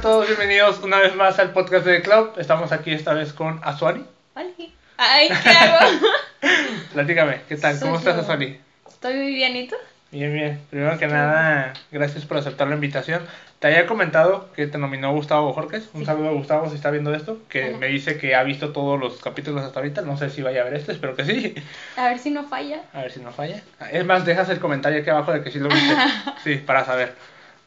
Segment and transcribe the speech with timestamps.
[0.00, 2.32] a todos, bienvenidos una vez más al podcast de The Club.
[2.38, 4.04] Estamos aquí esta vez con Azuani.
[4.34, 4.72] Oli.
[4.96, 5.78] Ay, ¿qué hago?
[6.94, 7.74] Platícame, ¿qué tal?
[7.76, 8.22] Soy ¿Cómo estás, yo.
[8.22, 8.58] Azuani?
[8.88, 9.76] Estoy muy bien, ¿y tú?
[10.10, 10.60] Bien, bien.
[10.70, 13.22] Primero que nada, gracias por aceptar la invitación.
[13.58, 15.88] Te había comentado que te nominó Gustavo Jorges.
[15.92, 16.06] Un Sí.
[16.06, 17.78] saludo a Gustavo si está viendo esto, que Hola.
[17.78, 20.02] me dice que ha visto todos los capítulos hasta ahorita.
[20.02, 21.54] No sé si vaya a ver este, espero que sí.
[21.96, 22.80] A ver si no falla.
[22.94, 23.62] A ver si no falla.
[23.92, 25.94] Es más, dejas el comentario aquí abajo de que sí lo viste.
[26.42, 27.14] Sí, para saber.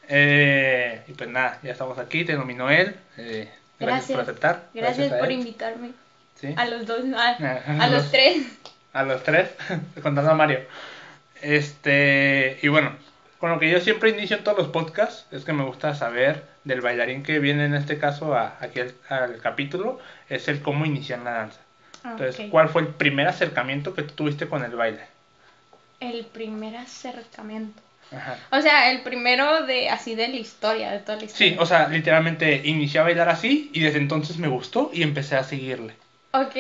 [0.10, 2.96] Eh, y pues nada, ya estamos aquí, te nominó él.
[3.18, 3.50] Eh,
[3.80, 4.64] gracias, por aceptar.
[4.74, 5.32] Gracias, por él.
[5.40, 5.92] invitarme.
[6.36, 6.54] Sí.
[6.58, 8.44] A los dos, a, a los tres.
[8.94, 9.50] A los tres,
[10.04, 10.60] contando a Mario.
[11.42, 12.96] Este, y bueno,
[13.40, 16.44] con lo que yo siempre inicio en todos los podcasts es que me gusta saber
[16.64, 20.86] del bailarín que viene en este caso a, aquí al, al capítulo, es el cómo
[20.86, 21.60] iniciar la danza.
[22.06, 22.52] Entonces, Ok.
[22.52, 25.06] ¿cuál fue el primer acercamiento que tuviste con el baile?
[26.00, 27.82] El primer acercamiento.
[28.12, 28.38] Ajá.
[28.52, 31.54] O sea, el primero de así de la historia, de toda la historia.
[31.54, 35.36] Sí, o sea, literalmente inicié a bailar así y desde entonces me gustó y empecé
[35.36, 35.96] a seguirle.
[36.32, 36.56] Ok,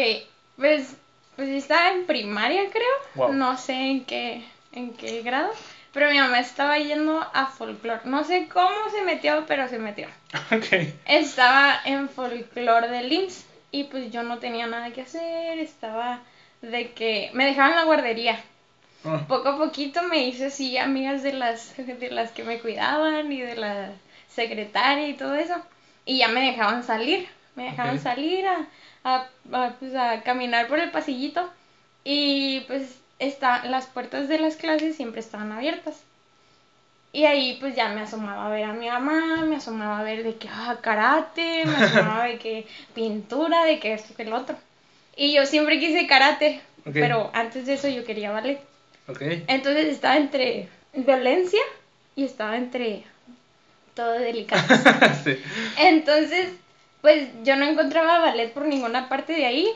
[0.57, 0.95] pues,
[1.35, 2.95] pues estaba en primaria, creo.
[3.15, 3.33] Wow.
[3.33, 5.51] No sé en qué, en qué grado.
[5.93, 8.01] Pero mi mamá estaba yendo a folclore.
[8.05, 10.07] No sé cómo se metió, pero se metió.
[10.51, 10.87] ok.
[11.05, 16.21] Estaba en folclore del IMSS y pues yo no tenía nada que hacer, estaba
[16.61, 18.39] de que me dejaban en la guardería.
[19.05, 23.31] Ah, Poco a poquito me hice así amigas de las de las que me cuidaban
[23.31, 23.91] y de la
[24.27, 25.55] secretaria y todo eso
[26.05, 28.67] y ya me dejaban salir, me dejaban salir a,
[29.03, 31.49] a, a, pues, a caminar por el pasillito
[32.03, 36.03] y pues está, las puertas de las clases siempre estaban abiertas.
[37.13, 40.23] Y ahí pues ya me asomaba a ver a mi mamá, me asomaba a ver
[40.23, 44.57] de que ah, karate, me asomaba de que pintura, de que esto, que el otro.
[45.15, 46.61] Y yo siempre quise karate,
[46.97, 48.59] pero antes de eso yo quería ballet.
[49.07, 49.21] Ok.
[49.47, 51.61] Entonces estaba entre violencia
[52.15, 53.03] y estaba entre
[53.95, 54.61] todo delicado.
[55.23, 55.37] sí.
[55.77, 56.49] Entonces,
[57.01, 59.67] pues yo no encontraba ballet por ninguna parte de ahí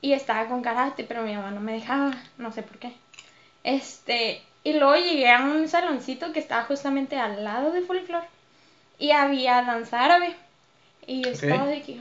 [0.00, 2.92] y estaba con karate, pero mi mamá no me dejaba, no sé por qué.
[3.64, 8.26] Este, y luego llegué a un saloncito que estaba justamente al lado de folclore
[8.98, 10.34] y había danza árabe.
[11.06, 12.00] Y yo estaba de que,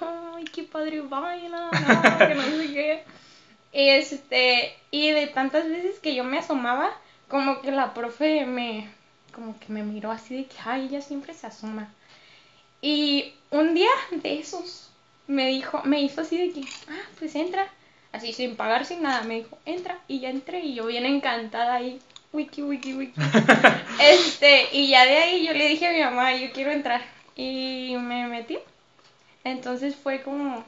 [0.00, 3.04] ay, qué padre baila, no, que no sé qué.
[3.74, 6.96] Y este, y de tantas veces que yo me asomaba,
[7.28, 8.88] como que la profe me,
[9.34, 11.92] como que me miró así de que, ay, ella siempre se asoma.
[12.80, 14.90] Y un día de esos
[15.26, 17.66] me dijo, me hizo así de que, ah, pues entra,
[18.12, 21.74] así sin pagar, sin nada, me dijo, entra, y ya entré, y yo bien encantada
[21.74, 22.00] ahí,
[22.32, 23.20] wiki, wiki, wiki.
[24.00, 27.02] este, y ya de ahí yo le dije a mi mamá, yo quiero entrar,
[27.34, 28.56] y me metí.
[29.42, 30.64] Entonces fue como,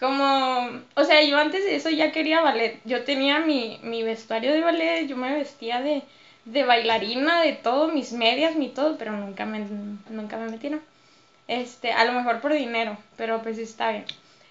[0.00, 4.52] como, o sea, yo antes de eso ya quería ballet, yo tenía mi, mi vestuario
[4.52, 6.02] de ballet, yo me vestía de,
[6.44, 9.66] de bailarina, de todo, mis medias, mi todo, pero nunca me,
[10.10, 10.82] nunca me metieron.
[11.48, 14.04] Este, a lo mejor por dinero, pero pues está bien.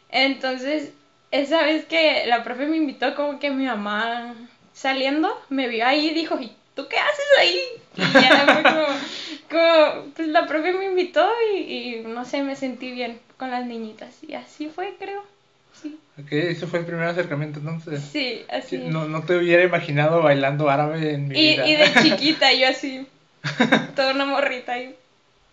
[0.09, 0.93] Entonces,
[1.31, 4.35] esa vez que la profe me invitó, como que mi mamá
[4.73, 7.59] saliendo, me vio ahí y dijo, ¿y tú qué haces ahí?
[7.95, 8.85] Y ya fue como,
[9.49, 13.65] como, pues la profe me invitó y, y no sé, me sentí bien con las
[13.65, 14.15] niñitas.
[14.27, 15.23] Y así fue, creo.
[15.81, 18.01] Sí, Ok, ese fue el primer acercamiento entonces.
[18.11, 18.77] sí, así.
[18.77, 21.67] No, no te hubiera imaginado bailando árabe en mi y, vida.
[21.67, 23.07] y de chiquita, yo así,
[23.95, 24.95] toda una morrita ahí.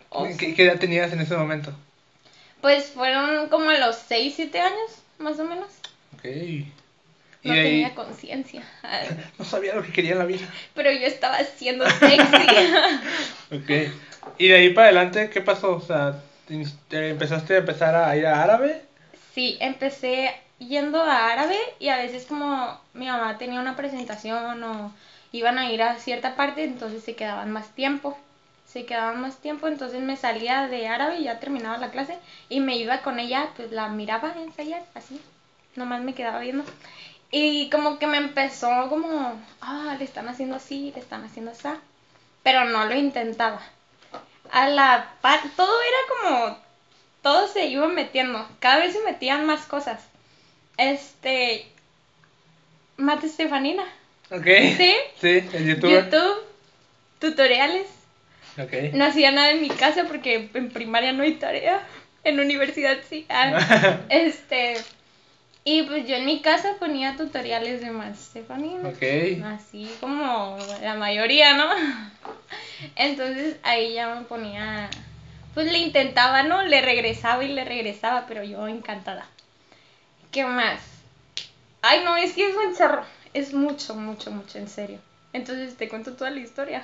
[0.09, 0.37] Oh, sí.
[0.37, 1.73] ¿Qué, qué edad tenías en ese momento?
[2.61, 5.67] Pues fueron como a los 6, 7 años, más o menos.
[6.13, 6.25] Ok.
[7.43, 8.63] Y No ahí tenía conciencia.
[9.39, 10.47] no sabía lo que quería en la vida.
[10.75, 12.47] Pero yo estaba siendo sexy.
[13.51, 13.91] Ok.
[14.37, 15.75] Y de ahí para adelante, ¿qué pasó?
[15.75, 16.21] O sea,
[16.87, 18.81] te empezaste a empezar a ir a árabe.
[19.33, 24.93] Sí, empecé yendo a árabe y a veces como mi mamá tenía una presentación o
[25.31, 28.17] iban a ir a cierta parte, entonces se quedaban más tiempo.
[28.67, 32.61] Se quedaban más tiempo, entonces me salía de árabe y ya terminaba la clase y
[32.61, 35.19] me iba con ella, pues la miraba ensayar, así.
[35.75, 36.63] Nomás me quedaba viendo.
[37.31, 41.69] Y como que me empezó como, ah, le están haciendo así, le están haciendo así.
[42.43, 43.61] Pero no lo intentaba.
[44.51, 46.57] A la par, todo era como,
[47.21, 48.45] todo se iba metiendo.
[48.59, 50.01] Cada vez se metían más cosas.
[50.77, 51.71] Este,
[52.97, 53.83] Mate Estefanina.
[54.29, 54.45] Ok.
[54.77, 54.95] Sí.
[55.19, 56.03] Sí, el youtuber.
[56.03, 56.43] YouTube,
[57.19, 57.87] tutoriales.
[58.57, 58.93] Ok.
[58.93, 61.85] No hacía nada en mi casa porque en primaria no hay tarea.
[62.23, 63.25] En universidad sí.
[63.29, 64.75] Ah, este.
[65.63, 68.89] Y pues yo en mi casa ponía tutoriales de Mate Estefanina.
[68.89, 69.43] ok.
[69.45, 71.67] Así como la mayoría, ¿no?
[72.95, 74.89] Entonces ahí ya me ponía,
[75.53, 76.63] pues le intentaba, ¿no?
[76.63, 79.27] Le regresaba y le regresaba, pero yo encantada.
[80.31, 80.81] ¿Qué más?
[81.83, 83.03] Ay, no, es que es un chorro.
[83.33, 84.99] Es mucho, mucho, mucho, en serio.
[85.31, 86.83] Entonces te cuento toda la historia.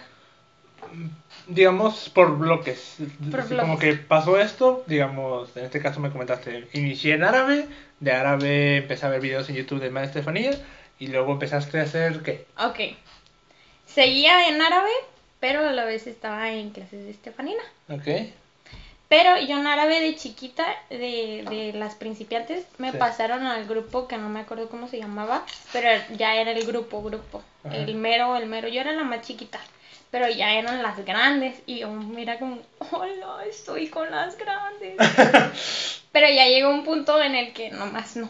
[1.47, 2.97] digamos, por bloques.
[3.31, 3.97] Por Así Como bloques.
[3.97, 7.67] que pasó esto, digamos, en este caso me comentaste, inicié en árabe,
[7.99, 10.51] de árabe empecé a ver videos en YouTube de Madre Estefanía,
[10.99, 12.45] y luego empezaste a hacer, ¿qué?
[12.59, 12.79] Ok.
[13.85, 14.89] Seguía en árabe,
[15.39, 17.61] pero a la vez estaba en clases de Estefanina.
[17.89, 18.07] Ok.
[19.09, 22.97] Pero yo en árabe de chiquita, de, de las principiantes, me Sí.
[22.97, 27.01] pasaron al grupo que no me acuerdo cómo se llamaba, pero ya era el grupo,
[27.01, 27.41] grupo.
[27.63, 27.77] Ajá.
[27.77, 28.67] El mero, el mero.
[28.67, 29.59] Yo era la más chiquita,
[30.11, 31.61] pero ya eran las grandes.
[31.65, 32.59] Y yo mira como,
[32.91, 34.95] hola, estoy con las grandes.
[36.11, 38.29] pero ya llegó un punto en el que nomás no.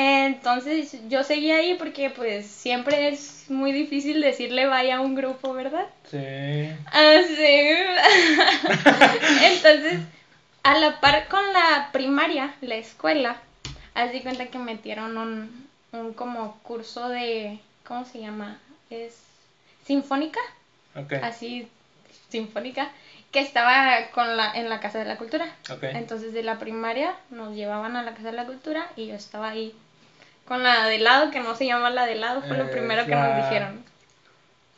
[0.00, 5.52] Entonces yo seguí ahí porque pues siempre es muy difícil decirle vaya a un grupo,
[5.54, 5.86] ¿verdad?
[6.08, 6.70] Sí.
[6.86, 7.68] Ah, sí.
[9.42, 9.98] Entonces,
[10.62, 13.38] a la par con la primaria, la escuela,
[13.96, 18.58] de cuenta que metieron un, un como curso de, ¿cómo se llama?
[18.90, 19.16] Es
[19.84, 20.40] sinfónica,
[20.96, 21.12] Ok.
[21.22, 21.68] así,
[22.30, 22.90] sinfónica,
[23.32, 25.46] que estaba con la, en la Casa de la Cultura.
[25.82, 29.48] Entonces, de la primaria nos llevaban a la Casa de la Cultura y yo estaba
[29.50, 29.74] ahí
[30.46, 33.04] con la de lado, que no se llama la de lado, fue lo Eh, primero
[33.04, 33.84] que la- nos dijeron.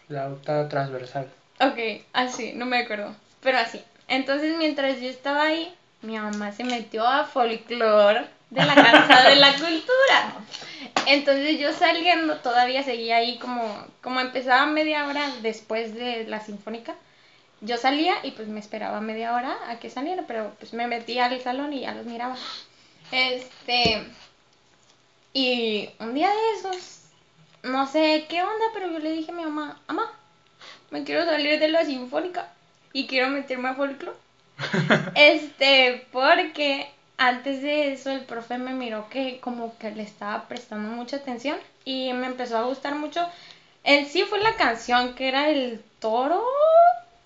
[0.08, 1.28] Flauta transversal.
[1.60, 3.14] Ok, así, no me acuerdo.
[3.42, 3.80] Pero así.
[4.08, 5.72] Entonces, mientras yo estaba ahí,
[6.02, 10.34] mi mamá se metió a folclore de la Casa de la Cultura.
[11.06, 16.94] Entonces, yo saliendo todavía seguía ahí como, como empezaba media hora después de la sinfónica.
[17.60, 21.26] Yo salía y pues me esperaba media hora a que saliera, pero pues me metía
[21.26, 22.36] al salón y ya los miraba.
[23.12, 24.06] Este.
[25.32, 27.02] Y un día de esos,
[27.62, 30.10] no sé qué onda, pero yo le dije a mi mamá, mamá,
[30.90, 32.52] me quiero salir de la sinfónica
[32.92, 34.16] y quiero meterme a folclore.
[35.14, 36.90] este, porque
[37.20, 41.58] antes de eso el profe me miró que como que le estaba prestando mucha atención
[41.84, 43.28] y me empezó a gustar mucho.
[43.84, 46.42] En sí fue la canción que era el toro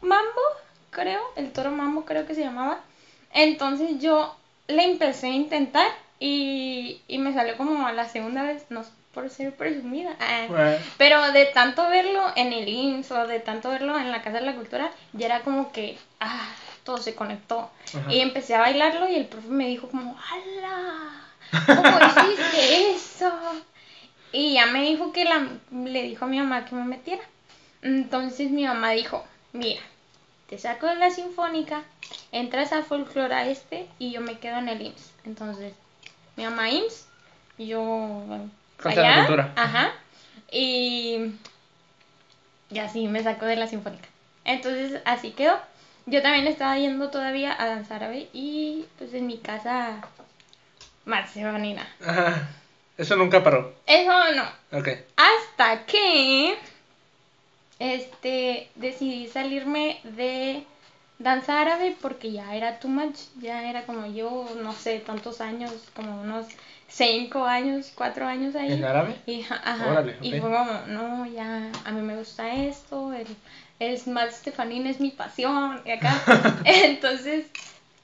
[0.01, 0.43] mambo,
[0.91, 2.79] creo, el toro mambo creo que se llamaba.
[3.33, 4.35] Entonces yo
[4.67, 5.87] le empecé a intentar
[6.19, 10.17] y, y me salió como a la segunda vez, no por ser presumida.
[10.19, 14.23] ah, Bueno, pero de tanto verlo en el IMSS o de tanto verlo en la
[14.23, 16.49] Casa de la Cultura, ya era como que, ah,
[16.85, 17.71] todo se conectó.
[17.89, 18.13] Ajá.
[18.13, 21.25] Y empecé a bailarlo y el profe me dijo como, ¡hala!
[21.67, 23.33] ¿Cómo hiciste eso?
[24.33, 27.23] Y ya me dijo que la, le dijo a mi mamá que me metiera.
[27.83, 29.81] Entonces mi mamá dijo, mira,
[30.49, 31.83] te saco de la sinfónica,
[32.33, 35.13] entras a folclore este y yo me quedo en el IMSS.
[35.25, 35.73] Entonces,
[36.37, 37.07] mi mamá IMSS,
[37.59, 38.25] yo
[38.83, 39.53] la allá, Cultura.
[39.57, 39.93] ajá,
[40.51, 41.33] y
[42.71, 44.09] y así me sacó de la sinfónica.
[44.45, 45.59] Entonces, así quedó.
[46.07, 50.03] Yo también estaba yendo todavía a danzar árabe y pues en mi casa
[51.05, 51.89] marcebanina.
[52.05, 52.49] Ajá.
[52.97, 53.75] Eso nunca paró.
[53.87, 54.79] Eso no.
[54.79, 54.89] Ok.
[55.17, 56.57] Hasta que
[57.79, 60.65] este decidí salirme de
[61.19, 65.73] danza árabe porque ya era too much, ya era como yo, no sé, tantos años,
[65.97, 66.47] como unos
[66.89, 68.73] cinco años, cuatro años ahí.
[68.73, 69.17] ¿En árabe?
[69.27, 73.27] Y, ajá, Órale, y fue como, no, ya, a mí me gusta esto, el,
[73.85, 76.23] el Smart Stefanín es mi pasión, y acá.
[76.65, 77.47] Entonces,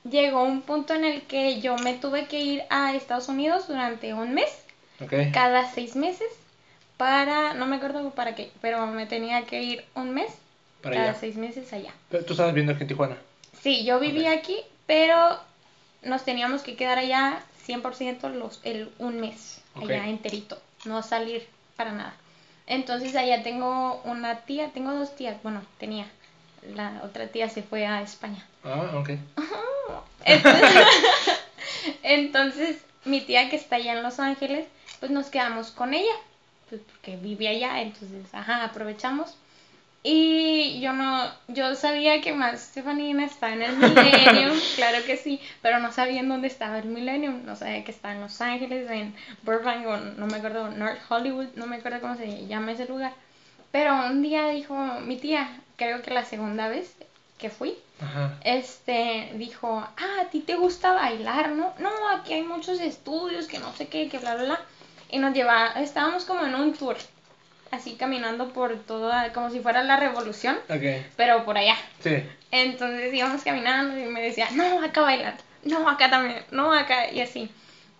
[0.08, 4.14] llegó un punto en el que yo me tuve que ir a Estados Unidos durante
[4.14, 4.50] un mes,
[5.00, 5.12] Ok.
[5.32, 6.28] cada seis meses,
[6.96, 10.30] para, no me acuerdo para qué, pero me tenía que ir un mes,
[10.82, 11.18] Para cada allá.
[11.20, 11.92] seis meses allá.
[12.10, 13.16] Pero Tú estabas viendo aquí en Tijuana.
[13.62, 14.56] Sí, yo vivía aquí,
[14.86, 15.38] pero
[16.02, 21.46] nos teníamos que quedar allá 100% los, el, un mes, allá enterito, no salir
[21.76, 22.14] para nada.
[22.70, 26.06] Entonces allá tengo una tía, tengo dos tías, bueno, tenía,
[26.76, 28.46] la otra tía se fue a España.
[28.62, 29.10] Ah, ok.
[30.24, 30.86] Entonces,
[32.04, 34.68] entonces, mi tía que está allá en Los Ángeles,
[35.00, 36.14] pues nos quedamos con ella,
[36.68, 39.34] pues porque vive allá, entonces, ajá, aprovechamos.
[40.02, 45.40] Y yo no, yo sabía que más Stefanina está en el Millennium, claro que sí,
[45.60, 48.90] pero no sabía en dónde estaba el Millennium, no sabía que estaba en Los Ángeles,
[48.90, 52.86] en Burbank, o no me acuerdo, North Hollywood, no me acuerdo cómo se llama ese
[52.86, 53.12] lugar.
[53.72, 56.96] Pero un día dijo mi tía, creo que la segunda vez
[57.36, 58.38] que fui, Ajá.
[58.42, 61.74] este dijo, ah, a ti te gusta bailar, ¿no?
[61.78, 64.60] No, aquí hay muchos estudios, que no sé qué, que bla, bla, bla.
[65.10, 66.96] Y nos llevaba, estábamos como en un tour,
[67.70, 70.58] así caminando por toda, como si fuera la revolución,
[71.16, 71.76] pero por allá.
[72.02, 72.22] Sí.
[72.50, 77.20] Entonces íbamos caminando y me decía, no, acá bailar, no, acá también, no, acá, y
[77.20, 77.50] así.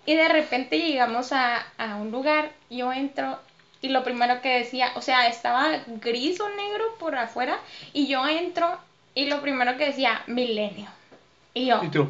[0.06, 3.38] Y de repente llegamos a, a un lugar, yo entro
[3.82, 7.58] y lo primero que decía, o sea, estaba gris o negro por afuera
[7.92, 8.78] y yo entro
[9.14, 10.88] y lo primero que decía, milenio.
[11.54, 12.08] Y yo, ¿Y tú?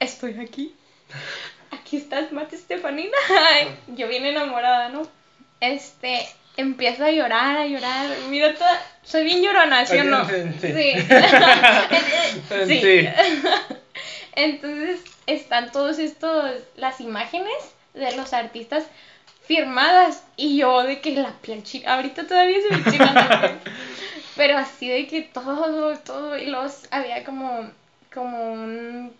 [0.00, 0.74] estoy aquí.
[1.70, 3.16] Aquí estás, Mate Estefanina.
[3.88, 5.06] Yo bien enamorada, ¿no?
[5.60, 8.10] Este, empiezo a llorar, a llorar.
[8.28, 10.28] Mira, toda, soy bien llorona, ¿sí o no?
[10.28, 10.34] Sí.
[10.60, 10.72] Sí.
[12.48, 12.80] Sí.
[12.80, 13.08] Sí.
[14.36, 17.54] Entonces están todos estos, las imágenes
[17.94, 18.84] de los artistas
[19.46, 23.58] firmadas y yo de que la piel chica, ahorita todavía se me chica la piel,
[24.36, 27.70] pero así de que todo, todo, y los había como,
[28.12, 29.14] como un,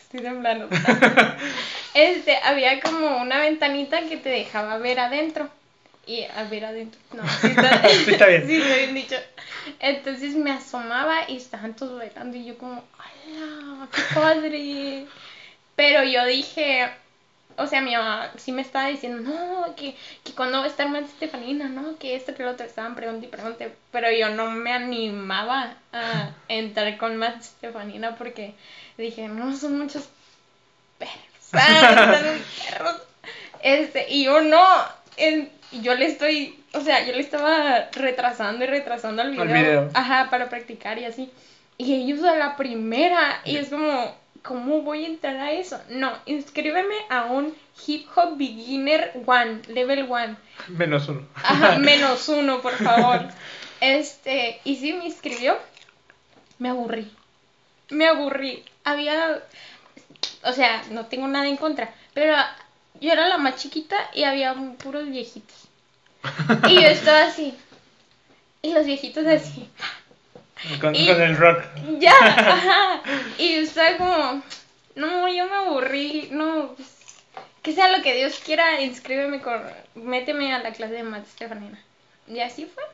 [0.00, 0.68] estoy temblando,
[1.94, 5.50] este, había como una ventanita que te dejaba ver adentro.
[6.06, 7.00] Y a ver adentro.
[7.12, 8.46] No, sí está, Sí, está bien.
[8.46, 9.16] Sí, está bien dicho.
[9.80, 13.88] Entonces me asomaba y estaban todos bailando y yo como, ¡hala!
[13.92, 15.06] ¡Qué padre!
[15.76, 16.88] Pero yo dije,
[17.56, 20.88] o sea, mi mamá sí me estaba diciendo, no, que, que cuando va a estar
[20.88, 24.50] más Estefanina, no, que esto, que lo otro, estaban preguntando y preguntando, pero yo no
[24.50, 28.54] me animaba a entrar con más Estefanina porque
[28.98, 30.08] dije, no, son muchos
[30.98, 31.14] perros,
[31.50, 33.02] son perros.
[33.62, 34.64] Este, y yo no,
[35.16, 35.50] en-
[35.82, 39.90] yo le estoy, o sea, yo le estaba retrasando y retrasando el video, El video.
[39.94, 41.30] ajá, para practicar y así.
[41.78, 45.80] Y ellos a la primera, y es como, ¿cómo voy a entrar a eso?
[45.88, 47.54] No, inscríbeme a un
[47.86, 50.36] Hip Hop Beginner One, Level One.
[50.68, 51.26] Menos uno.
[51.34, 53.22] Ajá, menos uno, por favor.
[53.80, 55.58] Este, y sí me inscribió.
[56.58, 57.10] Me aburrí.
[57.90, 58.64] Me aburrí.
[58.84, 59.42] Había,
[60.44, 62.34] o sea, no tengo nada en contra, pero
[63.00, 65.56] yo era la más chiquita y había puros viejitos.
[66.68, 67.54] Y yo estaba así.
[68.62, 69.68] Y los viejitos así.
[70.80, 71.64] Con, Y- con el rock.
[71.98, 73.02] Ya, ajá.
[73.38, 74.42] Y yo estaba como,
[74.94, 76.88] no, yo me aburrí, no, pues,
[77.62, 79.60] que sea lo que Dios quiera, inscríbeme con,
[79.94, 81.78] méteme a la clase de Mate Estefanina.
[82.26, 82.84] Y así fue.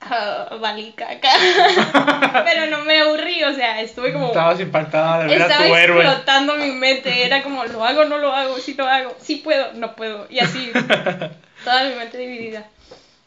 [0.00, 1.30] Ah, valí caca.
[2.44, 5.74] Pero no me aburrí, o sea, estuve como, Estabas impactada de ver a estaba tu
[5.74, 6.04] héroe.
[6.04, 9.72] explotando mi mente, era como, lo hago, no lo hago, sí lo hago, sí puedo,
[9.72, 10.70] no puedo, y así,
[11.64, 12.66] toda mi mente dividida.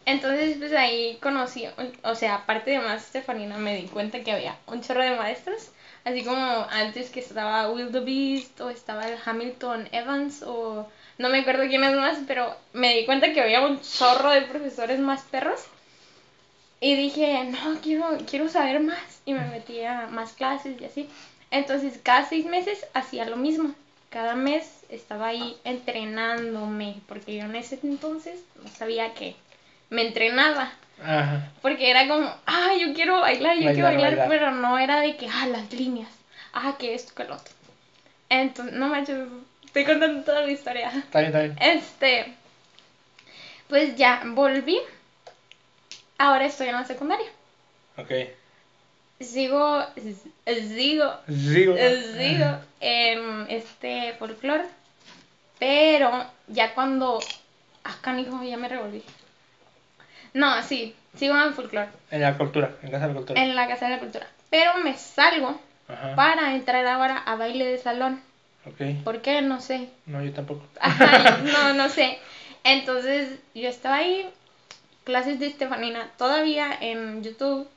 [0.05, 1.67] Entonces, pues ahí conocí,
[2.03, 5.71] o sea, aparte de más Estefanina, me di cuenta que había un chorro de maestros,
[6.05, 11.29] así como antes que estaba Will the Beast, o estaba el Hamilton Evans, o no
[11.29, 14.99] me acuerdo quién es más, pero me di cuenta que había un chorro de profesores
[14.99, 15.59] más perros.
[16.81, 19.21] Y dije, no, quiero, quiero saber más.
[19.25, 21.09] Y me metí a más clases y así.
[21.51, 23.73] Entonces, cada seis meses hacía lo mismo.
[24.09, 26.95] Cada mes estaba ahí entrenándome.
[27.07, 29.35] Porque yo en ese entonces no sabía que
[29.89, 30.71] me entrenaba.
[31.03, 31.51] Ajá.
[31.61, 34.29] Porque era como, ah, yo quiero bailar, yo quiero Bailar, bailar, bailar.
[34.29, 36.09] pero no era de que, ah, las líneas,
[36.53, 37.53] ah, que esto, que lo otro.
[38.29, 39.17] Entonces, no manches,
[39.65, 40.89] estoy contando toda la historia.
[40.89, 41.57] Está bien, está bien.
[41.61, 42.33] Este,
[43.69, 44.77] pues ya volví.
[46.19, 47.25] Ahora estoy en la secundaria.
[47.97, 48.11] Ok.
[49.21, 51.75] Sigo, sigo, Sigo.
[51.77, 54.65] sigo en este folclore.
[55.59, 57.19] Pero ya cuando.
[57.83, 59.03] Acá, hijo, ya me revolví.
[60.33, 61.87] No, sí, sigo en folclore.
[62.11, 63.41] En la cultura, en casa de la cultura.
[63.41, 64.27] En la Casa de la Cultura.
[64.49, 66.15] Pero me salgo Ajá.
[66.15, 68.21] para entrar ahora a baile de salón.
[68.65, 69.03] Ok.
[69.05, 69.41] ¿Por qué?
[69.41, 69.89] No sé.
[70.05, 70.63] No, yo tampoco.
[70.81, 72.19] Ajá, no, no sé.
[72.63, 74.29] Entonces yo estaba ahí,
[75.09, 77.67] clases de Estefanina todavía en YouTube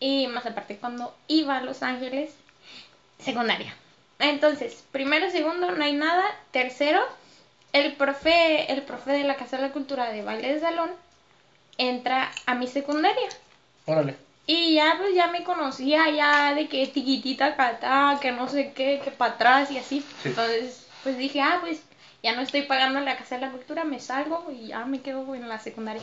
[0.00, 2.32] y más aparte cuando iba a Los Ángeles,
[3.20, 3.72] secundaria.
[4.18, 6.24] Entonces, primero, segundo, no hay nada.
[6.50, 7.00] Tercero,
[7.72, 10.90] el profe, el profe de la Casa de la Cultura de baile de salón
[11.78, 13.28] entra a mi secundaria.
[13.86, 14.16] Órale.
[14.48, 19.00] Y ya pues ya me conocía ya de que tiquitita catá, que no sé qué,
[19.04, 20.00] que para atrás y así.
[20.24, 20.30] Sí.
[20.30, 21.82] Entonces, pues dije, ah, pues
[22.20, 25.36] ya no estoy pagando la casa de la cultura, me salgo y ya me quedo
[25.36, 26.02] en la secundaria.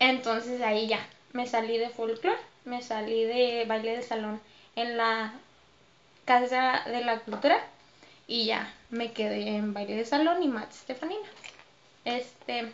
[0.00, 4.40] Entonces ahí ya, me salí de folclore, me salí de baile de salón
[4.76, 5.32] en la
[6.24, 7.58] casa de la cultura
[8.26, 11.28] y ya me quedé en baile de salón y Matt Stefanina.
[12.04, 12.72] Este,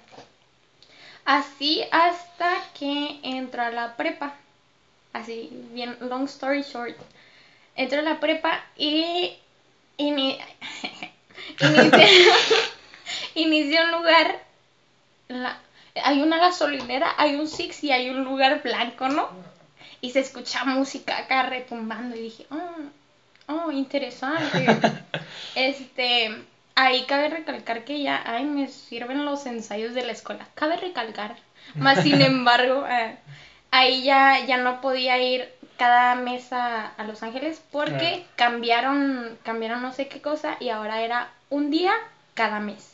[1.25, 4.35] así hasta que entro a la prepa.
[5.13, 6.97] Así, bien, long story short.
[7.77, 9.33] Entro a la prepa y,
[9.99, 10.39] ini-
[11.61, 12.09] inicié,
[13.35, 14.41] inicié un lugar.
[15.29, 15.59] la-
[16.03, 19.29] hay una gasolinera, hay un Six y hay un lugar blanco, ¿no?
[20.01, 24.67] Y se escucha música acá retumbando y dije, oh, oh, interesante.
[25.55, 30.47] este, ahí cabe recalcar que ya, ay, me sirven los ensayos de la escuela.
[30.55, 31.37] Cabe recalcar.
[31.77, 33.17] Más sin embargo, eh,
[33.71, 35.49] ahí ya, ya no podía ir
[35.79, 41.03] cada mes a, a Los Ángeles porque cambiaron, cambiaron no sé qué cosa y ahora
[41.03, 41.93] era un día
[42.35, 42.94] cada mes.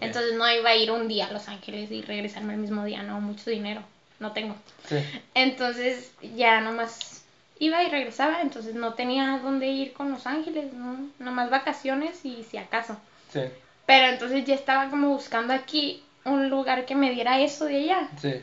[0.00, 3.02] Entonces no iba a ir un día a Los Ángeles y regresarme el mismo día,
[3.02, 3.82] no, mucho dinero,
[4.20, 4.54] no tengo.
[4.86, 4.96] Sí.
[5.34, 7.22] Entonces ya nomás
[7.58, 11.08] iba y regresaba, entonces no tenía dónde ir con Los Ángeles, ¿no?
[11.18, 12.96] nomás vacaciones y si acaso.
[13.32, 13.40] Sí.
[13.86, 18.08] Pero entonces ya estaba como buscando aquí un lugar que me diera eso de ella,
[18.20, 18.34] Sí.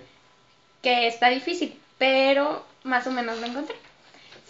[0.82, 3.76] que está difícil, pero más o menos lo encontré.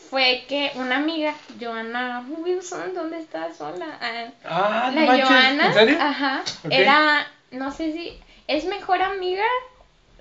[0.09, 3.59] Fue que una amiga, Joana Wilson, ¿dónde estás?
[3.59, 3.97] Hola.
[4.01, 5.97] Ah, Ah, no la manches, Joana, ¿en serio?
[6.00, 8.13] ajá, era, no sé si,
[8.47, 9.43] es mejor amiga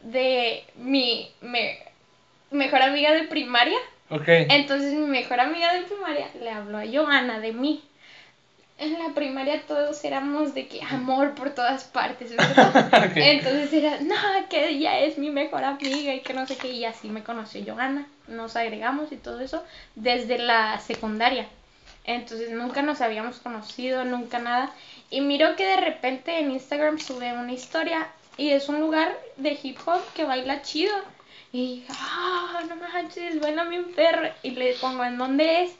[0.02, 1.78] de mi, me-
[2.50, 3.78] mejor amiga de primaria.
[4.10, 4.28] Ok.
[4.28, 7.82] Entonces mi mejor amiga de primaria le habló a Joana de mí.
[8.76, 12.32] En la primaria todos éramos de que amor por todas partes.
[13.14, 14.14] Entonces era, no,
[14.50, 16.68] que ella es mi mejor amiga y que no sé qué.
[16.68, 18.08] Y así me conoció Joana.
[18.26, 19.64] Nos agregamos y todo eso
[19.94, 21.46] desde la secundaria.
[22.04, 24.72] Entonces nunca nos habíamos conocido, nunca nada.
[25.08, 29.58] Y miro que de repente en Instagram sube una historia y es un lugar de
[29.62, 30.94] hip hop que baila chido.
[31.52, 34.28] Y ah, no manches, baila bien perro.
[34.42, 35.76] Y le pongo, ¿en dónde es?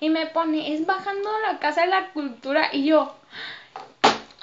[0.00, 2.68] Y me pone, es bajando a la Casa de la Cultura.
[2.72, 3.16] Y yo,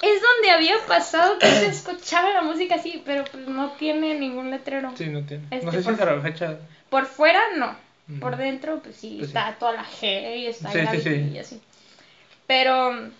[0.01, 4.49] es donde había pasado que se escuchaba la música así, pero pues no tiene ningún
[4.51, 4.91] letrero.
[4.97, 5.43] Sí, no tiene.
[5.51, 6.57] Este, no sé si por- la fecha.
[6.89, 7.75] Por fuera no.
[8.09, 8.19] Ujú.
[8.19, 9.37] Por dentro, pues sí, Pues sí.
[9.37, 11.31] está toda la G y está Sí, la sí, sí.
[11.33, 11.61] y así.
[12.47, 13.11] Pero mm,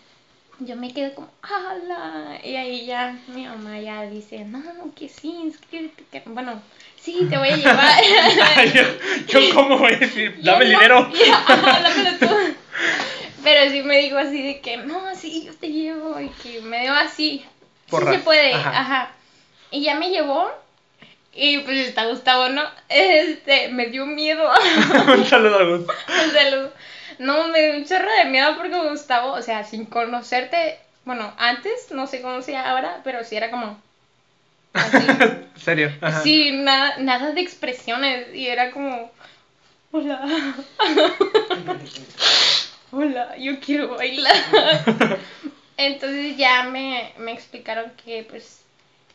[0.59, 2.39] yo me quedé como, ¡hala!
[2.43, 4.61] Y ahí ya mi mamá ya dice, no,
[4.95, 6.03] que sí, inscríbete.
[6.11, 6.21] Que...
[6.25, 6.61] Bueno,
[7.03, 8.03] sí, te voy a llevar.
[8.73, 8.83] Yo,
[9.27, 11.11] yo cómo voy a decir, dame el dinero.
[11.47, 12.27] ajá, tú.
[13.43, 16.19] Pero sí me dijo así de que, no, sí, yo te llevo.
[16.19, 17.45] Y que me dio así.
[17.89, 18.11] Porra.
[18.11, 18.79] Sí se puede, Ajá.
[18.79, 19.11] ajá.
[19.69, 20.49] Y ya me llevó.
[21.33, 22.61] Y pues está Gustavo, ¿no?
[22.87, 24.49] Este, me dio miedo.
[25.07, 25.81] un saludo a Gus.
[25.81, 26.71] Un saludo.
[27.19, 31.91] No, me dio un chorro de miedo porque Gustavo, o sea, sin conocerte, bueno, antes,
[31.91, 33.81] no sé cómo sea ahora, pero sí era como...
[34.73, 34.97] Así.
[35.55, 35.91] Serio.
[36.01, 36.21] Ajá.
[36.21, 39.11] Sí, nada, nada de expresiones y era como...
[39.91, 40.55] Hola.
[42.91, 44.35] Hola, yo quiero bailar.
[45.77, 48.61] Entonces ya me, me explicaron que pues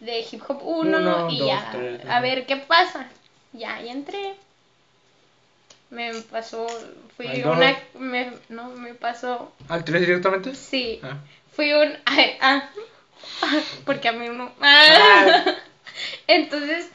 [0.01, 3.09] de hip hop uno, Uno, y dos, ya tres, a ver qué pasa.
[3.53, 4.35] Ya, y entré.
[5.91, 6.67] Me pasó,
[7.17, 10.55] fui una, me, no, me pasó, ¿Al 3 directamente?
[10.55, 11.17] sí, Ah.
[11.53, 11.97] fui un,
[12.41, 12.69] ah,
[13.85, 15.45] porque a mí no, ah.
[16.27, 16.89] entonces,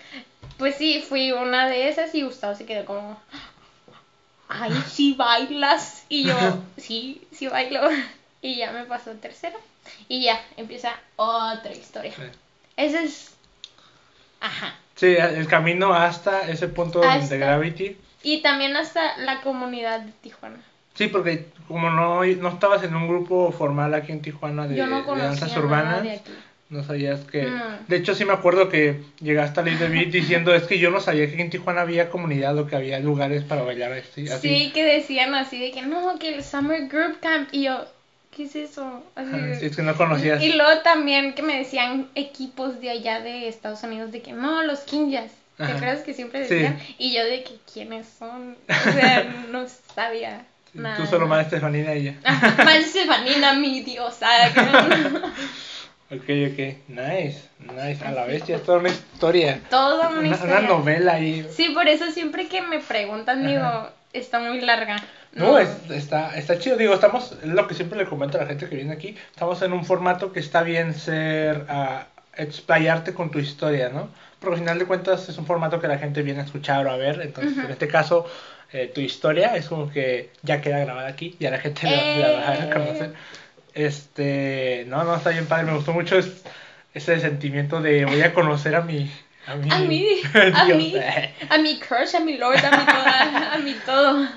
[0.58, 3.20] pues sí, fui una de esas y Gustavo se quedó como,
[4.50, 6.36] ay, sí bailas, y yo,
[6.78, 7.82] sí, sí bailo,
[8.42, 9.58] y ya me pasó tercero,
[10.08, 12.24] y ya, empieza otra historia, Sí.
[12.78, 13.32] ese es,
[14.40, 17.98] ajá, Sí, el camino hasta ese punto de Hasta- Gravity.
[18.22, 20.60] y también hasta la comunidad de Tijuana.
[20.96, 24.88] Sí, porque como no, no estabas en un grupo formal aquí en Tijuana de, Yo
[24.88, 26.22] no de conocía danzas urbanas, de
[26.70, 27.44] no sabías que...
[27.44, 27.64] No.
[27.88, 30.90] De hecho, sí me acuerdo que llegaste a Ley de Beat diciendo, es que yo
[30.90, 34.28] no sabía que en Tijuana había comunidad o que había lugares para bailar así.
[34.28, 37.50] Sí, que decían así de que no, que el Summer Group Camp.
[37.52, 37.86] Y yo,
[38.36, 39.04] ¿qué es eso?
[39.16, 39.30] Así
[39.60, 40.42] sí, es que no conocías.
[40.42, 44.64] Y luego también que me decían equipos de allá de Estados Unidos de que no,
[44.64, 45.32] los Kinjas.
[45.58, 46.56] ¿Te acuerdas que siempre Sí.
[46.56, 46.80] decían?
[46.98, 48.58] Y yo de que quiénes son.
[48.68, 50.44] O sea, no sabía
[50.74, 52.16] Tú solo más Estefanina y ya.
[52.24, 54.28] Ajá, Más Stefanina, mi diosa.
[54.56, 55.28] no-
[56.12, 56.60] Ok, ok.
[56.90, 58.06] Nice, nice.
[58.06, 59.60] A la bestia, es toda una historia.
[59.70, 60.62] Toda una, Una, una historia.
[60.62, 61.48] novela ahí.
[61.52, 64.98] Sí, por eso siempre que me preguntan digo, está muy larga.
[65.34, 66.76] No, es- está, está chido.
[66.78, 69.16] Digo, estamos, es lo que siempre le comento a la gente que viene aquí.
[69.32, 72.06] Estamos en un formato que está bien ser, ah,
[72.36, 74.10] explayarte con tu historia, ¿no?
[74.40, 76.92] Porque al final de cuentas es un formato que la gente viene a escuchar o
[76.92, 77.22] a ver.
[77.22, 77.66] Entonces, Ujú.
[77.66, 78.28] en este caso,
[78.74, 81.36] eh, tu historia es como que ya queda grabada aquí.
[81.40, 82.70] Ya la gente la, la va a Eh.
[82.74, 83.14] conocer.
[83.74, 85.66] Este, no, no, está bien padre.
[85.66, 86.44] Me gustó mucho es-
[86.94, 89.12] ese sentimiento de voy a conocer a mi.
[89.48, 90.06] A mi, A mí,
[90.54, 90.78] a Dios.
[90.78, 90.96] mí,
[91.50, 94.28] a mi crush, a mi lord, a mi toda, a mi todo.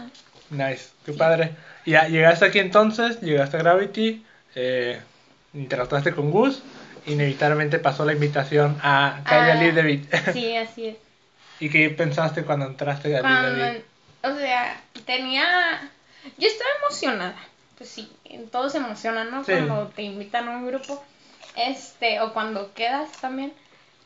[0.50, 1.50] Nice, qué padre.
[1.84, 4.24] Ya llegaste aquí entonces, llegaste a Gravity,
[4.56, 4.98] eh,
[5.54, 6.60] interactuaste con Gus,
[7.06, 10.04] inevitablemente pasó la invitación a Kylie Ah, Lee David.
[10.32, 10.96] Sí, así es.
[11.60, 13.80] ¿Y qué pensaste cuando entraste a Cuando, David?
[14.32, 15.90] O sea, tenía,
[16.38, 17.36] yo estaba emocionada.
[17.76, 18.10] Pues sí,
[18.50, 19.44] todos se emocionan, ¿no?
[19.44, 19.52] Sí.
[19.52, 21.02] Cuando te invitan a un grupo,
[21.56, 23.52] este, o cuando quedas también.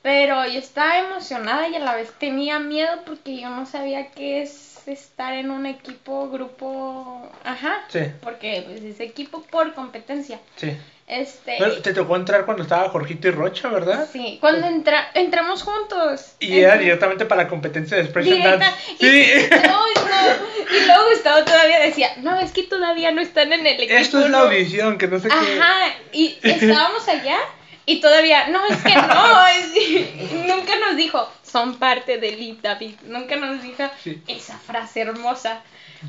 [0.02, 4.42] Pero yo estaba emocionada y a la vez tenía miedo porque yo no sabía qué
[4.42, 7.82] es estar en un equipo, grupo, ajá.
[7.88, 8.00] Sí.
[8.22, 10.40] Porque pues es equipo por competencia.
[10.56, 10.74] Sí.
[11.10, 14.08] Este, Bueno, te tocó entrar cuando estaba Jorgito y Rocha, ¿verdad?
[14.12, 16.34] sí, cuando entra, entramos juntos.
[16.38, 18.58] Y era Entonces- directamente para la competencia de Expression Directa.
[18.66, 18.92] Dance.
[18.92, 19.48] Y, Sí.
[19.50, 19.60] Ay,
[19.96, 20.76] no.
[20.76, 23.94] y luego Gustavo todavía decía, no, es que todavía no están en el equipo.
[23.98, 24.44] Esto es la ¿no?".
[24.44, 25.34] audición, que no sé qué.
[25.34, 27.38] Ajá, y estábamos allá
[27.86, 32.94] y todavía, no, es que no, es- nunca nos dijo, son parte de Lee David,
[33.06, 34.22] nunca nos dijo Sí.
[34.28, 35.62] esa frase hermosa,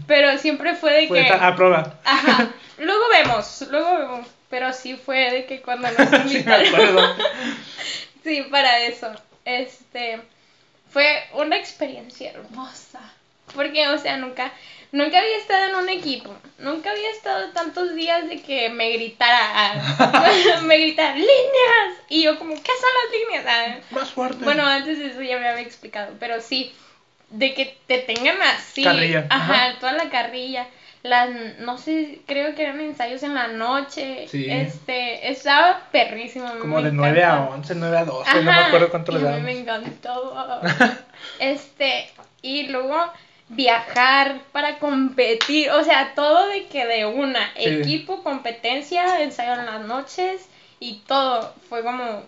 [0.06, 2.00] pero siempre fue de que, a prueba.
[2.06, 7.16] ajá, luego vemos, luego vemos, pero sí fue de que cuando nos invitaron.
[8.24, 9.12] Sí, para eso.
[9.46, 10.22] Este
[10.92, 13.00] fue una experiencia hermosa.
[13.56, 14.52] Porque, o sea, nunca,
[14.92, 16.32] nunca había estado en un equipo.
[16.60, 19.74] Nunca había estado tantos días de que me gritara,
[20.64, 21.98] me gritara, líneas.
[22.10, 23.46] Y yo como, ¿qué son las líneas?
[23.48, 24.44] Ah, Más fuerte.
[24.46, 26.72] bueno, antes de eso ya me había explicado, pero sí,
[27.30, 28.84] de que te tengan así.
[28.84, 29.80] Carrilla, Ajá, ajá.
[29.80, 30.68] toda la carrilla.
[31.04, 34.28] Las, no sé, creo que eran ensayos en la noche.
[34.30, 34.46] Sí.
[34.50, 36.48] Este, estaba perrísimo.
[36.60, 37.56] Como de 9 a encantaba.
[37.56, 39.50] 11, 9 a 12, no me Ajá, acuerdo cuánto le mí me daban.
[39.50, 40.62] encantó.
[41.40, 42.10] este,
[42.42, 42.98] y luego
[43.50, 47.64] viajar para competir, o sea, todo de que de una, Sí.
[47.66, 50.48] equipo, competencia, ensayo en las noches
[50.80, 52.24] y todo, fue como,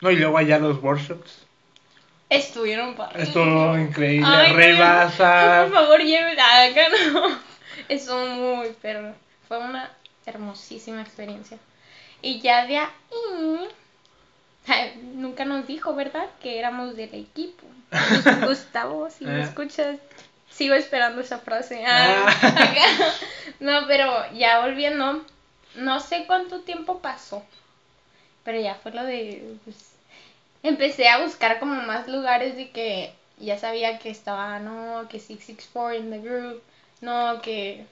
[0.00, 1.46] No, y luego allá los workshops.
[2.28, 3.28] estuvieron padres.
[3.28, 4.26] Estuvo increíble.
[4.30, 5.66] Ay, no, Rebasa.
[5.68, 7.53] Por favor, lleven acá, no.
[7.88, 9.14] Estuvo muy perro.
[9.48, 9.90] Fue una
[10.26, 11.58] hermosísima experiencia.
[12.22, 12.88] Y ya de ahí.
[15.14, 16.26] Nunca nos dijo, ¿verdad?
[16.42, 17.66] Que éramos del equipo.
[17.90, 19.44] Gus- Gustavo, si me Ah.
[19.44, 19.98] escuchas,
[20.50, 21.84] sigo esperando esa frase.
[21.86, 23.12] Ah, Ah.
[23.60, 25.24] No, pero ya volviendo,
[25.76, 27.44] no sé cuánto tiempo pasó.
[28.44, 29.56] Pero ya fue lo de.
[29.64, 29.92] pues,
[30.62, 35.94] empecé a buscar como más lugares de que ya sabía que estaba, no, que 664
[35.94, 36.62] in the group,
[37.04, 37.84] no, que...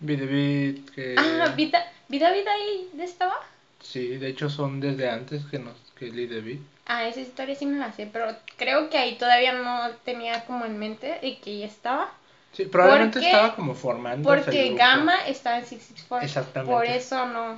[0.00, 1.14] Beat, que...
[1.18, 3.36] Ah, Vida, Vida, Vida ahí estaba.
[3.82, 6.58] Sí, de hecho son desde antes que nos que Beat.
[6.86, 10.64] Ah, esa historia sí me la sé, pero creo que ahí todavía no tenía como
[10.64, 12.10] en mente de que ya estaba.
[12.52, 14.28] Sí, probablemente Porque- estaba como formando.
[14.28, 16.26] Porque Gamma estaba en 664.
[16.26, 16.72] Exactamente.
[16.74, 17.56] Por eso no.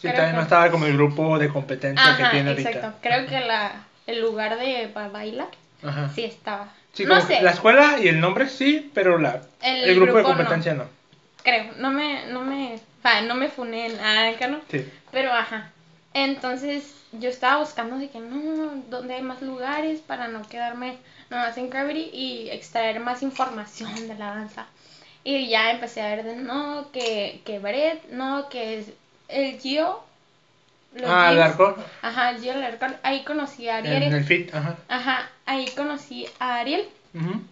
[0.00, 2.70] Sí, que- no estaba como el grupo de competencia que tiene ahorita.
[2.70, 2.98] exacto.
[3.02, 5.48] Creo que la, el lugar de ba- bailar
[5.82, 6.08] Ajá.
[6.14, 6.72] sí estaba.
[6.92, 10.18] Sí, no sé, la escuela y el nombre sí, pero la, El el, grupo, grupo
[10.18, 10.84] de competencia no.
[11.42, 11.72] creo.
[11.76, 14.60] No me, no me, ah, no me funé en acá, ¿no?
[14.70, 14.84] Sí.
[15.12, 15.70] Pero ajá.
[16.14, 20.98] Entonces yo estaba buscando de que no, dónde hay más lugares para no quedarme
[21.30, 24.66] nomás en Gravity y extraer más información de la danza.
[25.24, 28.86] Y ya empecé a ver de no, que, que Brett, no, que es
[29.28, 30.00] el Gio.
[30.94, 32.96] Los ah, el arco Ajá, Gio Larcón.
[33.02, 34.14] Ahí conocí a en Ariel.
[34.14, 34.76] el fit, ajá.
[34.88, 36.88] Ajá, ahí conocí a Ariel.
[37.14, 37.42] Ujú.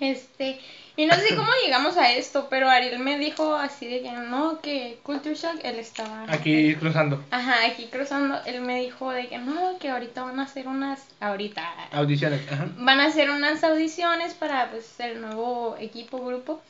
[0.00, 0.60] Este,
[0.96, 4.60] y no sé cómo llegamos a esto, pero Ariel me dijo así de que no,
[4.60, 7.22] que Culture Shock, él estaba Aquí cruzando.
[7.30, 11.06] Ajá, aquí cruzando, él me dijo de que no, que ahorita van a hacer unas,
[11.20, 12.66] ahorita Audiciones, ajá.
[12.76, 16.60] van a hacer unas audiciones para pues el nuevo equipo, grupo,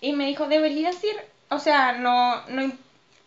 [0.00, 1.16] y me dijo, deberías ir,
[1.48, 2.72] o sea, no, no,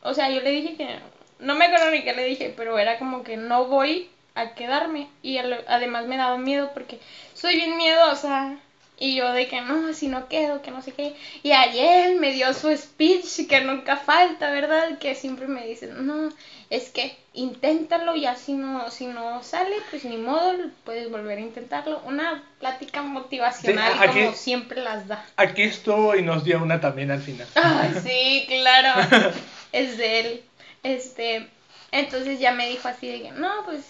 [0.04, 1.00] o sea, yo le dije que,
[1.40, 5.08] no me acuerdo ni qué le dije, pero era como que no voy a quedarme,
[5.22, 7.00] y además me daba miedo porque
[7.34, 8.56] soy bien miedosa,
[8.98, 11.16] y yo de que no, si no quedo, que no sé qué.
[11.44, 14.98] Y Ariel me dio su speech que nunca falta, ¿verdad?
[15.00, 16.30] Que siempre me dice, no,
[16.70, 20.54] es que inténtalo y así no, si no sale, pues ni modo,
[20.86, 22.02] puedes volver a intentarlo.
[22.06, 25.26] Una plática motivacional Sí, aquí- como siempre las da.
[25.36, 27.48] Aquí estuvo y nos dio una también al final.
[27.56, 29.34] Ay, sí, claro.
[29.74, 30.44] es de él.
[30.86, 31.48] Este,
[31.92, 33.82] entonces ya me dijo así de que, no, pues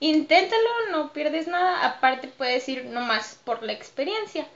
[0.00, 1.86] inténtalo, no pierdes nada.
[1.86, 4.46] Aparte puedes ir nomás por la experiencia.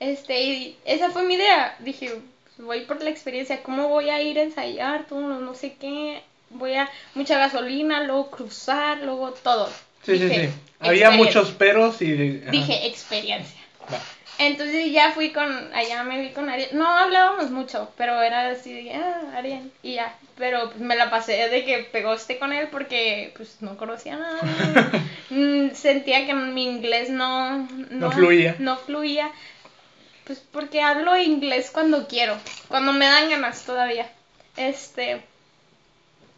[0.00, 1.76] Este, y esa fue mi idea.
[1.80, 5.06] Dije, pues, voy por la experiencia, ¿cómo voy a ir a ensayar?
[5.06, 6.22] Todo, no, sé qué.
[6.48, 9.68] Voy a mucha gasolina, luego cruzar, luego todo.
[10.04, 10.54] Sí, sí, Dije, sí.
[10.80, 12.40] Había muchos peros y...
[12.42, 12.50] ajá.
[12.50, 13.60] Dije, experiencia.
[13.92, 14.00] Va.
[14.38, 16.70] Entonces ya fui con, allá me vi con Ariel.
[16.72, 20.14] No hablábamos mucho, pero era así de, ah, Ariel, y ya.
[20.36, 24.40] Pero pues, me la pasé de que pegoste con él porque pues no conocía nada.
[25.28, 28.54] Mm, Sentía que mi inglés no, No fluía.
[28.60, 29.32] No fluía.
[30.24, 34.08] Pues porque hablo inglés cuando quiero, cuando me dan ganas todavía.
[34.56, 35.20] Este,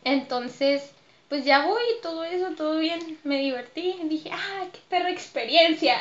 [0.04, 0.90] entonces,
[1.28, 5.98] pues ya voy todo eso, todo bien, me divertí, dije, ah, qué perra experiencia.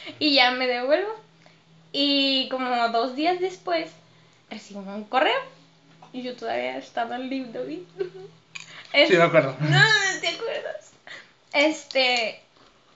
[0.18, 1.14] Y ya me devuelvo.
[1.92, 3.90] Y como dos días después,
[4.48, 5.40] recibo un correo.
[6.12, 7.80] Y yo todavía estaba en Live David.
[8.92, 9.56] Sí, me acuerdo.
[9.60, 10.92] No, no te acuerdas.
[11.52, 12.40] Este,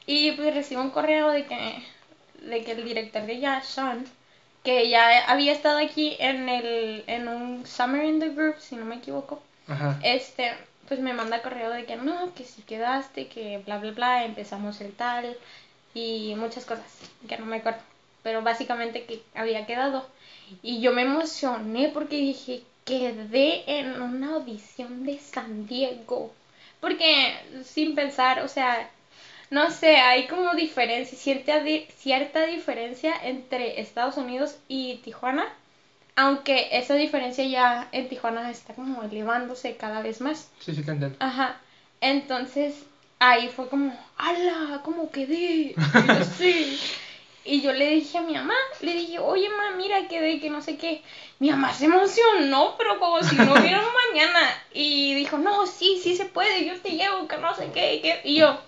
[0.06, 1.82] y pues recibo un correo de que,
[2.42, 4.04] de que el director de Jazz, Sean,
[4.62, 8.84] que ya había estado aquí en el, en un Summer in the Group, si no
[8.84, 9.98] me equivoco, Ajá.
[10.02, 10.52] este,
[10.88, 14.80] pues me manda correo de que no, que si quedaste, que bla, bla, bla, empezamos
[14.80, 15.36] el tal,
[15.94, 16.84] y muchas cosas,
[17.28, 17.80] que no me acuerdo,
[18.22, 20.06] pero básicamente que había quedado.
[20.62, 26.32] Y yo me emocioné porque dije, quedé en una audición de San Diego.
[26.80, 28.90] Porque sin pensar, o sea,
[29.50, 31.62] no sé, hay como diferencia, cierta,
[31.96, 35.46] cierta diferencia entre Estados Unidos y Tijuana.
[36.16, 40.50] Aunque esa diferencia ya en Tijuana está como elevándose cada vez más.
[40.60, 41.16] Sí, sí, te entiendo.
[41.20, 41.60] Ajá.
[42.00, 42.84] Entonces,
[43.30, 44.80] ahí fue como, ¡ala!
[44.84, 45.36] ¿Cómo quedé?
[45.36, 45.74] Y
[46.06, 46.78] yo, sí.
[47.46, 50.62] Y yo le dije a mi mamá, le dije, oye, mamá, mira, quedé, que no
[50.62, 51.02] sé qué.
[51.40, 54.40] Mi mamá se emocionó, pero como si no hubiera un mañana.
[54.72, 58.00] Y dijo, no, sí, sí se puede, yo te llevo, que no sé qué.
[58.00, 58.58] que- Y yo,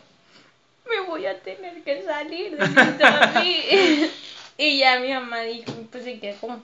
[0.88, 3.40] me voy a tener que salir de mi trabajo".
[4.58, 6.62] Y ya mi mamá dijo, pues se quedó como,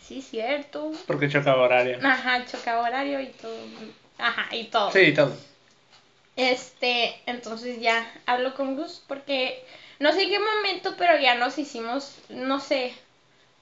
[0.00, 0.92] sí, cierto.
[1.06, 1.98] Porque chocaba horario.
[2.02, 3.56] Ajá, chocaba horario y todo.
[4.18, 4.92] Ajá, y todo.
[4.92, 5.36] Sí, todo.
[6.36, 9.64] Este, entonces ya hablo con Gus porque
[10.00, 12.92] no sé en qué momento, pero ya nos hicimos, no sé,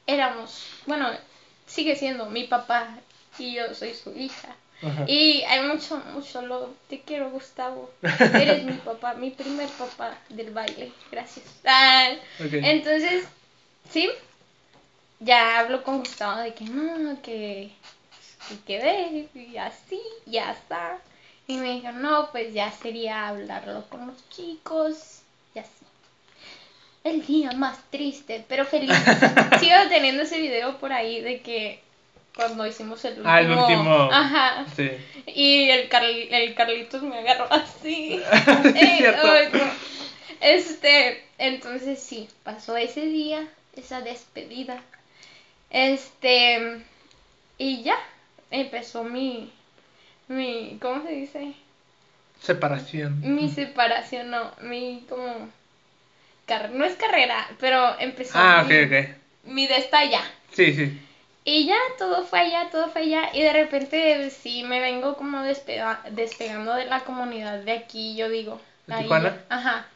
[0.07, 1.11] éramos, bueno,
[1.67, 2.89] sigue siendo mi papá
[3.39, 4.57] y yo soy su hija.
[4.83, 5.05] Ajá.
[5.07, 7.91] Y hay mucho, mucho lo te quiero, Gustavo.
[8.03, 10.93] Eres mi papá, mi primer papá del baile.
[11.11, 11.47] Gracias.
[11.65, 13.25] Ah, entonces,
[13.91, 14.11] sí,
[15.21, 17.71] ya hablo con Gustavo de que no, que,
[18.49, 20.99] que quedé, y así, ya está.
[21.53, 25.21] Y me dijo, no, pues ya sería hablarlo con los chicos,
[25.55, 25.69] y así.
[27.05, 28.91] El día más triste, pero feliz.
[29.61, 31.81] Sigo teniendo ese video por ahí de que
[32.35, 33.29] cuando hicimos el último.
[33.31, 34.09] Ah, el último.
[34.11, 34.65] Ajá.
[34.75, 34.91] Sí.
[35.27, 38.19] Y el, Carl- el Carlitos me agarró así.
[38.63, 39.61] Sí, Eh, no.
[40.41, 44.81] Este, entonces sí, pasó ese día, esa despedida.
[45.71, 46.83] Este,
[47.59, 47.97] y ya,
[48.51, 49.53] empezó mi,
[50.37, 51.55] mi, ¿cómo se dice?
[52.41, 53.21] Separación.
[53.37, 55.49] Mi separación, no, mi como,
[56.47, 59.09] car- no es carrera, pero empezó Ah, mi, ok.
[59.45, 60.23] mi de esta ya.
[60.53, 61.01] Sí, sí.
[61.45, 63.31] Y ya, todo fue allá, todo fue allá.
[63.35, 68.29] Y de repente sí me vengo como despega- despegando de la comunidad de aquí, yo
[68.29, 68.61] digo.
[68.87, 69.37] ¿De ahí, Tijuana?
[69.49, 69.87] Ajá.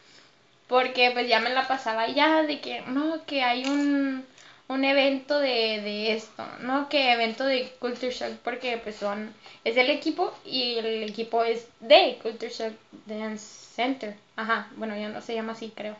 [0.67, 4.25] Porque pues ya me la pasaba allá de que, no, que hay un,
[4.69, 9.77] un evento de, de esto, no, que evento de Culture Shock, porque pues son, es
[9.77, 12.73] el equipo y el equipo es de Culture Shock
[13.05, 14.15] Dance Center.
[14.35, 15.95] Ajá, bueno, ya no se llama así, creo.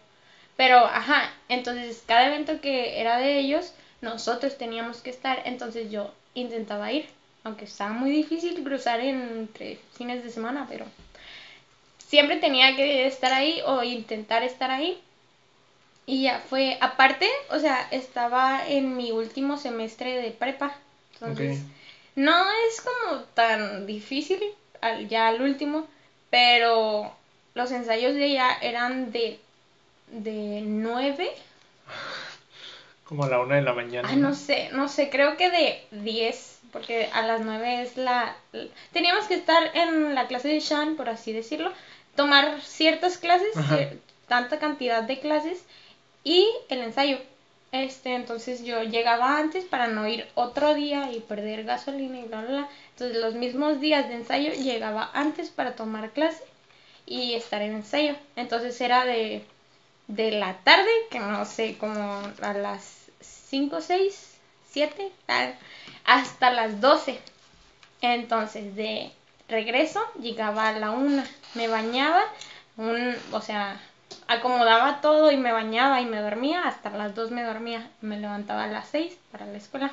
[0.57, 6.13] Pero, ajá, entonces cada evento que era de ellos, nosotros teníamos que estar, entonces yo
[6.33, 7.07] intentaba ir,
[7.43, 10.85] aunque estaba muy difícil cruzar entre fines de semana, pero
[11.99, 14.99] siempre tenía que estar ahí o intentar estar ahí.
[16.07, 20.73] Y ya fue, aparte, o sea, estaba en mi último semestre de prepa,
[21.13, 21.59] entonces
[22.15, 24.41] no es como tan difícil
[24.81, 25.85] al, ya al último,
[26.31, 27.13] pero
[27.53, 29.37] los ensayos de ella eran de,
[30.07, 31.29] de 9
[33.03, 34.07] Como a la una de la mañana.
[34.11, 38.35] Ah, no sé, no sé, creo que de 10, porque a las 9 es la...
[38.91, 41.71] Teníamos que estar en la clase de Sean, por así decirlo,
[42.15, 45.63] tomar ciertas clases, cier- tanta cantidad de clases
[46.27, 47.19] y el ensayo.
[47.71, 52.41] Este, entonces yo llegaba antes para no ir otro día y perder gasolina y bla,
[52.41, 52.69] bla, bla.
[52.91, 56.43] Entonces los mismos días de ensayo llegaba antes para tomar clase
[57.05, 58.15] y estar en ensayo.
[58.35, 59.45] Entonces era de,
[60.07, 64.37] de la tarde, que no sé, como a las 5, 6,
[64.71, 65.55] 7, tal,
[66.03, 67.19] hasta las 12.
[68.01, 69.11] Entonces de
[69.47, 71.23] regreso llegaba a la 1,
[71.55, 72.21] me bañaba,
[72.75, 73.79] un, o sea,
[74.27, 78.65] acomodaba todo y me bañaba y me dormía, hasta las 2 me dormía, me levantaba
[78.65, 79.91] a las 6 para la escuela.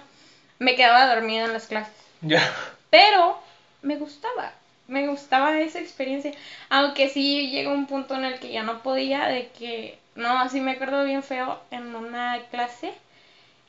[0.59, 1.95] Me quedaba dormida en las clases.
[2.21, 2.43] Ya.
[2.91, 3.39] Pero
[3.83, 4.53] me gustaba,
[4.89, 6.33] me gustaba esa experiencia.
[6.69, 10.61] Aunque sí llegó un punto en el que ya no podía, de que, no, así
[10.61, 12.93] me acuerdo bien feo en una clase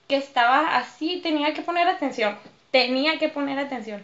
[0.08, 2.38] que estaba así, tenía que poner atención,
[2.72, 4.04] tenía que poner atención.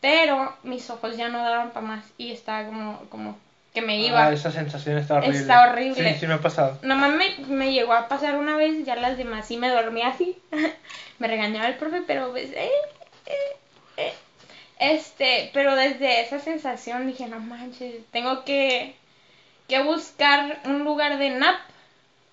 [0.00, 3.38] Pero mis ojos ya no daban para más y estaba como, como
[3.72, 4.26] que me iba.
[4.26, 5.38] Ah, esa sensación está horrible.
[5.38, 6.12] Está horrible.
[6.12, 6.78] Sí, sí me ha pasado.
[6.82, 10.38] Nomás me, me llegó a pasar una vez, ya las demás sí me dormía así.
[11.18, 12.70] me regañaba el profe, pero pues, eh,
[13.26, 13.56] eh,
[13.96, 14.12] eh.
[14.78, 18.96] Este, pero desde esa sensación dije, no manches, tengo que,
[19.68, 21.60] que buscar un lugar de nap,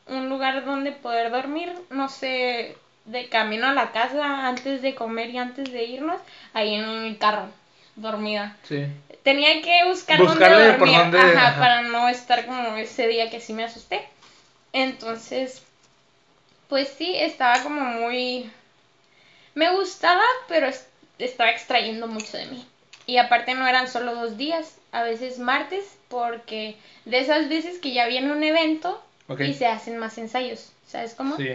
[0.08, 2.76] un lugar donde poder dormir, no sé,
[3.06, 6.20] de camino a la casa, antes de comer y antes de irnos,
[6.54, 7.50] ahí en el carro,
[7.96, 8.86] dormida Sí.
[9.24, 11.60] tenía que buscar Buscarle dónde por dónde, ajá, ajá.
[11.60, 14.08] para no estar como ese día que sí me asusté.
[14.74, 15.62] Entonces,
[16.68, 18.50] pues sí, estaba como muy...
[19.56, 22.66] Me gustaba, pero es- estaba extrayendo mucho de mí.
[23.08, 26.76] Y aparte no eran solo dos días, a veces martes, porque
[27.06, 29.02] de esas veces que ya viene un evento
[29.50, 31.36] y se hacen más ensayos, ¿sabes cómo?
[31.38, 31.50] Sí.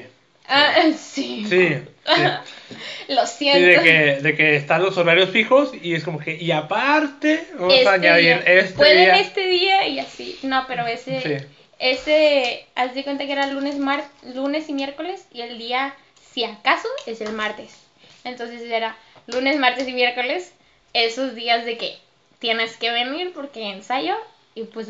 [0.48, 1.44] Ah, sí.
[1.48, 1.48] Sí.
[1.48, 1.74] sí.
[3.08, 3.66] Lo Sí, siento.
[3.66, 7.74] de que, de que están los horarios fijos y es como que, y aparte, vamos
[7.74, 8.58] Este a añadir día.
[8.60, 9.16] este Pueden día.
[9.20, 10.38] este día y así.
[10.42, 11.46] No, pero ese, Sí.
[11.78, 14.04] ese, haz de cuenta que era lunes, mar,
[14.34, 15.94] lunes y miércoles y el día,
[16.32, 17.76] si acaso, es el martes.
[18.24, 20.52] Entonces era lunes, martes y miércoles,
[20.92, 21.96] esos días de que
[22.38, 24.16] tienes que venir porque ensayo
[24.54, 24.88] y pues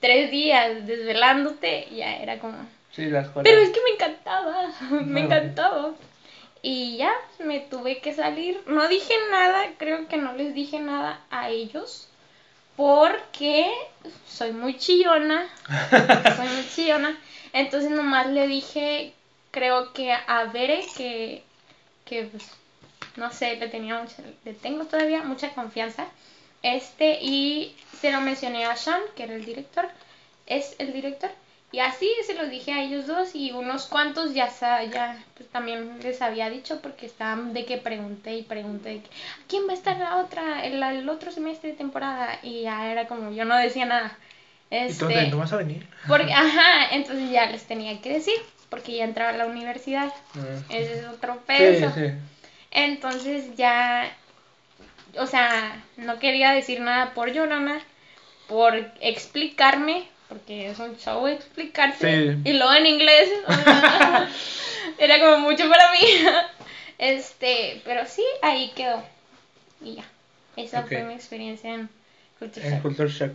[0.00, 2.56] tres días desvelándote, ya era como...
[2.94, 3.48] Sí, la escuela.
[3.48, 5.26] Pero es que me encantaba, me No.
[5.26, 5.90] encantaba.
[6.62, 8.62] Y ya, me tuve que salir.
[8.66, 12.08] No dije nada, creo que no les dije nada a ellos.
[12.76, 13.70] Porque
[14.28, 15.48] soy muy chillona.
[16.36, 17.18] soy muy chillona.
[17.52, 19.12] Entonces nomás le dije,
[19.50, 21.42] creo que a Bere, que,
[22.06, 22.50] que pues,
[23.16, 26.06] no sé, le tenía mucha, le tengo todavía mucha confianza.
[26.62, 29.86] Este, y se lo mencioné a Sean, que era el director,
[30.46, 31.30] es el director.
[31.72, 34.50] Y así se los dije a ellos dos y unos cuantos ya,
[34.92, 39.08] ya pues, también les había dicho porque estaban de que pregunté y pregunté de que,
[39.08, 42.92] "¿A quién va a estar la otra, el, el otro semestre de temporada y ya
[42.92, 44.16] era como yo no decía nada.
[44.70, 45.86] Este, Entonces, ¿no vas a venir?
[46.08, 48.34] porque, ajá, entonces ya les tenía que decir
[48.68, 50.12] porque ya entraba a la universidad.
[50.36, 50.62] Ah.
[50.70, 51.90] Ese es otro peso.
[51.94, 52.06] sí.
[52.70, 54.10] Entonces ya,
[55.18, 57.80] o sea, no quería decir nada por Yolanda,
[58.48, 62.38] por explicarme, porque es un show explicarse, Sí.
[62.44, 63.28] y luego en inglés,
[64.98, 65.98] era como mucho para mí.
[66.98, 69.02] Este, pero sí, ahí quedó.
[69.84, 70.04] Y ya,
[70.56, 71.90] esa fue mi experiencia en
[72.38, 72.82] Culture En Shock.
[72.82, 73.32] Culture Shock.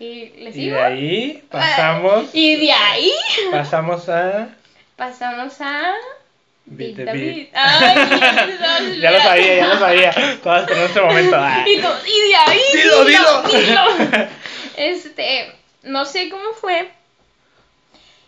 [0.00, 3.12] Y les Y digo, de ahí pasamos, y de ahí
[3.52, 4.48] pasamos a...
[4.96, 5.92] pasamos a...
[6.64, 7.04] Beat the.
[7.04, 7.48] Beat.
[7.52, 10.38] Ay, ya lo sabía, ya lo sabía.
[10.42, 11.36] Todas en este momento.
[11.38, 11.64] ah.
[11.66, 13.96] Y, tú, y de ahí, Dilo, dilo, dilo.
[14.08, 14.28] dilo.
[14.76, 16.90] Este, no sé cómo fue.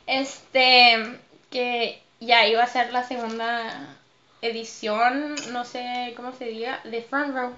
[0.07, 1.19] Este,
[1.51, 3.97] que ya iba a ser la segunda
[4.41, 7.55] edición, no sé cómo se diga, de Front Row.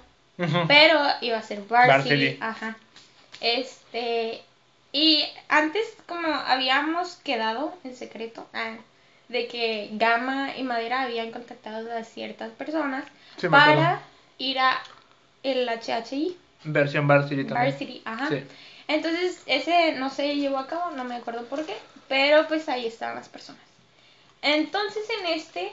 [0.67, 2.37] Pero iba a ser varsity.
[2.41, 2.75] Ajá.
[3.41, 4.41] Este.
[4.91, 8.75] Y antes, como habíamos quedado en secreto, ah,
[9.27, 13.03] de que Gama y Madera habían contactado a ciertas personas
[13.37, 14.01] Sí, para
[14.37, 14.81] ir a
[15.43, 17.71] el HHI, Versión Varsity también.
[17.71, 18.29] Varsity, ajá.
[18.29, 18.43] Sí.
[18.87, 21.75] Entonces, ese no se llevó a cabo, no me acuerdo por qué,
[22.07, 23.61] pero pues ahí estaban las personas.
[24.41, 25.71] Entonces, en este,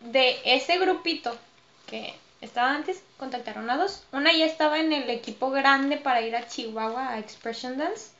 [0.00, 1.36] de ese grupito
[1.86, 4.04] que estaba antes, contactaron a dos.
[4.12, 8.12] Una ya estaba en el equipo grande para ir a Chihuahua a Expression Dance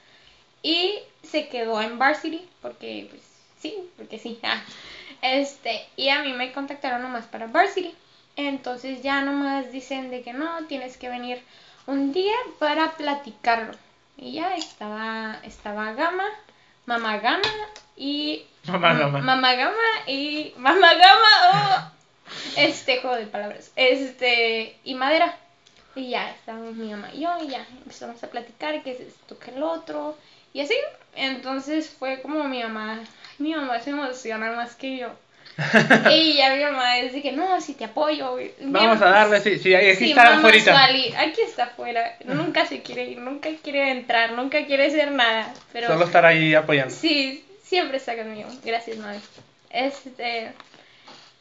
[0.62, 3.22] y se quedó en Varsity porque, pues,
[3.60, 4.38] sí, porque sí.
[4.42, 4.62] ah.
[5.22, 7.94] Este, y a mí me contactaron nomás para Varsity.
[8.36, 11.42] Entonces ya nomás dicen de que no, tienes que venir
[11.86, 13.72] un día para platicarlo.
[14.20, 16.26] Y ya estaba, estaba Gama,
[16.84, 17.48] Mamá Gama
[17.96, 18.44] y...
[18.66, 19.18] Mamá Gama.
[19.18, 20.52] Mamá Gama y...
[20.58, 21.90] Mamá Gama, oh,
[22.58, 23.72] este juego de palabras.
[23.76, 25.38] Este, y Madera.
[25.94, 29.38] Y ya estábamos mi mamá y yo y ya empezamos a platicar que es esto,
[29.38, 30.16] que el otro.
[30.52, 30.74] Y así.
[31.14, 33.00] Entonces fue como mi mamá.
[33.38, 35.08] mi mamá se emociona más que yo.
[36.10, 38.36] y ya mi mamá dice que no, si te apoyo.
[38.60, 40.84] Vamos a darle, sí, sí, aquí Sí, está afuera.
[41.18, 42.16] Aquí está afuera.
[42.24, 45.52] Nunca se quiere ir, nunca quiere entrar, nunca quiere hacer nada.
[45.72, 46.94] Pero Solo estar ahí apoyando.
[46.94, 48.48] sí, siempre está conmigo.
[48.64, 49.18] Gracias, mami.
[49.70, 50.52] Este,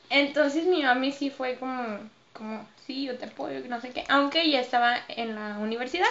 [0.09, 1.99] entonces mi mami sí fue como,
[2.33, 4.03] como, sí, yo te apoyo, que no sé qué.
[4.09, 6.07] Aunque ya estaba en la universidad.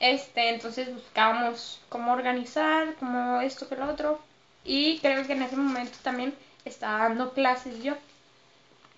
[0.00, 4.18] Este, entonces buscábamos cómo organizar, cómo esto que lo otro.
[4.64, 7.94] Y creo que en ese momento también estaba dando clases yo.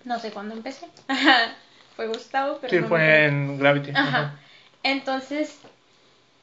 [0.03, 0.87] No sé cuándo empecé.
[1.95, 3.25] fue Gustavo, pero Sí, no me fue acuerdo.
[3.27, 3.91] en Gravity.
[3.95, 4.35] Ajá.
[4.83, 5.57] Entonces,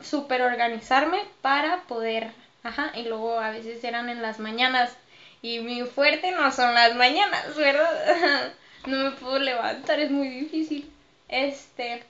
[0.00, 2.30] súper organizarme para poder,
[2.62, 4.96] ajá, y luego a veces eran en las mañanas
[5.42, 8.52] y mi fuerte no son las mañanas, ¿verdad?
[8.86, 10.90] No me puedo levantar, es muy difícil.
[11.28, 12.02] Este,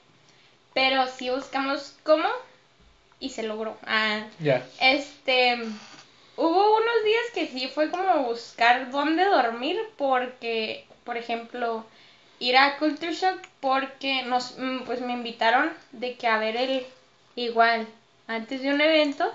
[0.72, 2.28] pero sí buscamos cómo
[3.18, 3.76] y se logró.
[3.84, 4.64] Ah, Ya.
[4.80, 5.64] este,
[6.36, 11.84] hubo unos días que sí fue como buscar dónde dormir porque, por ejemplo,
[12.38, 16.86] ir a Culture Shock porque nos, mm, pues me invitaron de que a ver el,
[17.36, 17.86] igual,
[18.26, 19.32] antes de un evento,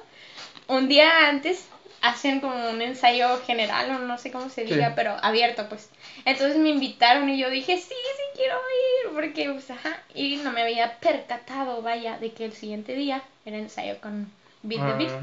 [0.68, 1.68] un día antes
[2.02, 4.74] hacen como un ensayo general o no sé cómo se Sí.
[4.74, 5.90] diga, pero abierto pues.
[6.24, 8.58] Entonces me invitaron y yo dije, sí, sí quiero
[9.06, 13.22] ir, porque pues ajá, y no me había percatado, vaya, de que el siguiente día
[13.46, 14.32] era ensayo con
[14.64, 15.12] Beat the Beat.
[15.12, 15.20] Ah,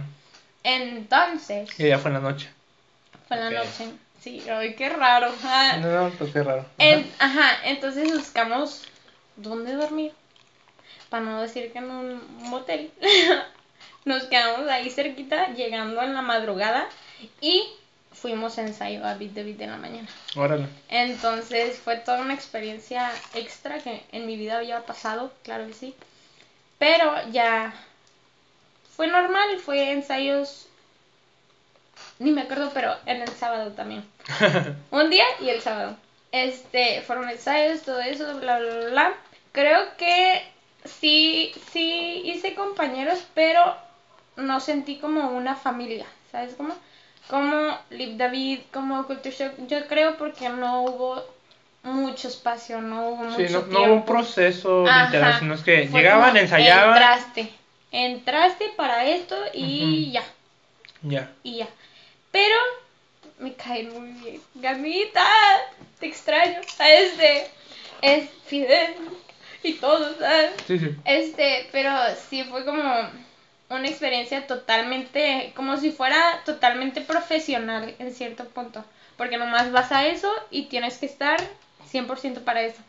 [0.65, 2.49] Entonces, y ya fue en la noche.
[3.29, 3.91] fue en la noche.
[4.21, 5.33] Sí, ay, qué raro.
[5.45, 5.77] ah.
[5.81, 6.61] No, no, pues qué raro.
[6.61, 6.75] Ajá.
[6.79, 8.83] En- ajá, entonces buscamos
[9.37, 10.13] dónde dormir.
[11.11, 12.91] Para no decir que en un motel.
[14.05, 16.87] Nos quedamos ahí cerquita, llegando en la madrugada.
[17.41, 17.65] Y
[18.13, 20.09] fuimos a ensayo a Beat the Beat en la mañana.
[20.37, 20.67] Órale.
[20.89, 25.95] Entonces fue toda una experiencia extra que en mi vida había pasado, claro que sí.
[26.79, 27.73] Pero ya
[28.97, 30.66] fue normal, fue ensayos,
[32.18, 34.05] ni me acuerdo, pero en el sábado también.
[34.90, 35.97] Un día y el sábado.
[36.30, 39.14] Este, fueron ensayos, todo eso, bla, bla, bla, bla.
[39.53, 40.43] Creo que
[40.84, 43.76] sí, sí hice compañeros, pero
[44.36, 46.74] no sentí como una familia, ¿sabes cómo?
[47.28, 51.22] Como Liv David, como Culture Shock, yo creo porque no hubo
[51.82, 53.72] mucho espacio, no hubo mucho Sí, no, tiempo.
[53.72, 55.05] no hubo un proceso Ajá.
[55.07, 56.97] literal, sino es que llegaban, ensayaban.
[56.97, 57.53] Entraste,
[57.93, 60.24] entraste para esto y ya,
[61.03, 61.30] Ya.
[61.43, 61.68] y ya.
[62.30, 62.57] Pero
[63.38, 64.40] me cae muy bien.
[64.55, 65.24] Gamita,
[66.01, 66.61] te extraño.
[66.78, 67.47] A este,
[68.01, 68.95] es Fidel
[69.62, 70.53] y todo, ¿sabes?
[70.66, 70.97] Sí, sí.
[71.05, 71.93] Este, pero
[72.28, 72.82] sí fue como
[73.68, 78.84] una experiencia totalmente, como si fuera totalmente profesional en cierto punto.
[79.16, 81.38] Porque nomás vas a eso y tienes que estar
[81.93, 82.80] 100% para eso.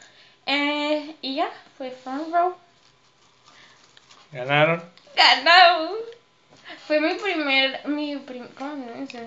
[0.45, 2.55] Eh, y ya, fue front row.
[4.31, 4.92] Ganaron.
[5.15, 5.91] Ganamos.
[6.87, 9.19] Fue mi primer, mi prim, ¿cómo dice?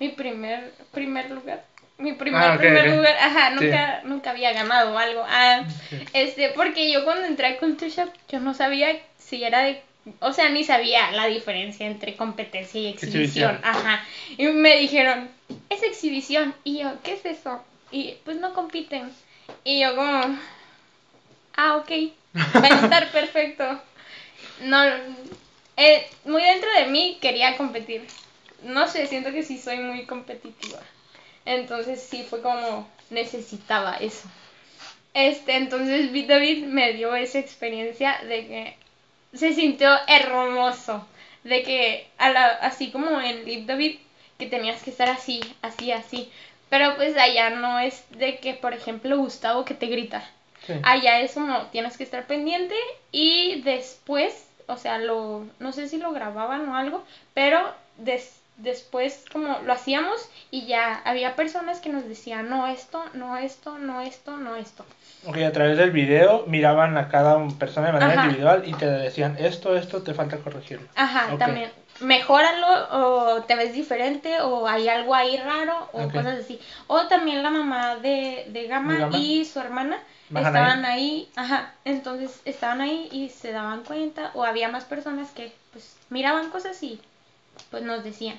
[0.00, 1.64] Mi primer, primer lugar.
[1.98, 2.94] Mi primer, Ah, ok, primer ok.
[2.96, 3.16] lugar.
[3.16, 3.64] Ajá, Sí.
[3.64, 5.24] nunca, nunca había ganado algo.
[5.26, 6.08] Ah, Ok.
[6.14, 9.82] este, porque yo cuando entré a Culture Shock, yo no sabía si era de,
[10.20, 13.56] o sea, ni sabía la diferencia entre competencia y exhibición.
[13.56, 13.60] Exhibición.
[13.64, 14.04] Ajá.
[14.36, 15.28] Y me dijeron,
[15.70, 16.54] es exhibición.
[16.64, 17.62] Y yo, ¿qué es eso?
[17.90, 19.10] Y pues no compiten.
[19.64, 20.38] Y yo como,
[21.56, 21.90] ah, ok,
[22.36, 23.80] va a estar perfecto.
[24.60, 24.82] No,
[25.76, 28.06] eh, muy dentro de mí quería competir.
[28.62, 30.80] No sé, siento que sí soy muy competitiva.
[31.44, 34.28] Entonces sí fue como necesitaba eso.
[35.14, 38.76] Este, entonces Beat David me dio esa experiencia de que
[39.36, 41.06] se sintió hermoso.
[41.44, 43.98] De que a la- así como en Live David,
[44.38, 46.30] que tenías que estar así, así, así.
[46.68, 50.28] Pero pues allá no es de que, por ejemplo, Gustavo que te grita.
[50.66, 50.74] Sí.
[50.82, 52.74] Allá es como tienes que estar pendiente
[53.12, 57.04] y después, o sea, lo no sé si lo grababan o algo,
[57.34, 57.60] pero
[57.96, 63.36] des- después como lo hacíamos y ya había personas que nos decían, no esto, no
[63.36, 64.84] esto, no esto, no esto.
[65.26, 68.24] Ok, a través del video miraban a cada persona de manera Ajá.
[68.24, 70.88] individual y te decían esto, esto, te falta corregirlo.
[70.96, 71.70] Ajá, también.
[72.00, 76.60] Mejóralo o te ves diferente o hay algo ahí raro o cosas así.
[76.86, 79.18] O también la mamá de, de Gama, ¿De Gama?
[79.18, 79.98] y su hermana
[80.34, 81.28] estaban ahí.
[81.36, 86.50] ajá, entonces estaban ahí y se daban cuenta o había más personas que pues miraban
[86.50, 87.00] cosas y
[87.70, 88.38] pues nos decían.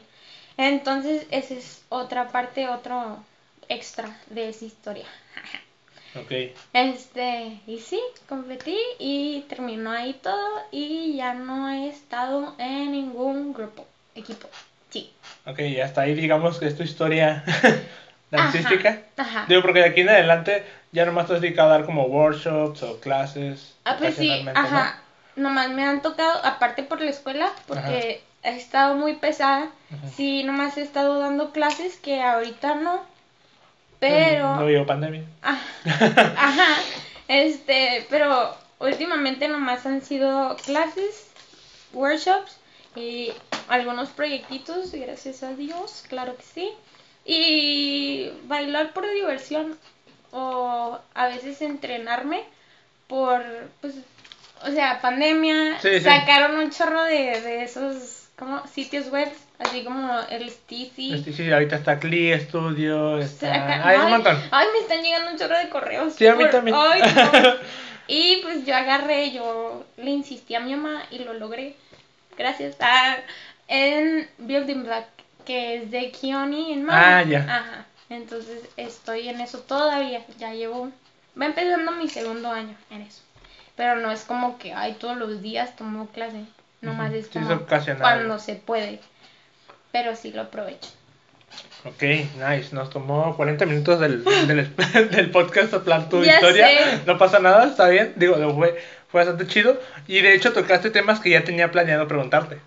[0.58, 3.24] Entonces esa es otra parte, otro
[3.70, 5.06] extra de esa historia.
[6.16, 6.32] Ok.
[6.74, 13.54] Este, y sí, competí y terminó ahí todo y ya no he estado en ningún
[13.54, 13.86] grupo,
[14.16, 14.50] equipo.
[14.90, 15.12] Sí.
[15.46, 17.44] Ok, y hasta ahí digamos que es tu historia
[18.32, 19.04] dancística.
[19.18, 19.46] Ajá.
[19.48, 22.84] Digo, porque de aquí en adelante ya nomás te has dedicado a dar como workshops
[22.84, 23.76] o clases.
[23.86, 25.02] Ah, pues sí, ajá.
[25.36, 29.70] Nomás me han tocado, aparte por la escuela, porque he estado muy pesada.
[29.92, 30.10] Ajá.
[30.16, 33.02] Sí, nomás he estado dando clases que ahorita no.
[34.00, 34.56] Pero.
[34.56, 35.24] No vivo pandemia.
[35.42, 36.78] Ah, Ajá,
[37.28, 41.28] este, pero últimamente nomás han sido clases,
[41.94, 42.58] workshops
[42.96, 43.32] y
[43.68, 46.72] algunos proyectitos, gracias a Dios, claro que sí.
[47.26, 49.78] Y bailar por diversión
[50.32, 52.44] o a veces entrenarme
[53.08, 53.42] por,
[53.82, 53.96] pues,
[54.66, 56.02] o sea, pandemia, Sí, sí.
[56.02, 60.44] sacaron un chorro de, de esos como sitios web, así como el.
[60.48, 63.88] Este, sí, ahorita está Cli Studio, está...
[63.88, 66.14] Hay un ay, ay, me están llegando un chorro de correos.
[66.14, 66.78] Sí, a mí por- también.
[66.80, 67.54] ay, no.
[68.12, 71.76] Y pues yo agarré, yo le insistí a mi mamá y lo logré.
[72.38, 72.76] Gracias.
[72.80, 73.18] a
[73.68, 75.06] en Building Black,
[75.46, 77.00] que es de Kioni en Maui.
[77.00, 77.40] Ah, ya.
[77.42, 77.86] Ajá.
[78.10, 80.26] Entonces estoy en eso todavía.
[80.38, 80.92] Ya llevo.
[81.40, 83.22] Va empezando mi segundo año en eso.
[83.76, 86.44] Pero no es como que, ay, todos los días tomo clase.
[86.82, 87.20] Nomás Ujú.
[87.20, 88.02] es Sí, es como ocasional.
[88.02, 89.00] cuando se puede.
[89.92, 90.90] Pero sí lo aprovecho.
[91.86, 92.74] Ok, nice.
[92.74, 94.76] Nos tomó 40 minutos del, del,
[95.12, 96.68] del podcast a plan tu Ya historia.
[96.68, 97.02] sé.
[97.06, 98.14] No pasa nada, está bien.
[98.18, 99.80] Digo, fue, fue bastante chido.
[100.08, 102.60] Y de hecho tocaste temas que ya tenía planeado preguntarte.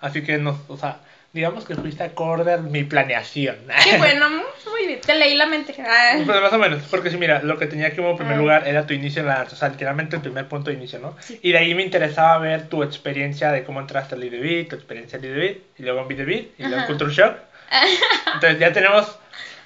[0.00, 0.98] Así que, no, o sea,
[1.34, 3.56] digamos que fuiste acorde a mi planeación.
[3.84, 5.00] Qué bueno, muy bien.
[5.00, 5.74] Te leí la mente.
[5.78, 6.14] Ah.
[6.24, 8.38] Pues más o menos, porque si mira, lo que tenía que como primer Ah.
[8.38, 10.98] lugar era tu inicio en la danza, o sea, literalmente el primer punto de inicio,
[11.00, 11.16] ¿no?
[11.20, 11.38] Sí.
[11.42, 15.20] Y de ahí me interesaba ver tu experiencia de cómo entraste al Beat, tu experiencia
[15.20, 16.86] the Beat, y luego en Beat, y luego en.
[16.86, 17.36] Culture Shock.
[18.34, 19.18] Entonces ya tenemos,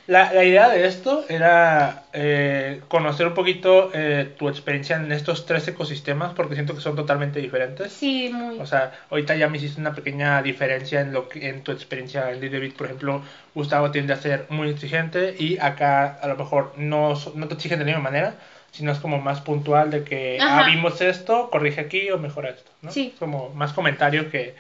[0.09, 5.44] la, la idea de esto era eh, conocer un poquito eh, tu experiencia en estos
[5.44, 7.92] tres ecosistemas, porque siento que son totalmente diferentes.
[7.92, 8.59] Sí, muy.
[8.59, 12.30] O sea, ahorita ya me hiciste una pequeña diferencia en lo que, en tu experiencia
[12.32, 12.72] en Beat.
[12.72, 13.22] Por ejemplo,
[13.54, 17.78] Gustavo tiende a ser muy exigente y acá a lo mejor no, no te exigen
[17.78, 18.34] de la misma manera,
[18.72, 22.70] sino es como más puntual de que, ah, vimos esto, corrige aquí o mejora esto,
[22.80, 22.90] ¿no?
[22.90, 23.14] Sí.
[23.18, 24.54] Como más comentario que,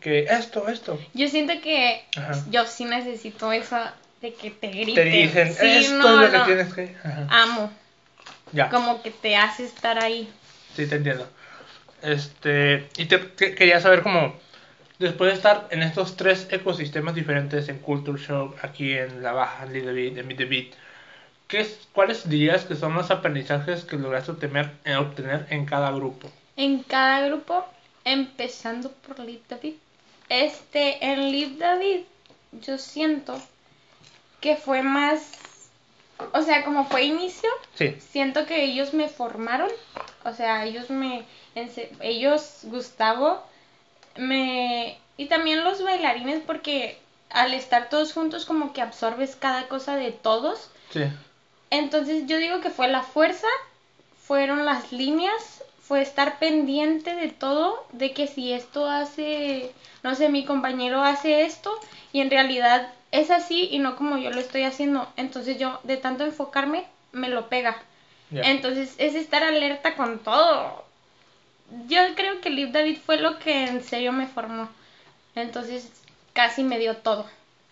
[0.00, 0.98] que esto, esto.
[1.14, 2.32] Yo siento que Ajá.
[2.50, 3.78] yo sí necesito eso
[4.20, 4.94] de que te griten.
[4.94, 6.44] Te dicen, Sí, esto no, es lo no.
[6.44, 6.96] que tienes que...
[7.04, 7.26] Ajá.
[7.42, 7.70] Amo.
[8.52, 8.68] Ya.
[8.70, 10.28] Como que te hace estar ahí.
[10.74, 11.28] Sí, te entiendo.
[12.02, 14.34] Este, y te, que- quería saber como,
[14.98, 19.64] después de estar en estos tres ecosistemas diferentes, en Culture Shock, aquí en La Baja,
[19.64, 20.66] en Little Beat, en Meet the Beat,
[21.48, 25.90] ¿qué es, ¿cuáles dirías que son los aprendizajes que lograste obtener, eh, obtener en cada
[25.90, 26.30] grupo?
[26.56, 27.66] En cada grupo,
[28.04, 29.74] empezando por Live David.
[30.28, 32.00] Este, en Live David,
[32.52, 33.40] yo siento
[34.40, 35.32] que fue más,
[36.32, 39.70] o sea, como fue inicio, Sí, siento que ellos me formaron,
[40.24, 41.24] o sea, ellos me,
[42.00, 43.42] ellos, Gustavo,
[44.16, 46.98] me, y también los bailarines, porque
[47.30, 51.04] al estar todos juntos como que absorbes cada cosa de todos, sí.
[51.70, 53.46] entonces yo digo que fue la fuerza,
[54.26, 59.72] fueron las líneas, fue estar pendiente de todo, de que si esto hace,
[60.02, 61.72] no sé, mi compañero hace esto
[62.12, 65.96] y en realidad es así y no como yo lo estoy haciendo, entonces yo de
[65.96, 67.76] tanto enfocarme me lo pega.
[68.30, 70.84] Entonces es estar alerta con todo.
[71.86, 74.68] Yo creo que Liv David fue lo que en serio me formó.
[75.34, 75.90] Entonces
[76.34, 77.26] casi me dio todo.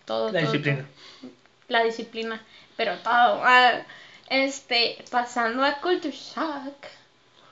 [0.05, 0.31] Todo.
[0.31, 0.85] La todo, disciplina.
[1.21, 1.31] todo.
[1.67, 2.41] La disciplina.
[2.75, 3.41] Pero todo.
[3.43, 3.83] Ah,
[4.29, 6.87] este, pasando a Culture Shock.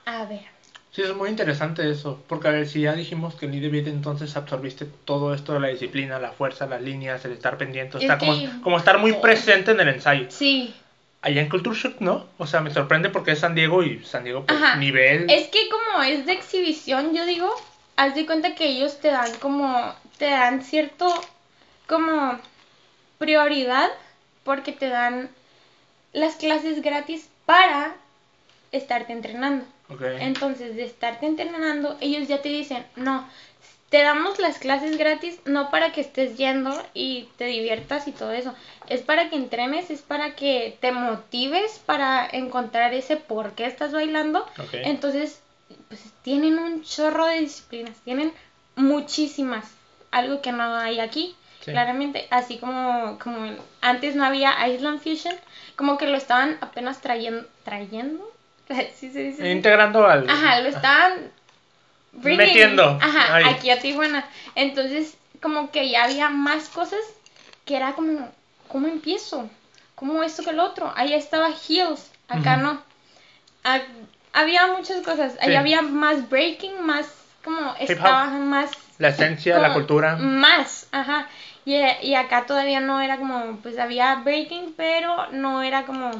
[0.04, 0.55] A ver.
[0.96, 4.34] Sí, es muy interesante eso, porque a ver, si ya dijimos que en Beat entonces
[4.34, 8.16] absorbiste todo esto de la disciplina, la fuerza, las líneas, el estar pendiente, Es estar
[8.16, 8.32] como,
[8.62, 10.24] como estar muy presente en el ensayo.
[10.30, 10.74] Sí.
[11.20, 12.24] Allá en Culture Shock, ¿no?
[12.38, 14.76] O sea, me sorprende porque es San Diego y San Diego, pues, Ajá.
[14.76, 15.28] nivel...
[15.28, 17.54] Es que como es de exhibición, yo digo,
[17.96, 21.12] haz de cuenta que ellos te dan como, te dan cierto,
[21.86, 22.40] como
[23.18, 23.90] prioridad,
[24.44, 25.28] porque te dan
[26.14, 27.96] las clases gratis para
[28.72, 29.66] estarte entrenando.
[29.88, 33.26] Entonces, de estarte entrenando, ellos ya te dicen, no,
[33.88, 38.32] te damos las clases gratis no para que estés yendo y te diviertas y todo
[38.32, 38.54] eso,
[38.88, 43.92] es para que entrenes, es para que te motives para encontrar ese por qué estás
[43.92, 44.46] bailando.
[44.72, 45.40] Entonces,
[45.88, 48.32] pues tienen un chorro de disciplinas, tienen
[48.74, 49.70] muchísimas,
[50.10, 51.36] algo que no hay aquí.
[51.60, 51.72] Sí.
[51.72, 55.34] Claramente, así como, como antes no había Island Fusion,
[55.74, 58.30] como que lo estaban apenas trayendo, trayendo,
[58.96, 59.42] ¿sí se dice?
[59.42, 59.50] así?
[59.50, 60.28] Integrando al...
[60.28, 61.12] Ajá, lo estaban
[62.12, 63.44] bringing, Metiendo Ajá, ahí.
[63.44, 64.24] aquí a Tijuana.
[64.54, 67.00] Entonces, como que ya había más cosas
[67.64, 68.30] que era como,
[68.68, 69.48] ¿cómo empiezo?
[69.94, 70.92] ¿Cómo esto que el otro?
[70.96, 72.82] Allá estaba Heels, acá no.
[73.64, 73.80] Ah,
[74.32, 75.32] había muchas cosas.
[75.32, 75.38] Sí.
[75.40, 77.06] Allá había más breaking, más
[77.44, 80.16] como estaba más La esencia, la cultura.
[80.16, 81.28] Más, ajá.
[81.64, 86.10] Y, y acá todavía no era como, pues había breaking, pero no era como,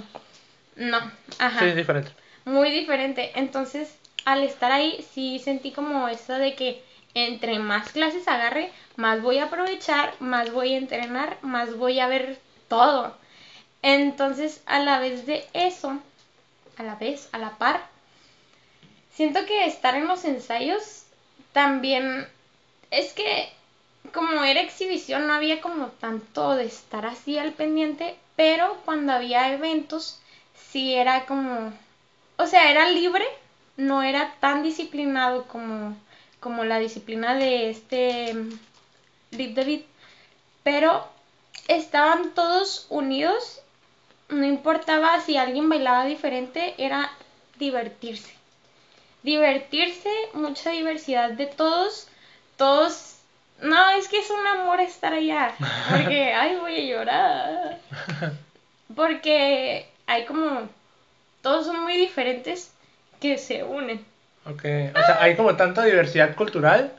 [0.77, 0.97] no,
[1.39, 2.11] ajá Sí, es diferente.
[2.47, 3.33] Muy diferente.
[3.35, 3.95] Entonces,
[4.25, 6.83] al estar ahí, sí sentí como eso de que
[7.13, 12.09] entre más clases agarre, más voy a aprovechar, más voy a entrenar, más voy a
[12.09, 12.39] ver
[12.69, 13.15] todo.
[13.83, 15.99] Entonces, a la vez de eso,
[16.79, 17.87] a la vez, a la par,
[19.13, 21.05] siento que estar en los ensayos
[21.53, 22.29] también
[22.91, 23.49] es que
[24.13, 29.53] como era exhibición no había como tanto de estar así al pendiente, pero cuando había
[29.53, 30.21] eventos
[30.55, 31.73] sí era como,
[32.39, 33.25] o sea, era libre,
[33.77, 35.97] no era tan disciplinado como,
[36.41, 38.59] como la disciplina de este mm,
[39.33, 39.81] Live David,
[40.63, 41.07] pero
[41.69, 43.61] estaban todos unidos,
[44.29, 47.11] no importaba si alguien bailaba diferente, era
[47.59, 48.35] divertirse.
[49.23, 52.09] Divertirse, mucha diversidad de todos,
[52.57, 53.17] todos,
[53.61, 55.55] no, es que es un amor estar allá,
[55.91, 57.81] porque, ay, voy a llorar,
[58.95, 60.69] porque hay como,
[61.47, 62.73] todos son muy diferentes
[63.21, 64.05] que se unen.
[64.47, 64.65] Ok.
[64.97, 66.93] O sea, hay como tanta diversidad cultural,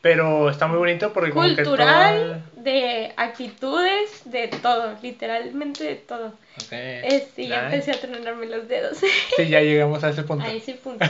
[0.00, 6.28] pero está muy bonito porque como que Cultural, de actitudes, de todo, literalmente de todo.
[6.28, 6.72] Ok.
[6.72, 7.76] Este, ya Nice.
[7.76, 8.96] empecé a tronarme los dedos.
[9.36, 10.46] Sí, ya llegamos a ese punto.
[10.46, 11.04] a ese punto.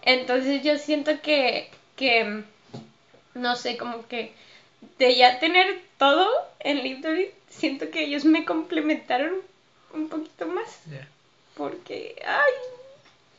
[0.00, 2.44] Entonces yo siento que, que,
[3.34, 4.32] no sé, como que
[4.98, 5.66] de ya tener
[5.98, 6.26] todo
[6.60, 9.34] en Library, siento que ellos me complementaron
[9.92, 10.80] un poquito más.
[10.90, 11.06] Ya.
[11.56, 12.52] Porque, ay,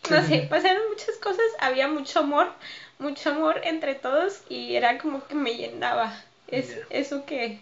[0.09, 2.51] no sé, pasaron muchas cosas, había mucho amor,
[2.99, 6.15] mucho amor entre todos y era como que me llenaba.
[6.47, 7.59] Es eso que,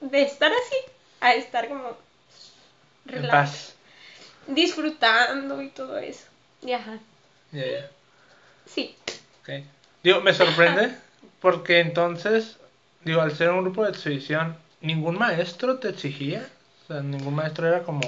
[0.00, 0.76] de estar así,
[1.20, 1.96] a estar como
[3.04, 3.74] relax,
[4.46, 6.26] disfrutando y todo eso.
[6.62, 6.98] Y ajá,
[7.52, 7.90] Ya, ya.
[8.66, 8.96] sí.
[9.42, 9.64] Ok.
[10.02, 10.94] Digo, me sorprende
[11.40, 12.56] porque entonces,
[13.04, 16.46] digo, al ser un grupo de exhibición, ningún maestro te exigía.
[16.84, 18.00] O sea, ningún maestro era como.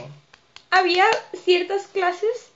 [0.75, 1.05] Había
[1.35, 2.51] ciertas clases,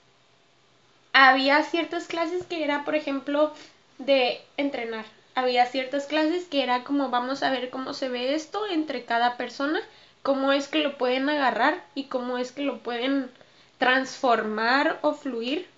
[1.13, 3.53] había ciertas clases que era, por ejemplo,
[3.99, 5.05] de entrenar.
[5.35, 9.37] Había ciertas clases que era como vamos a ver cómo se ve esto entre cada
[9.37, 9.83] persona,
[10.23, 13.31] cómo es que lo pueden agarrar y cómo es que lo pueden
[13.77, 15.69] transformar o fluir.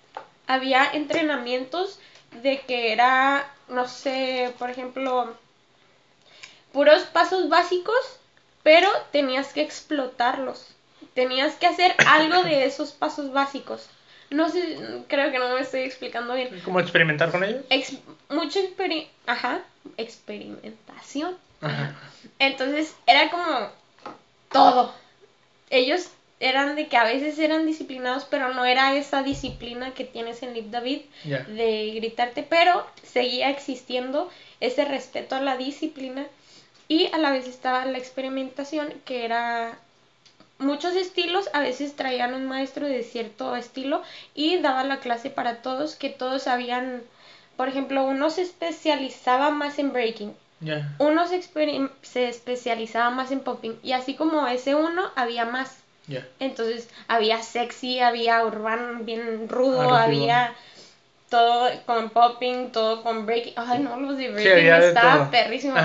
[0.47, 1.99] Había entrenamientos
[2.41, 5.35] de que era, no sé, por ejemplo,
[6.71, 8.17] puros pasos básicos,
[8.63, 10.78] pero tenías que explotarlos.
[11.13, 13.89] Tenías que hacer algo de esos pasos básicos.
[14.29, 16.61] No sé, creo que no me estoy explicando bien.
[16.63, 17.63] ¿Cómo experimentar con ellos?
[17.69, 17.93] Ex
[18.29, 19.61] mucho experi Ajá,
[19.97, 21.35] experimentación.
[21.61, 21.95] Ajá.
[22.37, 23.69] Entonces era como
[24.51, 24.93] todo.
[25.71, 30.41] Ellos eran de que a veces eran disciplinados, pero no era esa disciplina que tienes
[30.41, 34.29] en Liv David de gritarte, pero seguía existiendo
[34.59, 36.25] ese respeto a la disciplina
[36.87, 39.77] y a la vez estaba la experimentación que era
[40.59, 44.03] muchos estilos, a veces traían un maestro de cierto estilo
[44.35, 47.01] y daba la clase para todos, que todos sabían,
[47.57, 50.33] por ejemplo, uno se especializaba más en breaking,
[50.99, 51.41] uno se,
[52.01, 55.77] se especializaba más en popping y así como ese uno había más.
[56.39, 60.53] Entonces había sexy, había urbano bien rudo, había
[61.29, 63.53] todo con popping, todo con breaking.
[63.55, 65.75] Ay, no, los de breaking estaba perrísimo.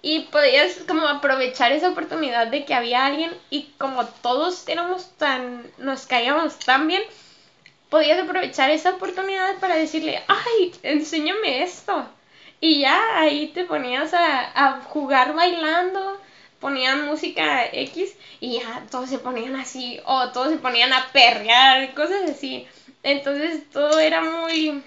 [0.00, 5.66] Y podías como aprovechar esa oportunidad de que había alguien y como todos éramos tan,
[5.78, 7.02] nos caíamos tan bien,
[7.90, 12.06] podías aprovechar esa oportunidad para decirle, ay, enséñame esto.
[12.60, 16.20] Y ya ahí te ponías a, a jugar bailando
[16.62, 21.92] ponían música X y ya todos se ponían así, o todos se ponían a perrear,
[21.92, 22.66] cosas así.
[23.02, 24.80] Entonces todo era muy,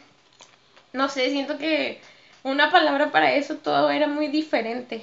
[0.95, 1.99] no sé, siento que
[2.43, 5.01] una palabra para eso todo era muy diferente.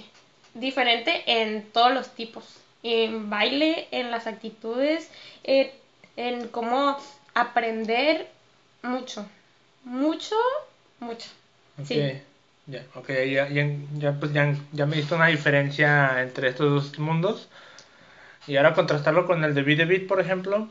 [0.55, 2.45] Diferente en todos los tipos.
[2.82, 5.11] En baile, en las actitudes,
[5.45, 6.99] en, cómo
[7.34, 8.28] aprender
[8.82, 9.26] mucho.
[9.84, 10.36] Mucho,
[11.01, 11.28] mucho.
[11.84, 12.20] Sí.
[12.66, 17.49] Ya, ok, ya, ya, pues ya, ya me hizo una diferencia entre estos dos mundos.
[18.47, 20.68] Y ahora contrastarlo con el de Beat por ejemplo,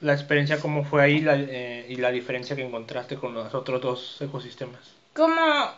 [0.00, 3.80] la experiencia cómo fue ahí la, eh, y la diferencia que encontraste con los otros
[3.80, 4.80] dos ecosistemas.
[5.14, 5.70] Como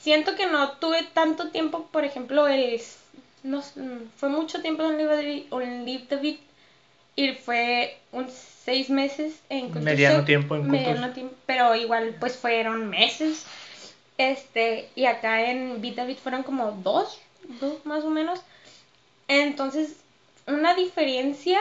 [0.00, 2.80] siento que no tuve tanto tiempo, por ejemplo, el
[3.42, 3.62] no
[4.16, 6.38] fue mucho tiempo en Live
[7.16, 12.88] y fue un seis meses en Mediano tiempo en Mediano tiempo, pero igual pues fueron
[12.88, 13.44] meses.
[14.18, 17.18] Este, y acá en David fueron como dos,
[17.60, 18.40] dos más o menos.
[19.28, 19.96] Entonces,
[20.46, 21.60] una diferencia,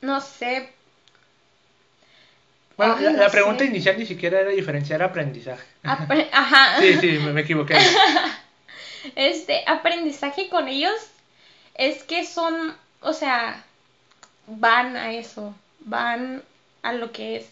[0.00, 0.70] no sé.
[2.76, 5.66] Bueno, la, pregunta inicial ni siquiera era diferenciar aprendizaje.
[5.82, 6.80] Ajá.
[6.80, 7.76] sí, sí, me, me equivoqué.
[9.16, 10.94] este, aprendizaje con ellos
[11.74, 13.64] es que son, o sea,
[14.46, 16.42] van a eso, van
[16.82, 17.46] a lo que es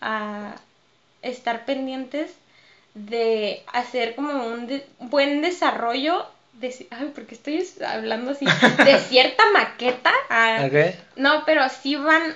[0.00, 0.54] a
[1.22, 2.32] estar pendientes
[2.94, 8.46] de hacer como un buen desarrollo de, ay, porque estoy hablando así,
[8.84, 10.12] de cierta maqueta.
[11.16, 12.34] No, pero sí van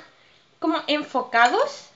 [0.59, 1.89] como enfocados,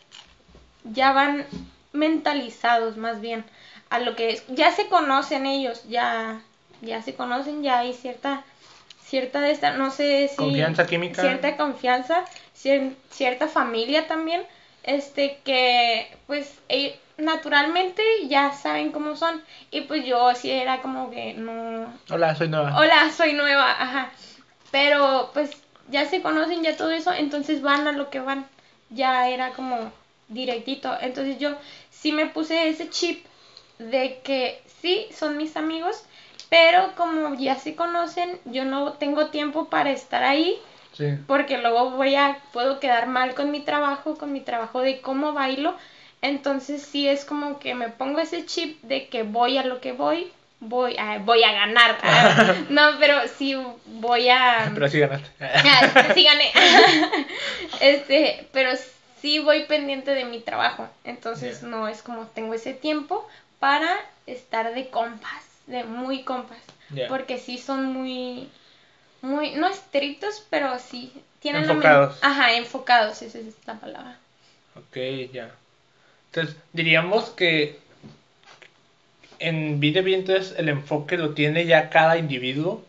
[0.85, 1.47] ya van
[1.93, 3.45] mentalizados más bien
[3.93, 6.41] a lo que es, ya se conocen ellos, ya,
[6.81, 8.43] ya se conocen, ya hay cierta,
[9.05, 10.37] cierta de esta, no sé si...
[10.37, 11.20] Confianza química.
[11.20, 12.25] Cierta confianza,
[13.11, 14.45] cierta familia también,
[14.83, 19.42] este, que pues ellos, naturalmente ya saben cómo son.
[19.70, 21.92] Y pues yo sí era como que no.
[22.10, 22.78] Hola, soy nueva.
[22.78, 24.10] Hola, soy nueva, ajá.
[24.70, 25.50] Pero pues
[25.88, 28.46] ya se conocen ya todo eso, entonces van a lo que van.
[28.90, 29.92] Ya era como
[30.28, 30.96] directito.
[31.00, 31.56] Entonces yo
[31.90, 33.24] sí me puse ese chip
[33.78, 36.04] de que sí, son mis amigos,
[36.50, 40.60] pero como ya se conocen, yo no tengo tiempo para estar ahí.
[40.92, 41.16] Sí.
[41.26, 45.32] Porque luego voy a, puedo quedar mal con mi trabajo, con mi trabajo de cómo
[45.32, 45.74] bailo.
[46.23, 49.91] Entonces sí es como que me pongo ese chip de que voy a lo que
[49.91, 51.99] voy, voy a, voy a ganar.
[52.70, 53.57] no, pero sí
[53.87, 54.70] voy a...
[54.73, 55.29] Pero sí ganaste.
[55.41, 56.53] Ah, sí gané.
[57.81, 58.70] este, pero
[59.20, 60.89] sí voy pendiente de mi trabajo.
[61.03, 63.91] Entonces no es como tengo ese tiempo para
[64.29, 66.59] estar de compas, de muy compas.
[67.09, 68.49] Porque sí son muy,
[69.23, 71.11] muy, no estrictos, pero sí
[71.41, 71.64] tienen...
[71.64, 72.18] Enfocados.
[72.23, 74.18] Ajá, enfocados, esa es la palabra.
[74.77, 74.97] Ok,
[75.33, 75.51] ya.
[76.33, 77.76] Entonces, diríamos que
[79.39, 82.83] en Vida entonces el enfoque lo tiene ya cada individuo.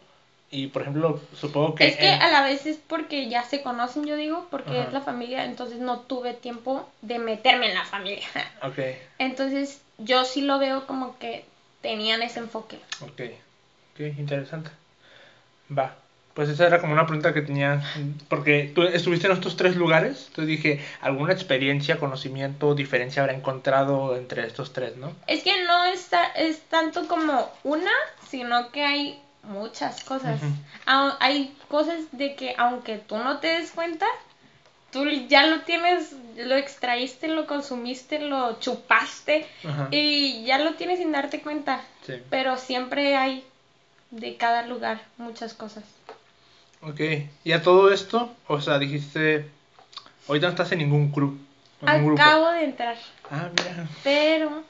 [0.50, 1.88] Y por ejemplo, supongo que.
[1.88, 5.02] Es que a la vez es porque ya se conocen, yo digo, porque es la
[5.02, 8.26] familia, entonces no tuve tiempo de meterme en la familia.
[8.62, 8.80] Ok.
[9.20, 11.44] Entonces yo sí lo veo como que
[11.82, 12.78] tenían ese enfoque.
[13.02, 13.22] Ok.
[13.94, 14.70] Ok, interesante.
[15.70, 16.03] Va.
[16.34, 17.84] Pues esa era como una pregunta que tenía,
[18.28, 24.16] porque tú estuviste en estos tres lugares, entonces dije, ¿alguna experiencia, conocimiento, diferencia habrá encontrado
[24.16, 25.14] entre estos tres, no?
[25.28, 27.92] Es que no está, es tanto como una,
[28.30, 30.42] sino que hay muchas cosas.
[30.86, 34.08] Hay cosas de que aunque tú no te des cuenta,
[34.92, 39.46] tú ya lo tienes, lo extraíste, lo consumiste, lo chupaste
[39.92, 41.82] y ya lo tienes sin darte cuenta.
[42.30, 43.44] Pero siempre hay
[44.10, 45.84] de cada lugar muchas cosas.
[46.86, 47.00] Ok,
[47.44, 49.50] y a todo esto, o sea, dijiste,
[50.28, 51.40] ahorita no estás en ningún club.
[51.82, 52.22] en ningún grupo.
[52.22, 52.98] Acabo de entrar,
[53.32, 53.88] Ah, mira.
[54.04, 54.64] pero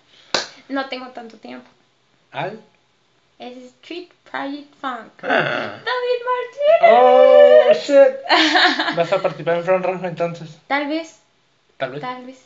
[0.69, 1.67] no tengo tanto tiempo.
[2.31, 2.59] ¿Al?
[3.39, 5.11] Es Street Project Funk.
[5.23, 5.79] Ah.
[5.83, 6.91] David Martínez.
[6.91, 8.95] Oh, shit.
[8.95, 10.49] ¿Vas a participar en Front Run entonces?
[10.67, 11.17] Tal vez,
[11.77, 12.01] Tal vez.
[12.01, 12.37] tal vez.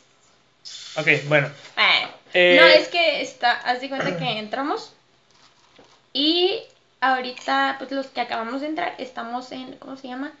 [0.96, 1.46] Ok, bueno.
[1.76, 4.92] Eh, Eh, No, es que está, haz de cuenta que entramos
[6.12, 6.60] y
[7.00, 10.32] ahorita, pues los que acabamos de entrar, estamos en, ¿cómo se llama?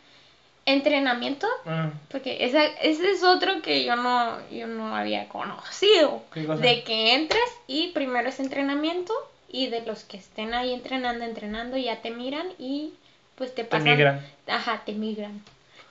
[0.66, 6.22] Entrenamiento, ah, porque esa, ese es otro que yo no, yo no había conocido.
[6.32, 6.60] ¿Qué cosa?
[6.60, 9.14] De que entres y primero es entrenamiento
[9.48, 12.92] y de los que estén ahí entrenando, entrenando, ya te miran y
[13.34, 13.84] pues te pasan.
[13.84, 14.26] migran.
[14.46, 15.42] Ajá, te migran.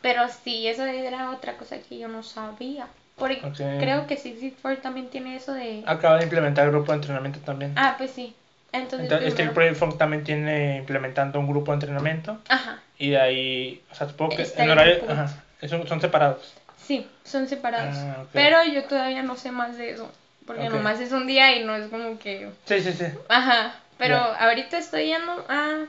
[0.02, 2.88] Pero sí, eso era otra cosa que yo no sabía.
[3.16, 3.42] Porque
[3.80, 5.84] creo que Six Four también tiene eso de...
[5.88, 7.74] Acaba de implementar grupo de entrenamiento también.
[7.76, 8.36] Ah, pues sí.
[8.72, 12.38] Entonces, Entonces, primero- Project Funk también tiene implementando un grupo de entrenamiento.
[12.50, 16.54] Ajá, Y de ahí, o sea, supongo que Está en horario, ajá, son, son separados.
[16.86, 17.96] sí, son separados.
[17.98, 18.24] Ah.
[18.34, 20.12] Pero yo todavía no sé más de eso.
[20.46, 22.50] Porque nomás es un día y no es como que...
[22.66, 23.04] Sí, sí, sí.
[23.28, 25.86] Ajá, pero ahorita estoy yendo a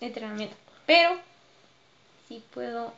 [0.00, 0.56] entrenamiento.
[0.86, 1.16] Pero
[2.28, 2.92] sí puedo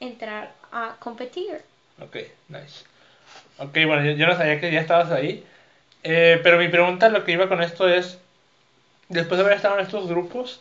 [0.00, 1.62] entrar a competir.
[2.00, 2.16] Ok,
[2.48, 2.84] nice.
[3.58, 5.44] Ok, bueno, yo, yo no sabía que ya estabas ahí.
[6.02, 8.18] Eh, pero mi pregunta, lo que iba con esto es,
[9.10, 10.60] después de haber estado en estos grupos,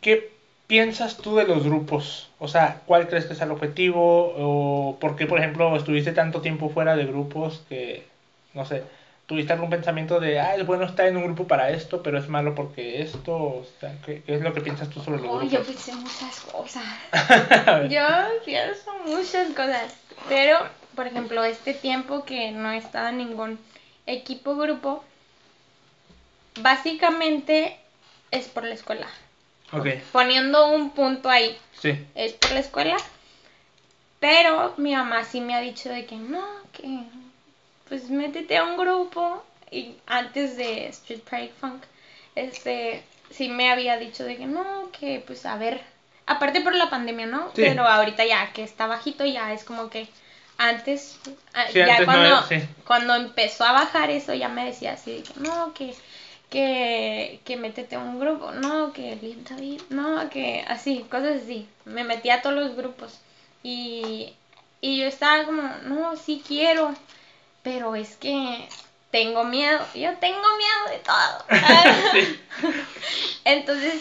[0.00, 0.32] ¿qué
[0.66, 2.30] piensas tú de los grupos?
[2.38, 4.34] O sea, ¿cuál crees que es el objetivo?
[4.38, 8.06] ¿O por qué, por ejemplo, estuviste tanto tiempo fuera de grupos que,
[8.54, 8.82] no sé,
[9.26, 12.28] tuviste algún pensamiento de, ah, es bueno estar en un grupo para esto, pero es
[12.28, 13.34] malo porque esto?
[13.34, 16.40] O sea, ¿qué, qué es lo que piensas tú sobre los Oh, yo pensé muchas
[16.40, 16.84] cosas.
[17.90, 18.06] Yo
[18.44, 19.94] pienso muchas cosas.
[20.28, 20.58] Pero,
[20.94, 23.58] por ejemplo, este tiempo que no he estado en ningún
[24.06, 25.02] equipo grupo,
[26.60, 27.76] básicamente
[28.30, 29.06] es por la escuela.
[29.72, 32.06] ok, Poniendo un punto ahí, sí.
[32.14, 32.96] es por la escuela.
[34.20, 37.00] Pero mi mamá sí me ha dicho de que no, que
[37.88, 39.44] pues métete a un grupo.
[39.70, 41.82] Y antes de Street Pride Funk,
[42.36, 45.82] este, sí me había dicho de que no, que pues a ver,
[46.26, 47.48] aparte por la pandemia, ¿no?
[47.48, 47.62] Sí.
[47.62, 50.06] Pero ahorita ya que está bajito, ya es como que
[50.58, 51.34] antes, Sí,
[51.74, 52.56] ya antes cuando, sí.
[52.86, 55.92] cuando empezó a bajar eso, ya me decía así de que no, que
[56.54, 61.66] que, que métete a un grupo, no, que Liam David, no, que así, cosas así.
[61.84, 63.18] Me metí a todos los grupos
[63.64, 64.32] y,
[64.80, 66.94] y yo estaba como, no, sí quiero,
[67.64, 68.68] pero es que
[69.10, 71.44] tengo miedo, yo tengo miedo de todo.
[73.44, 74.00] Entonces,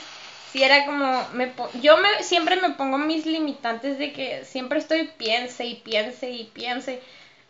[0.52, 1.52] si era como, me
[1.82, 6.44] yo me, siempre me pongo mis limitantes de que siempre estoy piense y piense y
[6.44, 7.02] piense.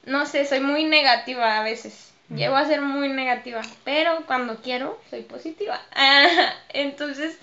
[0.05, 2.12] No sé, soy muy negativa a veces.
[2.35, 5.79] Llego a ser muy negativa, pero cuando quiero, soy positiva.
[6.69, 7.37] Entonces,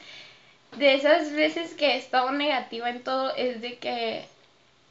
[0.76, 4.24] de esas veces que he estado negativa en todo, es de que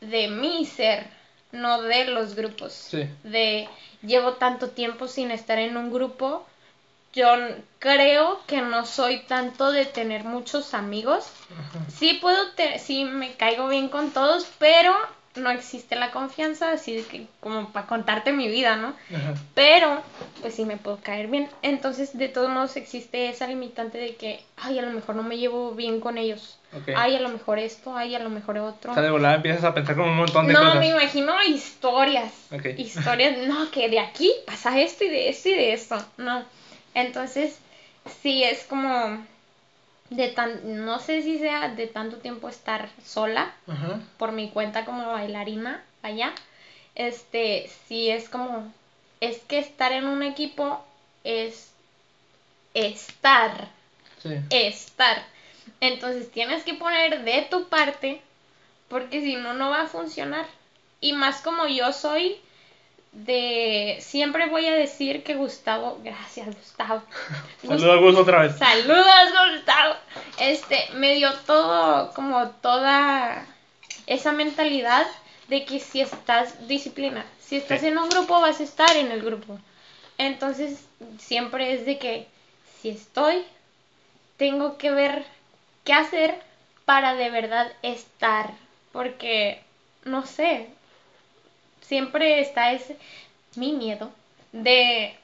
[0.01, 1.07] de mi ser,
[1.51, 2.73] no de los grupos.
[2.73, 3.07] Sí.
[3.23, 3.67] De
[4.01, 6.45] llevo tanto tiempo sin estar en un grupo.
[7.11, 7.27] Yo
[7.79, 11.27] creo que no soy tanto de tener muchos amigos.
[11.51, 11.79] Ajá.
[11.89, 14.93] Sí puedo, te- sí me caigo bien con todos, pero
[15.35, 18.95] no existe la confianza, así que como para contarte mi vida, ¿no?
[19.15, 19.33] Ajá.
[19.53, 20.01] Pero,
[20.41, 21.49] pues sí me puedo caer bien.
[21.61, 25.37] Entonces, de todos modos, existe esa limitante de que, ay, a lo mejor no me
[25.37, 26.57] llevo bien con ellos.
[26.95, 28.91] Ay, a lo mejor esto, ay, a lo mejor otro.
[28.91, 30.79] O sea, de volada empiezas a pensar como un montón de No, cosas.
[30.79, 32.31] me imagino historias.
[32.77, 35.97] Historias, no, que de aquí pasa esto y de esto y de esto.
[36.17, 36.43] No.
[36.93, 37.59] Entonces,
[38.21, 39.25] sí es como
[40.09, 43.99] de tan, no sé si sea de tanto tiempo estar sola Ajá.
[44.17, 46.33] por mi cuenta como bailarina allá.
[46.95, 48.71] Este, sí es como,
[49.21, 50.83] es que estar en un equipo
[51.23, 51.71] es
[52.73, 53.69] estar
[54.21, 54.35] Sí.
[54.49, 55.23] estar.
[55.79, 58.21] Entonces tienes que poner de tu parte
[58.89, 60.45] porque si no, no va a funcionar.
[60.99, 62.37] Y más como yo soy
[63.11, 63.97] de...
[64.01, 65.99] Siempre voy a decir que Gustavo...
[66.03, 67.01] Gracias, Gustavo.
[67.63, 68.57] Gus- Saludos a Gus otra vez.
[68.57, 69.05] Saludos,
[69.55, 69.95] Gustavo.
[70.39, 73.45] Este, me dio todo, como toda
[74.07, 75.05] esa mentalidad
[75.47, 77.87] de que si estás disciplina, si estás Sí.
[77.87, 79.59] en un grupo, vas a estar en el grupo.
[80.17, 80.85] Entonces,
[81.17, 82.27] siempre es de que
[82.81, 83.43] si estoy,
[84.37, 85.25] tengo que ver
[85.83, 86.39] qué hacer
[86.85, 88.51] para de verdad estar.
[88.91, 89.61] Porque,
[90.05, 90.67] no sé,
[91.89, 92.95] siempre está ese,
[93.55, 94.11] mi miedo
[94.51, 95.15] de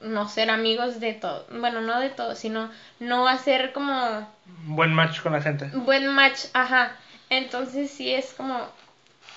[0.00, 1.46] no ser amigos de todo.
[1.50, 4.28] Bueno, no de todo, sino no hacer como
[4.66, 5.70] Buen match con la gente.
[5.72, 6.96] buen match, ajá.
[7.30, 8.66] Entonces sí es como,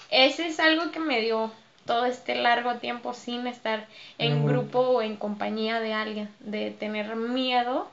[0.10, 1.52] ese es algo que me dio
[1.86, 3.86] todo este largo tiempo sin estar
[4.18, 7.92] en grupo o en compañía de alguien, de tener miedo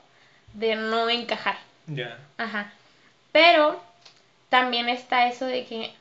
[0.53, 1.57] de no encajar.
[1.85, 2.17] Ya.
[2.37, 2.71] Ajá.
[3.31, 3.81] Pero
[4.49, 5.93] también está eso de que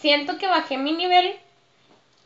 [0.00, 1.34] siento que bajé mi nivel,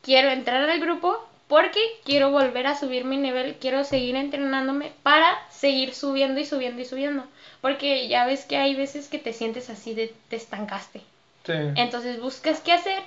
[0.02, 5.38] quiero entrar al grupo porque quiero volver a subir mi nivel, quiero seguir entrenándome para
[5.50, 7.24] seguir subiendo y subiendo y subiendo.
[7.60, 11.00] Porque ya ves que hay veces que te sientes así de te estancaste.
[11.46, 11.52] Sí.
[11.76, 13.02] Entonces buscas qué hacer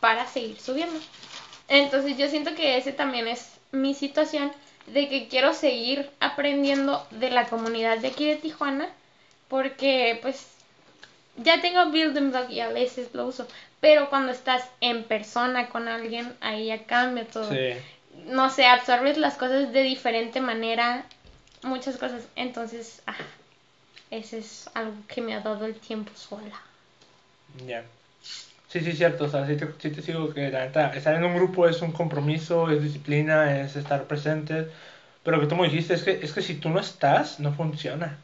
[0.00, 0.98] para seguir subiendo.
[1.68, 4.52] Entonces yo siento que ese también es mi situación
[4.86, 8.88] de que quiero seguir aprendiendo de la comunidad de aquí de Tijuana
[9.48, 10.48] porque pues
[11.36, 13.46] ya tengo Building Block y a veces lo uso,
[13.80, 17.50] pero cuando estás en persona con alguien ahí ya cambia todo.
[17.50, 17.72] Sí.
[18.26, 21.04] No sé, absorbes las cosas de diferente manera,
[21.62, 22.22] muchas cosas.
[22.36, 23.14] Entonces, ah,
[24.10, 26.60] ese es algo que me ha dado el tiempo sola.
[27.66, 27.84] Ya.
[28.68, 29.24] Sí, sí, cierto.
[29.24, 31.82] O sea, sí te, sí te sigo que la neta, estar en un grupo es
[31.82, 34.68] un compromiso, es disciplina, es estar presente.
[35.24, 37.52] Pero lo que tú me dijiste es que, es que si tú no estás, no
[37.52, 38.18] funciona.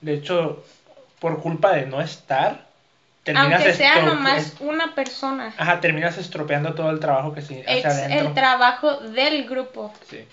[0.00, 0.64] De hecho,
[1.20, 2.65] por culpa de no estar,
[3.34, 5.52] Aunque sea nomás una persona.
[5.56, 8.28] Ajá, terminas estropeando todo el trabajo que se hace Es adentro.
[8.28, 9.92] el trabajo del grupo.
[10.08, 10.24] Sí,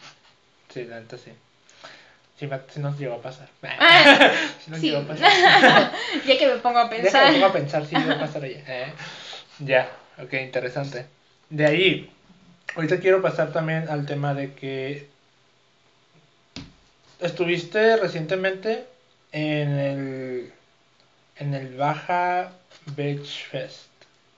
[0.74, 1.32] sí, la neta sí.
[2.40, 3.48] Sí, me- sí nos llegó a pasar.
[3.64, 4.32] Ah,
[4.64, 4.88] sí nos sí.
[4.92, 5.92] llegó a pasar.
[6.26, 7.28] ya que me pongo a pensar.
[7.28, 8.60] de pongo a pensar si va a pasar allá.
[8.68, 8.94] Eh,
[9.60, 9.90] Ya,
[10.22, 11.06] ok, interesante.
[11.50, 12.12] De ahí,
[12.76, 15.08] ahorita quiero pasar también al tema de que
[17.20, 18.86] estuviste recientemente
[19.32, 20.54] en el
[21.38, 22.52] en el Baja
[23.52, 23.88] Fest.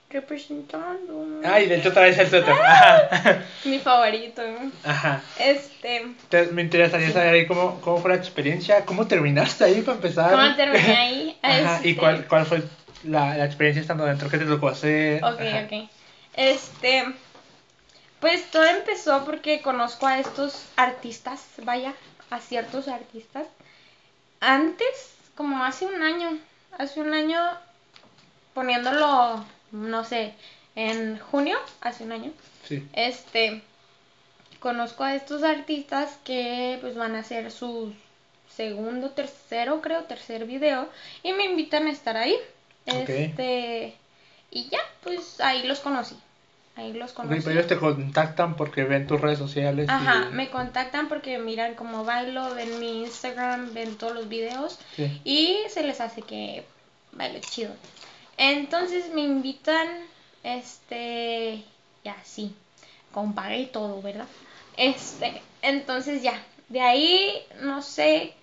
[0.08, 1.40] Representando.
[1.44, 2.52] Ay, de hecho traes el suéter.
[2.54, 3.42] Ajá.
[3.64, 4.40] Mi favorito.
[4.84, 5.20] Ajá.
[5.38, 6.06] Este.
[6.28, 10.30] Te- me interesaría saber ahí cómo, cómo fue la experiencia, cómo terminaste ahí para empezar.
[10.30, 11.38] ¿Cómo terminé ahí?
[11.42, 12.62] Ajá, ¿Y Este, cuál, cuál fue
[13.04, 14.30] la, la experiencia estando dentro?
[14.30, 15.22] ¿Qué te tocó hacer?
[15.24, 15.66] Ok, Ajá.
[15.66, 15.88] ok.
[16.34, 17.04] Este.
[18.20, 21.92] Pues todo empezó porque conozco a estos artistas, vaya,
[22.30, 23.46] a ciertos artistas.
[24.40, 26.38] Antes, como hace un año,
[26.78, 27.38] hace un año,
[28.56, 30.32] poniéndolo, no sé,
[30.76, 32.32] en junio, hace un año,
[32.66, 32.82] Sí.
[32.94, 33.60] este,
[34.60, 37.92] conozco a estos artistas que pues van a hacer su
[38.48, 40.88] segundo, tercero, creo, tercer video
[41.22, 42.34] y me invitan a estar ahí.
[42.86, 43.94] Este,
[44.50, 46.16] y ya, pues ahí los conocí.
[46.76, 47.40] Ahí los conocí.
[47.40, 49.86] pero ellos te contactan porque ven tus redes sociales.
[49.90, 54.78] Ajá, y- me contactan porque miran cómo bailo, ven mi Instagram, ven todos los videos
[54.94, 55.20] Sí.
[55.24, 56.64] y se les hace que
[57.12, 57.72] bailo chido.
[58.36, 59.88] Entonces me invitan,
[60.42, 61.62] este,
[62.04, 62.54] ya sí,
[63.12, 64.26] con paga y todo, ¿verdad?
[64.76, 68.34] Este, entonces ya, de ahí no sé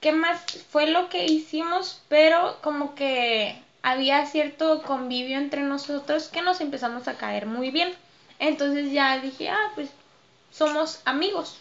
[0.00, 0.40] qué más
[0.70, 7.06] fue lo que hicimos, pero como que había cierto convivio entre nosotros que nos empezamos
[7.06, 7.94] a caer muy bien.
[8.38, 9.90] Entonces ya dije, ah, pues
[10.50, 11.58] somos amigos.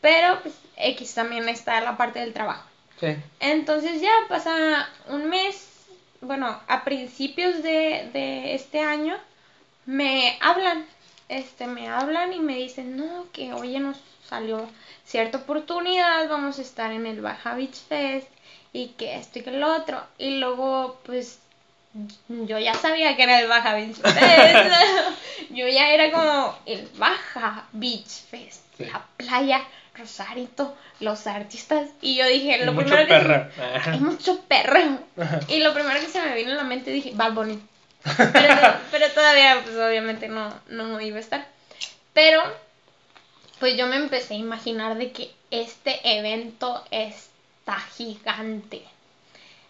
[0.00, 2.68] Pero pues X también está la parte del trabajo.
[3.00, 3.16] Sí.
[3.40, 5.68] Entonces ya pasa un mes,
[6.24, 9.16] bueno, a principios de, de este año
[9.86, 10.86] me hablan,
[11.28, 13.96] este, me hablan y me dicen, no, que oye nos
[14.28, 14.68] salió
[15.04, 18.28] cierta oportunidad, vamos a estar en el Baja Beach Fest
[18.72, 20.02] y que esto y que lo otro.
[20.18, 21.38] Y luego, pues,
[22.28, 24.72] yo ya sabía que era el Baja Beach Fest.
[25.50, 28.86] yo ya era como el Baja Beach Fest, Sí.
[28.86, 29.62] la playa,
[29.96, 31.88] Rosarito, los artistas.
[32.00, 34.98] Y yo dije, lo mucho primero que hay mucho perreo.
[35.16, 35.40] Ajá.
[35.48, 37.60] Y lo primero que se me vino a la mente dije, Bad Bunny.
[38.04, 38.56] Pero,
[38.90, 41.46] pero todavía, pues obviamente no, no iba a estar.
[42.12, 42.42] Pero,
[43.58, 48.82] pues yo me empecé a imaginar de que este evento está gigante.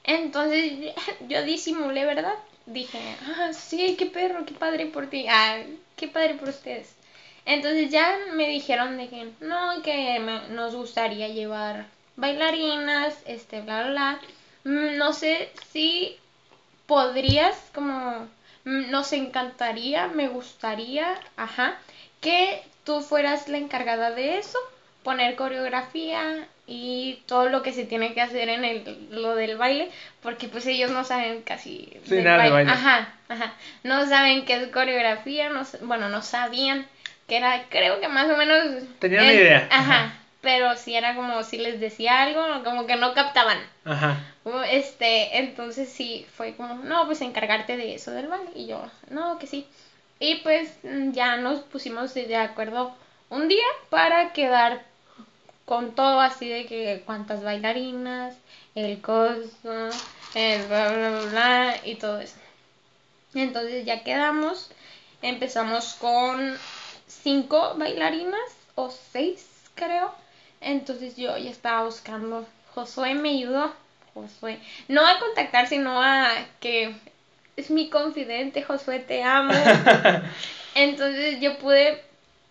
[0.02, 0.94] Entonces
[1.28, 2.34] yo disimulé, ¿verdad?
[2.66, 2.98] Dije,
[3.38, 5.26] ah, sí, qué perro, qué padre por ti.
[5.28, 5.58] Ah,
[5.96, 6.94] qué padre por ustedes.
[7.46, 11.86] Entonces ya me dijeron de que no, que me- nos gustaría llevar
[12.16, 14.20] bailarinas, este, bla, bla, bla.
[14.64, 16.16] Mm, No sé si
[16.86, 18.28] podrías, como,
[18.64, 21.76] mm, nos encantaría, me gustaría, ajá,
[22.20, 24.58] que tú fueras la encargada de eso,
[25.02, 29.90] poner coreografía y todo lo que se tiene que hacer en el, lo del baile,
[30.22, 32.70] porque pues ellos no saben casi Sí, del nada de baile.
[32.70, 33.52] Ajá, ajá.
[33.82, 36.86] No saben qué es coreografía, no, bueno, no sabían
[37.26, 38.84] que era, creo que más o menos...
[38.98, 39.68] Tenían una idea.
[39.70, 40.12] Ajá,
[40.44, 43.58] pero si era como si les decía algo, como que no captaban.
[43.84, 44.18] Ajá.
[44.70, 48.50] Este, entonces sí, fue como, no, pues encargarte de eso del baile.
[48.54, 49.66] Y yo, no, que sí.
[50.20, 52.94] Y pues mm, ya nos pusimos de acuerdo
[53.30, 54.82] un día para quedar
[55.64, 58.34] con todo así de que cuántas bailarinas,
[58.74, 59.88] el costo,
[60.34, 62.36] el bla, bla, bla, bla, y todo eso.
[63.34, 64.70] Entonces ya quedamos,
[65.22, 66.56] empezamos con
[67.22, 68.40] cinco bailarinas
[68.74, 70.12] o seis, creo.
[70.60, 73.72] Entonces yo ya estaba buscando Josué me ayudó.
[74.14, 74.58] Josué.
[74.88, 76.94] No a contactar, sino a que
[77.56, 79.52] es mi confidente, Josué, te amo.
[80.74, 82.00] Entonces yo pude,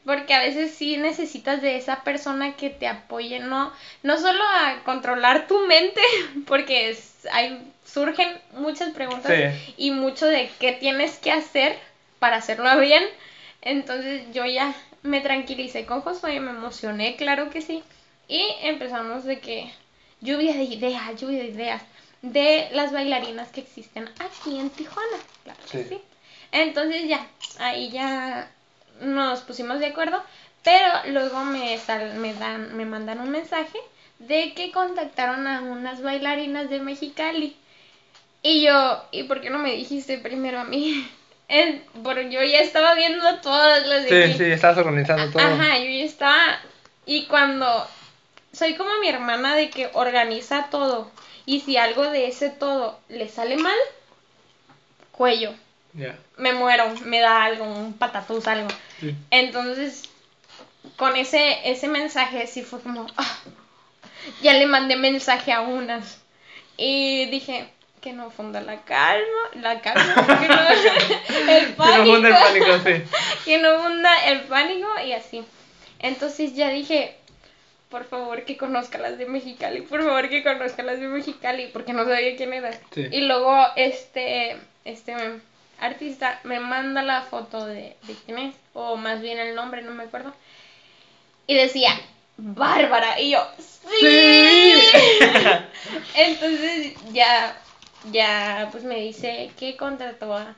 [0.05, 4.83] porque a veces sí necesitas de esa persona que te apoye, no, no solo a
[4.83, 6.01] controlar tu mente,
[6.47, 9.73] porque es, hay, surgen muchas preguntas Sí.
[9.77, 11.77] y mucho de qué tienes que hacer
[12.19, 13.03] para hacerlo bien.
[13.63, 17.83] Entonces yo ya me tranquilicé con Josué, me emocioné, claro que sí.
[18.27, 19.71] Y empezamos de que
[20.21, 21.81] lluvia de ideas, lluvia de ideas
[22.21, 25.17] de las bailarinas que existen aquí en Tijuana.
[25.43, 25.89] Claro que Sí.
[25.89, 25.97] sí.
[26.51, 27.25] Entonces ya,
[27.59, 28.49] ahí ya
[29.01, 30.21] nos pusimos de acuerdo,
[30.63, 33.77] pero luego me, sal- me, dan, me mandan un mensaje
[34.19, 37.55] de que contactaron a unas bailarinas de Mexicali.
[38.43, 41.07] Y yo, ¿y por qué no me dijiste primero a mí?
[41.53, 45.41] Es- porque yo ya estaba viendo todas las de Sí, sí, estás organizando todo.
[45.41, 46.59] Ajá, yo ya estaba.
[47.05, 47.87] Y cuando.
[48.51, 51.11] Soy como mi hermana de que organiza todo.
[51.45, 53.75] Y si algo de ese todo le sale mal,
[55.11, 55.53] cuello.
[55.93, 56.17] Ya.
[56.37, 58.67] Me muero, me da algo, un patatús, algo.
[58.99, 59.15] Sí.
[59.29, 60.03] Entonces,
[60.97, 63.05] con ese, ese mensaje sí fue como.
[63.17, 63.37] ah,
[64.41, 66.19] ya le mandé mensaje a unas.
[66.77, 67.69] Y dije.
[68.03, 69.23] Que no funda la calma,
[69.53, 73.03] la calma, que no, el Que pánico no funde el pánico, sí.
[73.45, 75.45] que no hunda el pánico y así.
[75.99, 77.15] Entonces ya dije,
[77.89, 81.93] por favor que conozca las de Mexicali, por favor que conozca las de Mexicali, porque
[81.93, 82.73] no sabía quién era.
[82.93, 83.07] Sí.
[83.09, 85.15] Y luego este, este
[85.79, 89.91] artista me manda la foto de, de quién es, o más bien el nombre, no
[89.91, 90.33] me acuerdo.
[91.47, 91.91] Y decía,
[92.35, 94.73] Bárbara, y yo, sí.
[96.15, 97.55] Entonces ya,
[98.11, 100.55] ya, pues me dice que contrató a,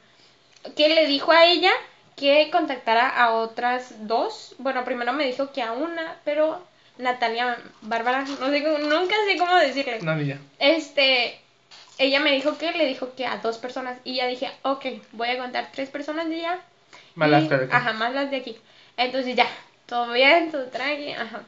[0.75, 1.71] que le dijo a ella
[2.15, 4.55] que contactara a otras dos.
[4.57, 6.61] Bueno, primero me dijo que a una, pero
[6.97, 9.99] Natalia Bárbara, no sé, nunca sé cómo decirle.
[10.25, 10.39] Ya.
[10.59, 11.39] Este,
[11.97, 15.29] ella me dijo que le dijo que a dos personas y ya dije, ok, voy
[15.29, 16.59] a contar tres personas de allá.
[17.15, 17.67] Más y- las de aquí.
[17.71, 18.57] Ajá, más las de aquí.
[18.97, 19.47] Entonces ya,
[19.85, 21.43] todo bien, todo tranqui, ajá.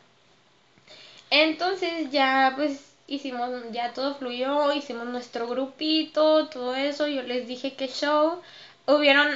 [1.30, 7.74] Entonces ya pues hicimos, ya todo fluyó, hicimos nuestro grupito, todo eso, yo les dije
[7.74, 8.42] que show.
[8.86, 9.28] Hubieron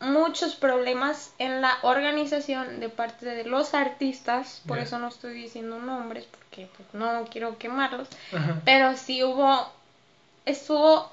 [0.00, 5.78] muchos problemas en la organización de parte de los artistas, por eso no estoy diciendo
[5.78, 8.60] nombres, porque pues, no quiero quemarlos, Ajá.
[8.64, 9.70] pero sí hubo,
[10.44, 11.10] estuvo,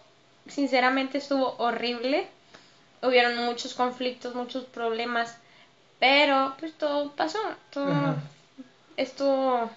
[0.48, 2.28] sinceramente estuvo horrible,
[3.02, 5.38] hubieron muchos conflictos, muchos problemas,
[6.00, 7.40] pero pues todo pasó,
[7.72, 8.16] todo Ajá.
[8.98, 9.70] estuvo,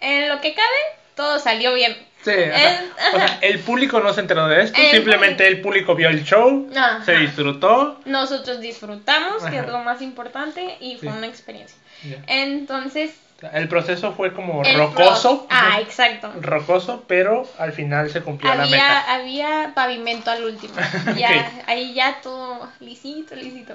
[0.00, 1.96] en lo que cabe, todo salió bien.
[2.22, 5.60] Sí, sea, El- o sea, el público no se enteró de esto, El simplemente el
[5.60, 7.04] público vio el show, Ajá.
[7.04, 8.00] se disfrutó.
[8.04, 11.14] Nosotros disfrutamos, que es lo más importante, y fue Sí.
[11.18, 11.76] una experiencia.
[12.04, 12.16] Ya.
[12.26, 13.12] Entonces...
[13.52, 16.32] El proceso fue como rocoso, Ah, exacto.
[16.40, 19.14] rocoso, pero al final se cumplió la meta.
[19.14, 20.74] había pavimento al último.
[21.16, 23.74] Ya, ahí ya todo lisito, lisito.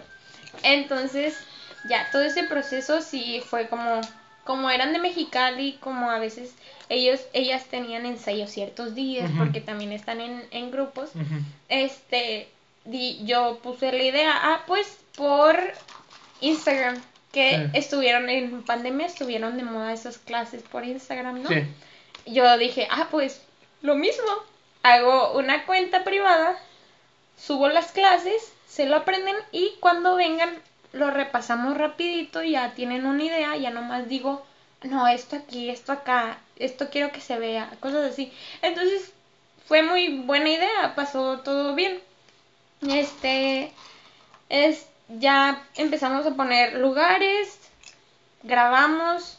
[0.63, 1.37] Entonces,
[1.87, 4.01] ya, todo ese proceso sí fue como,
[4.43, 6.53] como eran de Mexicali, como a veces
[6.89, 11.11] ellos, ellas tenían ensayos ciertos días, porque también están en, en grupos.
[11.69, 12.49] Este,
[12.85, 15.57] di- yo puse la idea, ah, pues por
[16.41, 17.77] Instagram, que Sí.
[17.77, 21.49] estuvieron en pandemia, estuvieron de moda esas clases por Instagram, ¿no?
[21.49, 21.63] Sí,
[22.25, 23.41] yo dije, ah, pues
[23.81, 24.25] lo mismo.
[24.83, 26.57] Hago una cuenta privada,
[27.37, 30.55] subo las clases, se lo aprenden y cuando vengan
[30.93, 34.45] lo repasamos rapidito, ya tienen una idea, ya nomás digo,
[34.83, 38.33] no, esto aquí, esto acá, esto quiero que se vea, cosas así.
[38.61, 39.13] Entonces,
[39.67, 41.99] fue muy buena idea, pasó todo bien.
[42.87, 43.71] Este,
[44.49, 47.59] es, ya empezamos a poner lugares,
[48.43, 49.37] grabamos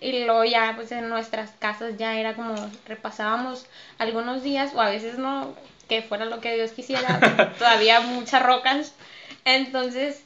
[0.00, 2.54] y luego ya pues en nuestras casas ya era como
[2.86, 3.66] repasábamos
[3.98, 5.54] algunos días o a veces no,
[5.88, 8.92] que fuera lo que Dios quisiera, todavía muchas rocas.
[9.44, 10.24] Entonces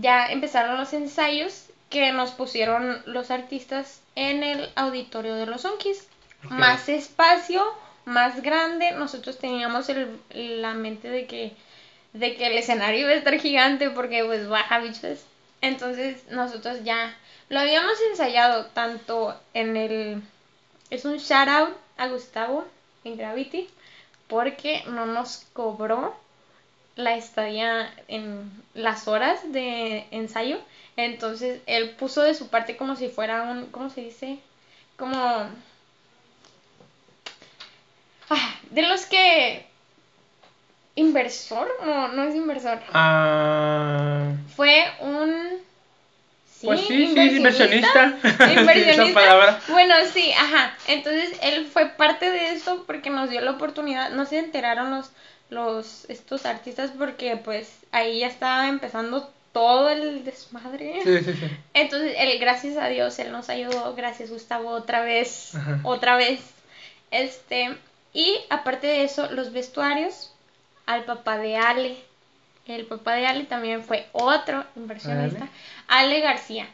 [0.00, 6.08] ya empezaron los ensayos que nos pusieron los artistas en el auditorio de los Onkis.
[6.42, 7.62] Más espacio,
[8.04, 8.92] más grande.
[8.92, 10.18] Nosotros teníamos el,
[10.62, 11.52] la mente de que,
[12.14, 15.24] de que el escenario iba a estar gigante porque pues baja bichos.
[15.60, 17.14] Entonces nosotros ya
[17.48, 20.22] lo habíamos ensayado tanto en el...
[20.90, 22.64] Es un shout out a Gustavo
[23.04, 23.68] en Gravity
[24.28, 26.16] porque no nos cobró
[26.96, 30.58] la estadía en las horas de ensayo.
[30.96, 34.38] Entonces él puso de su parte como si fuera un, ¿cómo se dice?
[34.96, 35.16] Como...
[38.30, 39.66] Ah, de los que...
[40.94, 42.78] Inversor, no, no es inversor.
[42.92, 45.62] Ah, Fue un
[46.62, 48.18] pues sí, sí, inversionista.
[48.56, 49.60] Inversionista.
[49.68, 50.74] Bueno, sí, ajá.
[50.86, 54.10] Entonces él fue parte de esto porque nos dio la oportunidad.
[54.10, 55.10] No se enteraron los,
[55.52, 61.00] los estos artistas porque pues ahí ya estaba empezando todo el desmadre.
[61.04, 61.46] Sí, sí, sí.
[61.74, 63.94] Entonces él, gracias a Dios, él nos ayudó.
[63.94, 65.78] Gracias Gustavo, otra vez, Ajá.
[65.82, 66.40] otra vez.
[67.10, 67.76] Este
[68.14, 70.32] y aparte de eso, los vestuarios
[70.86, 71.96] al papá de Ale.
[72.66, 75.48] El papá de Ale también fue otro inversionista.
[75.88, 76.66] Ale García,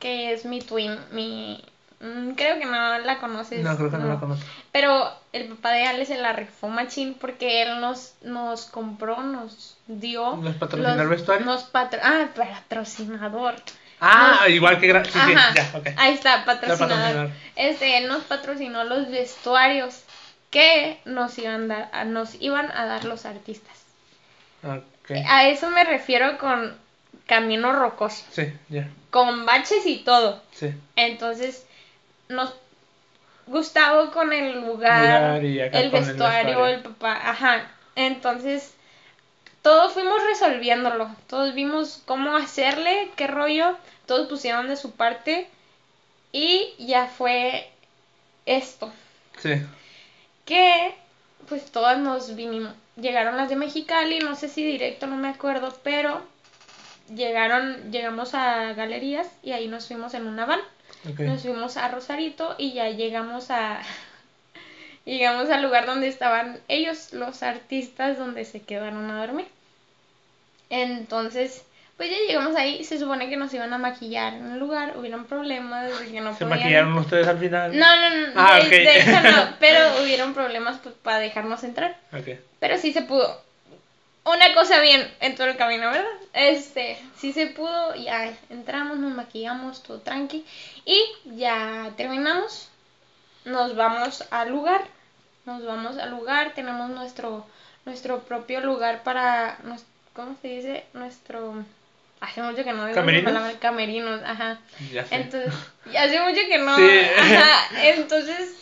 [0.00, 1.62] que es mi twin, mi...
[2.00, 3.62] mm, Creo que no la conoces.
[3.62, 4.44] No, creo que no, la conozco.
[4.72, 9.76] Pero el papá de Ale se la rifó machín porque él nos, nos compró, nos
[9.86, 10.36] dio...
[10.36, 11.46] ¿Nos patrocinó el vestuario?
[11.46, 13.54] Nos patro ah, patrocinador.
[14.00, 15.04] Ah, Nos- igual que...
[15.04, 15.18] Sí,
[15.54, 15.82] ya.
[15.96, 17.30] Ahí está, patrocinador.
[17.54, 20.02] Este, él nos patrocinó los vestuarios
[20.50, 23.76] que nos iban, dar, a- nos iban a dar los artistas.
[24.62, 25.12] Ok.
[25.28, 26.76] A eso me refiero con
[27.26, 30.42] camino rocoso, Sí, ya, con baches y todo.
[30.52, 30.72] sí.
[30.96, 31.64] Entonces,
[32.28, 32.54] nos
[33.46, 36.66] Gustavo con el lugar, Lugar y acá el con el vestuario, vestuario.
[36.66, 37.70] el papá, ajá.
[37.94, 38.74] Entonces,
[39.62, 43.76] todos fuimos resolviéndolo, todos vimos cómo hacerle, qué rollo,
[44.06, 45.48] todos pusieron de su parte
[46.32, 47.70] y ya fue
[48.46, 48.92] esto,
[49.38, 49.54] Sí.
[50.44, 50.94] que
[51.48, 55.76] pues todas nos vinimos, llegaron las de Mexicali, no sé si directo, no me acuerdo,
[55.82, 56.22] pero
[57.14, 60.60] llegaron, llegamos a galerías y ahí nos fuimos en una van.
[61.26, 63.80] Nos fuimos a Rosarito y ya llegamos a
[65.04, 69.46] llegamos al lugar donde estaban ellos, los artistas donde se quedaron a dormir.
[70.70, 71.64] Entonces,
[71.96, 75.24] pues ya llegamos ahí, se supone que nos iban a maquillar en el lugar, hubieron
[75.26, 77.78] problemas de que no ¿Se podían- maquillaron ustedes al final?
[77.78, 81.96] No, no, no, Ah, de, hecho no, pero hubieron problemas pues, para dejarnos entrar.
[82.12, 82.38] Ok.
[82.60, 83.40] Pero sí se pudo.
[84.26, 86.10] Una cosa bien en todo el camino, ¿verdad?
[86.32, 90.44] Este, sí se pudo, ya entramos, nos maquillamos, todo tranqui.
[90.84, 91.00] Y
[91.36, 92.68] ya terminamos.
[93.44, 94.82] Nos vamos al lugar.
[95.44, 97.46] Nos vamos al lugar, tenemos nuestro
[97.84, 99.58] nuestro propio lugar para
[100.12, 100.84] ¿cómo se dice?
[100.92, 101.64] Nuestro
[102.20, 103.32] hace mucho que no digo ¿Camerinos?
[103.32, 104.58] palabra, camerinos, ajá.
[104.92, 105.14] Ya sé.
[105.14, 105.54] Entonces,
[105.96, 106.76] hace mucho que no.
[106.76, 107.00] Sí.
[107.16, 108.56] Ajá, entonces,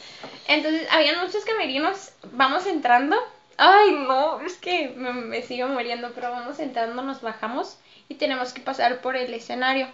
[0.47, 2.11] entonces, habían muchos camerinos.
[2.33, 3.17] Vamos entrando.
[3.57, 7.79] Ay, no, es que me, me sigo muriendo, pero vamos entrando, nos bajamos
[8.09, 9.89] y tenemos que pasar por el escenario.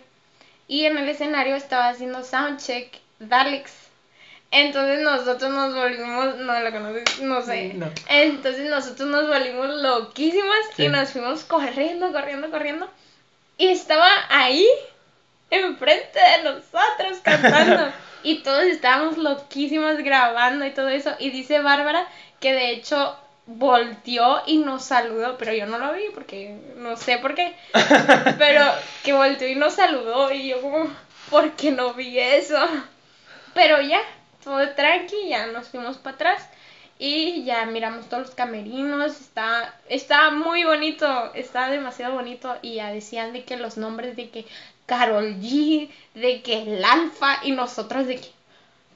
[0.69, 3.73] Y en el escenario estaba haciendo soundcheck Daleks.
[4.53, 7.75] Entonces nosotros nos volvimos, no lo conoces, no sé.
[7.75, 7.89] No.
[8.09, 10.85] Entonces nosotros nos volvimos loquísimas Sí.
[10.85, 12.89] y nos fuimos corriendo, corriendo, corriendo.
[13.59, 14.67] Y estaba ahí,
[15.51, 17.93] enfrente de nosotros, cantando.
[18.23, 21.15] y todos estábamos loquísimas grabando y todo eso.
[21.19, 22.07] Y dice Bárbara
[22.41, 23.17] que de hecho
[23.47, 27.55] volteó y nos saludó, pero yo no lo vi porque no sé por qué.
[28.39, 28.65] pero
[29.03, 30.89] que volteó y nos saludó y yo como,
[31.31, 32.59] ¿por qué no vi eso?
[33.55, 34.01] Pero ya,
[34.45, 36.49] todo tranqui, ya nos fuimos para atrás
[36.99, 42.93] y ya miramos todos los camerinos, está, está muy bonito, está demasiado bonito y ya
[42.93, 44.45] decían de que los nombres de que
[44.85, 48.29] Carol G, de que el Alfa y nosotros de que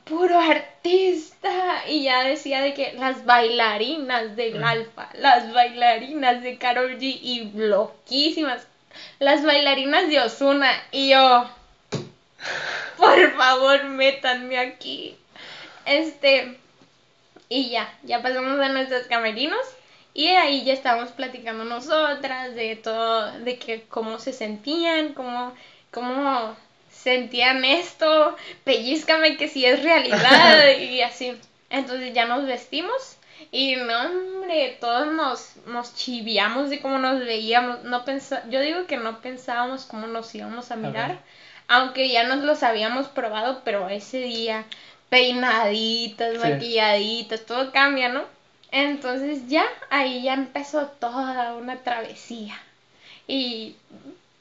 [0.05, 6.99] puro artista y ya decía de que las bailarinas del Alfa, las bailarinas de Carol
[6.99, 8.67] G y loquísimas,
[9.19, 11.49] las bailarinas de Osuna y yo
[12.97, 15.17] por favor, métanme aquí.
[15.85, 16.59] Este,
[17.49, 19.61] y ya, ya pasamos a nuestros camerinos.
[20.15, 25.53] Y ahí ya estábamos platicando nosotras de todo, de que cómo se sentían, cómo,
[25.91, 26.57] cómo
[27.05, 31.39] sentían esto, pellizcame que si es realidad y así.
[31.71, 33.17] Entonces ya nos vestimos
[33.53, 37.85] y no, hombre, todos nos, nos chiviamos de cómo nos veíamos.
[37.85, 41.19] No pensa, yo digo que no pensábamos cómo nos íbamos a mirar
[41.69, 44.65] aunque ya nos los habíamos probado, pero ese día
[45.09, 46.39] peinaditas, Sí.
[46.39, 48.25] maquilladitas, todo cambia, ¿no?
[48.71, 52.61] Entonces ya ahí ya empezó toda una travesía.
[53.27, 53.77] Y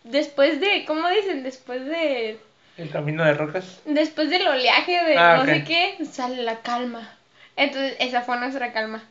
[0.04, 1.44] después de, ¿cómo dicen?
[1.44, 2.40] Después de
[2.78, 3.80] El camino de rocas.
[3.86, 7.08] después del oleaje de Ah, no sé qué, sale la calma.
[7.56, 9.04] Entonces, esa fue nuestra calma.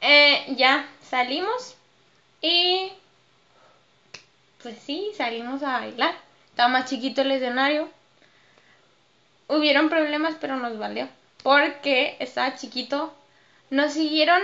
[0.00, 1.76] Eh, ya salimos
[2.40, 2.92] y
[4.62, 6.14] pues sí, salimos a bailar.
[6.50, 7.88] Estaba más chiquito el escenario.
[9.48, 11.08] Hubieron problemas, pero nos valió.
[11.42, 13.14] Porque estaba chiquito.
[13.70, 14.42] Nos siguieron.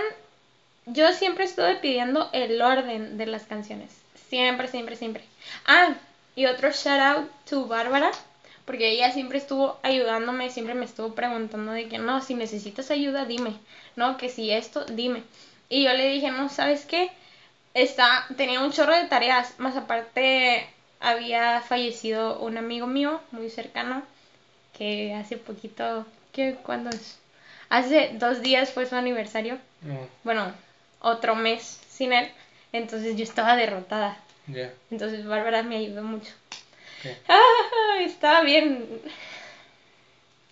[0.85, 3.91] Yo siempre estuve pidiendo el orden de las canciones.
[4.29, 5.23] Siempre, siempre, siempre.
[5.65, 5.95] Ah,
[6.35, 8.11] y otro shout out to Bárbara.
[8.65, 13.25] Porque ella siempre estuvo ayudándome, siempre me estuvo preguntando de que no, si necesitas ayuda,
[13.25, 13.57] dime.
[13.95, 15.23] No, que si esto, dime.
[15.69, 17.09] Y yo le dije, no, ¿sabes qué?
[17.73, 20.67] Está, tenía un chorro de tareas, más aparte
[20.99, 24.03] había fallecido un amigo mío muy cercano
[24.77, 26.55] que hace poquito, ¿qué?
[26.63, 27.19] ¿Cuándo es?
[27.69, 29.57] Hace dos días fue su aniversario.
[29.81, 30.53] No, Bueno,
[31.01, 32.29] otro mes sin él.
[32.71, 34.17] Entonces yo estaba derrotada.
[34.47, 34.71] ya.
[34.89, 36.31] Entonces Bárbara me ayudó mucho.
[37.27, 38.85] Ah, estaba bien.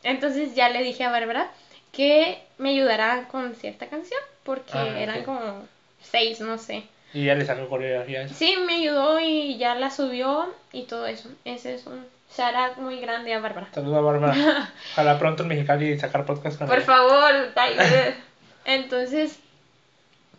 [0.03, 1.51] Entonces ya le dije a Bárbara
[1.91, 4.19] que me ayudara con cierta canción.
[4.43, 5.67] Porque Ah, eran como
[6.01, 6.83] seis, no sé.
[7.13, 8.27] Y ya le sacó coreografía.
[8.29, 11.29] Sí, me ayudó y ya la subió y todo eso.
[11.45, 12.05] Ese es un
[12.35, 13.67] shout out muy grande a Bárbara.
[13.73, 14.71] Saludos a Bárbara.
[14.93, 16.85] Ojalá pronto en Mexicali sacar podcast con Por ella.
[16.85, 17.53] favor.
[18.65, 19.39] Entonces,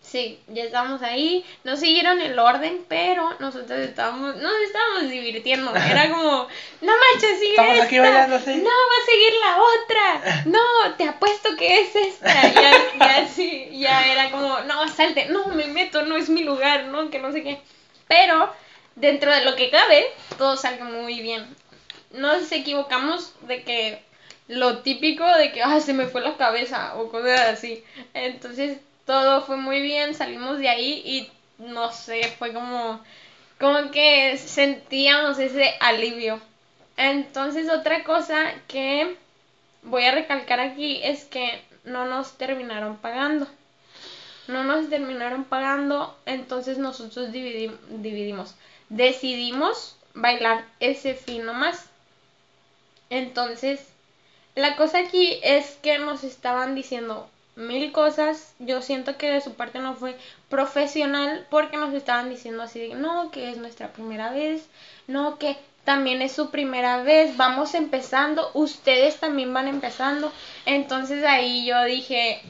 [0.02, 1.44] sí, ya estábamos ahí.
[1.64, 5.74] No siguieron el orden, pero nosotros estábamos, nos estábamos divirtiendo.
[5.90, 6.48] Era como,
[6.80, 7.84] no manches, sigue Estamos esta.
[7.84, 8.56] aquí bailando, sí.
[8.56, 10.42] No, va a seguir la otra.
[10.52, 12.52] No, te apuesto que es esta.
[12.52, 16.86] Ya, ya sí, ya era como, no, salte, no, me meto, no es mi lugar,
[16.86, 17.60] no, que no sé qué.
[18.08, 18.52] Pero,
[18.96, 20.06] dentro de lo que cabe,
[20.36, 21.46] todo salió muy bien.
[22.10, 24.02] Nos equivocamos de que
[24.48, 27.82] lo típico de que ah, se me fue la cabeza o cosas así.
[28.12, 31.30] Entonces todo fue muy bien, salimos de ahí y
[31.62, 33.00] no sé, fue como,
[33.58, 36.40] como que sentíamos ese alivio.
[36.96, 39.16] Entonces otra cosa que
[39.82, 43.46] voy a recalcar aquí es que no nos terminaron pagando.
[44.48, 48.54] No nos terminaron pagando, entonces nosotros dividi- dividimos.
[48.88, 51.86] Decidimos bailar ese fin nomás.
[53.10, 53.80] Entonces,
[54.54, 58.54] la cosa aquí es que nos estaban diciendo mil cosas.
[58.58, 60.18] Yo siento que de su parte no fue
[60.48, 64.66] profesional porque nos estaban diciendo así de no, que es nuestra primera vez,
[65.06, 70.32] no, que también es su primera vez, vamos empezando, ustedes también van empezando.
[70.66, 72.42] Entonces ahí yo dije,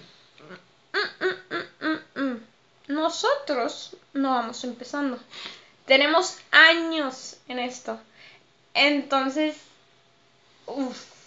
[0.92, 2.40] "Mm, mm, mm,
[2.88, 5.18] nosotros no vamos empezando.
[5.86, 8.00] Tenemos años en esto.
[8.74, 9.56] Entonces,
[10.66, 11.22] Uf,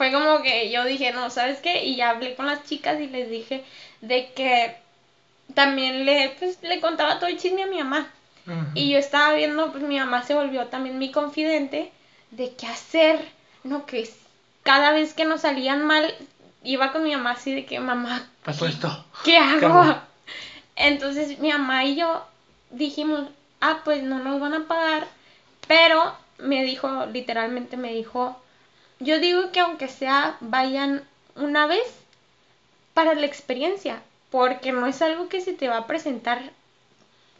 [0.00, 1.84] fue como que yo dije, no, ¿sabes qué?
[1.84, 3.62] Y ya hablé con las chicas y les dije
[4.00, 4.74] de que
[5.52, 8.08] también le, pues, le contaba todo el chisme a mi mamá.
[8.74, 11.92] Y yo estaba viendo, pues mi mamá se volvió también mi confidente
[12.30, 13.28] de qué hacer,
[13.62, 14.08] no que
[14.62, 16.14] cada vez que nos salían mal,
[16.64, 19.04] iba con mi mamá así de que, mamá, Pasó esto.
[19.22, 19.66] ¿qué hago?
[19.66, 20.00] hago?
[20.76, 22.24] Entonces mi mamá y yo
[22.70, 23.28] dijimos,
[23.60, 25.06] ah, pues no nos van a pagar,
[25.68, 28.40] pero me dijo, literalmente me dijo,
[29.00, 31.02] yo digo que aunque sea vayan
[31.34, 31.84] una vez
[32.94, 36.40] para la experiencia, porque no es algo que se te va a presentar.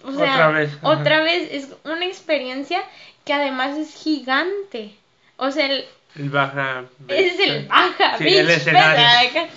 [0.03, 0.71] O sea, Otra vez.
[0.83, 2.83] Otra vez es una experiencia
[3.25, 4.95] que además es gigante.
[5.37, 5.85] O sea, el,
[6.17, 6.85] El baja.
[7.09, 9.49] es el baja, Sí, bitch, el escenario.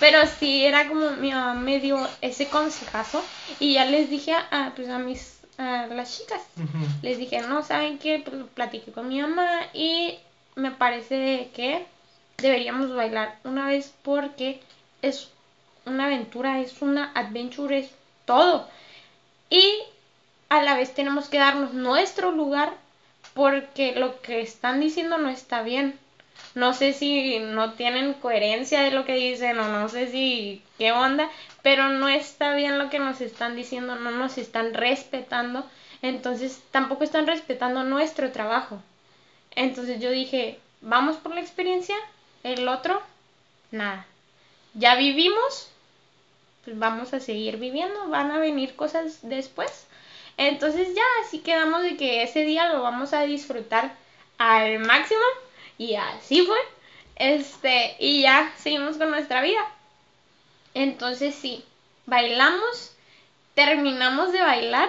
[0.00, 3.24] Pero sí, era como mi mamá me dio ese consejazo
[3.60, 6.40] y ya les dije a, pues a mis a las chicas.
[7.02, 8.20] Les dije, no, ¿saben qué?
[8.24, 10.18] Pues platiqué con mi mamá y
[10.54, 11.86] me parece que
[12.38, 14.60] deberíamos bailar una vez porque
[15.00, 15.30] es
[15.86, 17.90] una aventura, es una adventure, es
[18.24, 18.68] todo.
[19.50, 19.82] Y
[20.48, 22.74] a la vez tenemos que darnos nuestro lugar
[23.34, 25.98] porque lo que están diciendo no está bien.
[26.54, 30.92] No sé si no tienen coherencia de lo que dicen o no sé si qué
[30.92, 31.30] onda,
[31.62, 35.64] pero no está bien lo que nos están diciendo, no nos están respetando,
[36.02, 38.82] entonces tampoco están respetando nuestro trabajo.
[39.54, 41.96] Entonces yo dije, vamos por la experiencia,
[42.42, 43.00] el otro,
[43.70, 44.06] nada.
[44.74, 45.68] Ya vivimos,
[46.64, 49.86] pues vamos a seguir viviendo, van a venir cosas después.
[50.36, 53.94] Entonces ya así quedamos de que ese día lo vamos a disfrutar
[54.38, 55.20] al máximo
[55.78, 56.58] y así fue.
[57.16, 59.60] Este, y ya seguimos con nuestra vida.
[60.74, 61.64] Entonces sí,
[62.06, 62.94] bailamos,
[63.54, 64.88] terminamos de bailar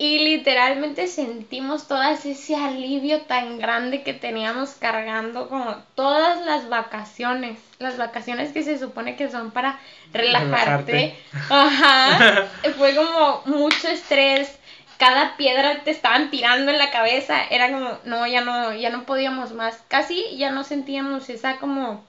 [0.00, 7.58] y literalmente sentimos todo ese alivio tan grande que teníamos cargando como todas las vacaciones,
[7.78, 9.78] las vacaciones que se supone que son para
[10.14, 11.14] relajarte.
[11.50, 12.46] Ajá.
[12.78, 14.58] Fue como mucho estrés,
[14.96, 19.04] cada piedra te estaban tirando en la cabeza, era como no, ya no ya no
[19.04, 19.82] podíamos más.
[19.88, 22.02] Casi ya no sentíamos esa como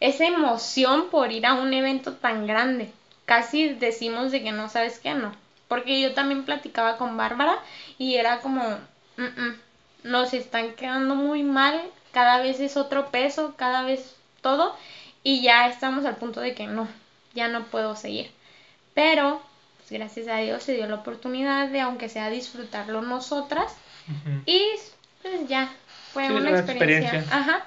[0.00, 2.92] esa emoción por ir a un evento tan grande.
[3.24, 5.32] Casi decimos de que no sabes qué, no.
[5.72, 7.58] Porque yo también platicaba con Bárbara
[7.96, 8.62] y era como,
[9.16, 9.56] "Mm, mm,
[10.02, 11.80] nos están quedando muy mal,
[12.12, 14.76] cada vez es otro peso, cada vez todo,
[15.22, 16.86] y ya estamos al punto de que no,
[17.32, 18.30] ya no puedo seguir.
[18.92, 19.40] Pero,
[19.78, 23.74] pues, gracias a Dios se dio la oportunidad de, aunque sea disfrutarlo nosotras,
[24.44, 24.60] y
[25.22, 25.72] pues ya,
[26.12, 27.08] fue Sí, una una experiencia.
[27.08, 27.38] experiencia.
[27.38, 27.64] Ajá.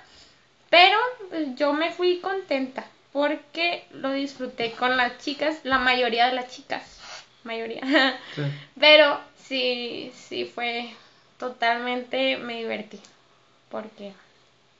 [0.69, 0.97] Pero
[1.29, 6.49] pues, yo me fui contenta porque lo disfruté con las chicas, la mayoría de las
[6.49, 6.83] chicas,
[7.45, 7.81] mayoría.
[8.35, 8.41] Sí.
[8.79, 10.89] Pero sí, sí fue
[11.39, 12.99] totalmente me divertí.
[13.69, 14.13] Porque,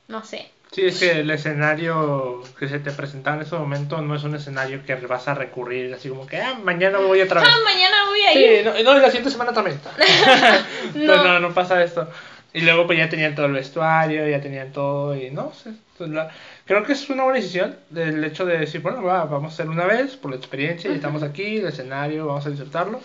[0.07, 0.49] no sé.
[0.71, 4.35] Sí, es que el escenario que se te presentaba en ese momento no es un
[4.35, 7.49] escenario que vas a recurrir así como que, ah, mañana voy otra vez.
[7.49, 8.65] Ah, mañana voy a Sí, ir.
[8.65, 9.79] no, no, y la siguiente semana también.
[10.95, 11.15] No.
[11.17, 11.23] no.
[11.23, 12.09] no, no pasa esto.
[12.53, 15.71] Y luego pues ya tenían todo el vestuario, ya tenían todo y no sé.
[15.97, 16.29] pues, la-
[16.65, 19.69] creo que es una buena decisión del hecho de decir, bueno, va, vamos a hacer
[19.69, 23.01] una vez por la experiencia y estamos aquí, el escenario, vamos a disfrutarlo.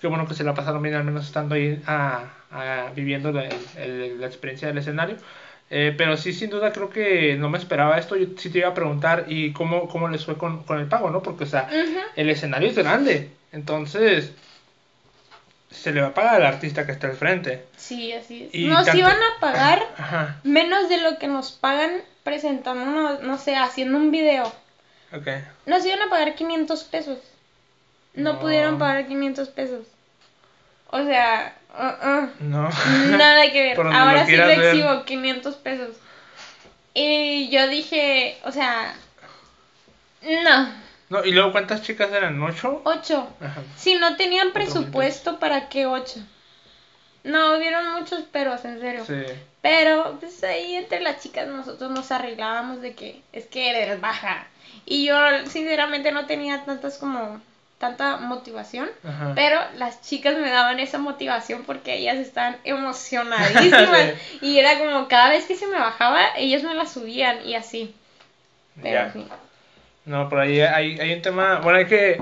[0.00, 3.44] Qué bueno que se la pasaron bien al menos estando ahí a, a- viviendo la,
[3.76, 5.16] el- la experiencia del escenario.
[5.72, 8.16] Eh, pero sí, sin duda, creo que no me esperaba esto.
[8.16, 11.10] Yo sí te iba a preguntar, ¿y cómo, cómo les fue con, con el pago,
[11.10, 11.22] no?
[11.22, 11.68] Porque, o sea,
[12.16, 13.30] el escenario es grande.
[13.52, 14.32] Entonces,
[15.70, 17.62] se le va a pagar al artista que está al frente.
[17.76, 18.54] Sí, así es.
[18.54, 21.92] Y Nos canta- iban a pagar Ajá, menos de lo que nos pagan
[22.22, 24.44] presentándonos, no sé, haciendo un video.
[25.12, 25.26] ok.
[25.66, 27.18] Nos iban a pagar 500 pesos.
[28.14, 28.40] No, No.
[28.40, 29.86] pudieron pagar 500 pesos.
[30.90, 32.28] O sea, uh-uh.
[32.40, 32.68] No.
[33.16, 33.78] nada que ver.
[33.78, 34.74] Lo Ahora sí quieras le ver.
[34.76, 35.96] exhibo 500 pesos.
[36.94, 38.94] Y yo dije, o sea,
[40.22, 40.68] no,
[41.08, 41.24] no.
[41.24, 42.42] ¿Y luego cuántas chicas eran?
[42.42, 42.82] ¿Ocho?
[42.84, 43.28] 8.
[43.40, 43.62] Ajá.
[43.76, 46.20] Si no tenían presupuesto, ¿para qué 8?
[47.24, 49.04] No, hubieron muchos peros, en serio.
[49.04, 49.22] Sí.
[49.62, 54.46] Pero pues ahí entre las chicas nosotros nos arreglábamos de que es que eres baja.
[54.86, 55.16] Y yo
[55.46, 57.40] sinceramente no tenía tantas como
[57.78, 58.88] tanta motivación.
[59.02, 59.32] Ajá.
[59.34, 64.14] Pero las chicas me daban esa motivación porque ellas estaban emocionadísimas.
[64.40, 67.94] Y era como cada vez que se me bajaba, ellas me la subían y así.
[68.82, 69.26] Pero sí.
[70.04, 71.60] No, por ahí hay, hay un tema.
[71.60, 72.20] Bueno, hay que.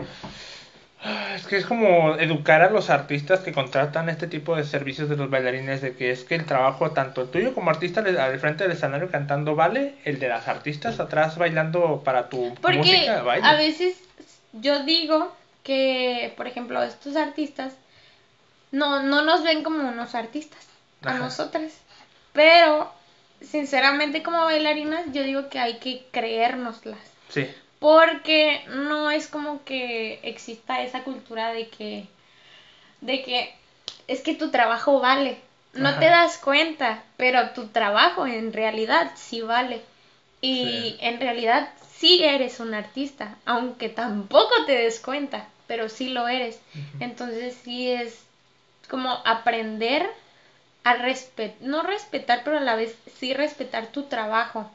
[1.34, 5.16] Es que es como educar a los artistas que contratan este tipo de servicios de
[5.16, 8.64] los bailarines, de que es que el trabajo, tanto el tuyo como artista al frente
[8.64, 13.42] del escenario cantando vale, el de las artistas atrás bailando para tu Porque música vale.
[13.44, 13.96] a veces
[14.52, 17.74] yo digo que, por ejemplo, estos artistas
[18.72, 20.66] no, no nos ven como unos artistas,
[21.02, 21.72] a nosotras.
[22.32, 22.92] Pero,
[23.40, 26.98] sinceramente, como bailarinas, yo digo que hay que creérnoslas.
[27.28, 27.46] Sí,
[27.78, 32.06] Porque no es como que exista esa cultura de que,
[33.00, 33.54] de que
[34.08, 35.38] es que tu trabajo vale.
[35.74, 36.00] No Ajá.
[36.00, 39.80] te das cuenta, pero tu trabajo en realidad sí vale.
[40.40, 40.96] Y Sí.
[41.00, 46.60] en realidad sí eres un artista, aunque tampoco te des cuenta, pero sí lo eres.
[47.00, 48.24] Entonces sí es
[48.88, 50.08] como aprender
[50.84, 54.70] a respetar, no respetar, pero a la vez sí respetar tu trabajo.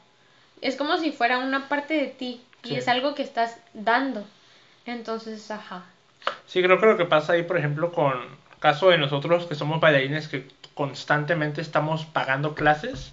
[0.60, 2.76] Es como si fuera una parte de ti y Sí.
[2.76, 4.24] es algo que estás dando.
[4.86, 5.84] Entonces, ajá.
[6.46, 9.80] Sí, creo que lo que pasa ahí, por ejemplo, con caso de nosotros que somos
[9.80, 13.12] bailarines que constantemente estamos pagando clases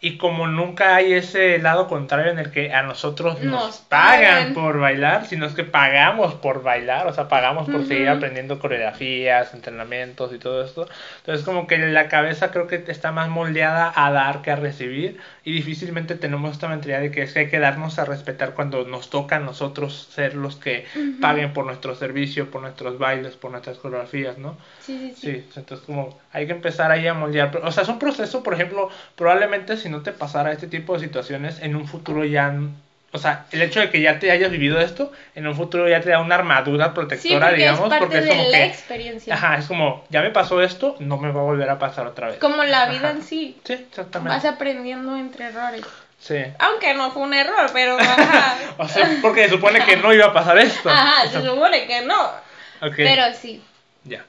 [0.00, 4.20] y como nunca hay ese lado contrario en el que a nosotros nos, Nos pagan,
[4.20, 4.54] pagan.
[4.54, 7.88] por bailar, sino es que pagamos por bailar, o sea, pagamos por Ujú.
[7.88, 10.86] seguir aprendiendo coreografías, entrenamientos y todo esto.
[11.18, 15.18] Entonces, como que la cabeza creo que está más moldeada a dar que a recibir
[15.44, 18.84] y difícilmente tenemos esta mentalidad de que es que hay que darnos a respetar cuando
[18.84, 21.20] nos toca a nosotros ser los que Ujú.
[21.20, 24.56] paguen por nuestro servicio, por nuestros bailes, por nuestras coreografías, ¿no?
[24.80, 25.42] Sí, sí, sí.
[25.52, 27.56] Sí, entonces como hay que empezar ahí a moldear.
[27.64, 31.00] O sea, es un proceso, por ejemplo, probablemente si no te pasara este tipo de
[31.00, 32.54] situaciones, en un futuro ya...
[33.10, 36.02] O sea, el hecho de que ya te hayas vivido esto, en un futuro ya
[36.02, 38.58] te da una armadura Sí, protectora, porque digamos, es parte porque es de como la
[38.58, 38.64] que...
[38.66, 39.34] experiencia.
[39.34, 42.26] Ajá, es como, ya me pasó esto, no me va a volver a pasar otra
[42.28, 42.38] vez.
[42.38, 43.10] Como la vida Ajá.
[43.12, 43.58] en sí.
[43.64, 44.34] Sí, exactamente.
[44.36, 45.82] Vas aprendiendo entre errores.
[46.20, 46.36] Sí.
[46.58, 48.56] Aunque no fue un error, pero ajá.
[48.76, 50.90] O sea, porque se supone que no iba a pasar esto.
[50.90, 52.22] Ajá, O sea, se supone que no.
[52.82, 53.62] ok, Pero sí.
[54.04, 54.22] Ya.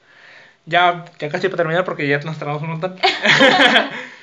[0.66, 2.96] Ya, ya casi para terminar porque ya nos tardamos un montón.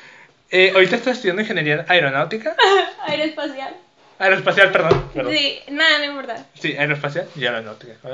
[0.50, 2.54] eh, ahorita estás estudiando ingeniería aeronáutica.
[3.06, 3.74] Aeroespacial.
[4.18, 5.10] Aeroespacial, perdón.
[5.12, 5.32] perdón.
[5.34, 6.46] Sí, nada, no importa.
[6.54, 7.94] Sí, aeroespacial y aeronáutica.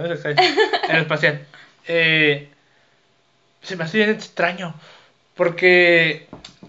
[0.89, 1.47] Aeroespacial.
[1.87, 2.49] Eh,
[3.63, 4.75] se me hace bien extraño.
[5.35, 6.27] Porque.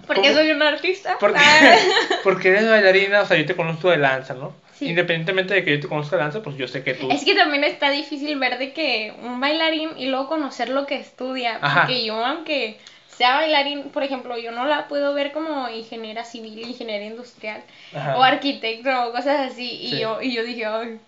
[0.07, 0.33] Porque ¿cómo?
[0.35, 1.17] soy un artista.
[1.19, 1.77] Porque, Ah.
[2.23, 4.55] porque eres bailarina, o sea, yo te conozco de danza, ¿no?
[4.77, 4.87] Sí.
[4.89, 7.09] Independientemente de que yo te conozca de danza, pues yo sé que tú.
[7.11, 10.95] Es que también está difícil ver de que un bailarín y luego conocer lo que
[10.95, 11.57] estudia.
[11.61, 11.81] Ajá.
[11.81, 12.79] Porque yo, aunque
[13.17, 17.61] sea bailarín, por ejemplo, yo no la puedo ver como ingeniera civil, ingeniera industrial
[17.95, 18.17] Ajá.
[18.17, 19.69] o arquitecto o cosas así.
[19.69, 19.99] Y Sí.
[19.99, 20.99] yo y yo dije, "Ay,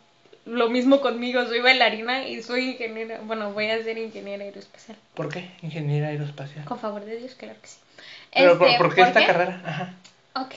[0.46, 3.20] lo mismo conmigo, soy bailarina y soy ingeniera.
[3.24, 4.96] Bueno, voy a ser ingeniera aeroespacial.
[5.16, 5.50] ¿Por qué?
[5.64, 6.66] Ingeniería aeroespacial.
[6.66, 7.80] Con favor de Dios, claro que sí.
[8.34, 9.62] Pero, ¿por, Este, por qué esta carrera?
[9.66, 9.94] Ajá.
[10.36, 10.54] Ok.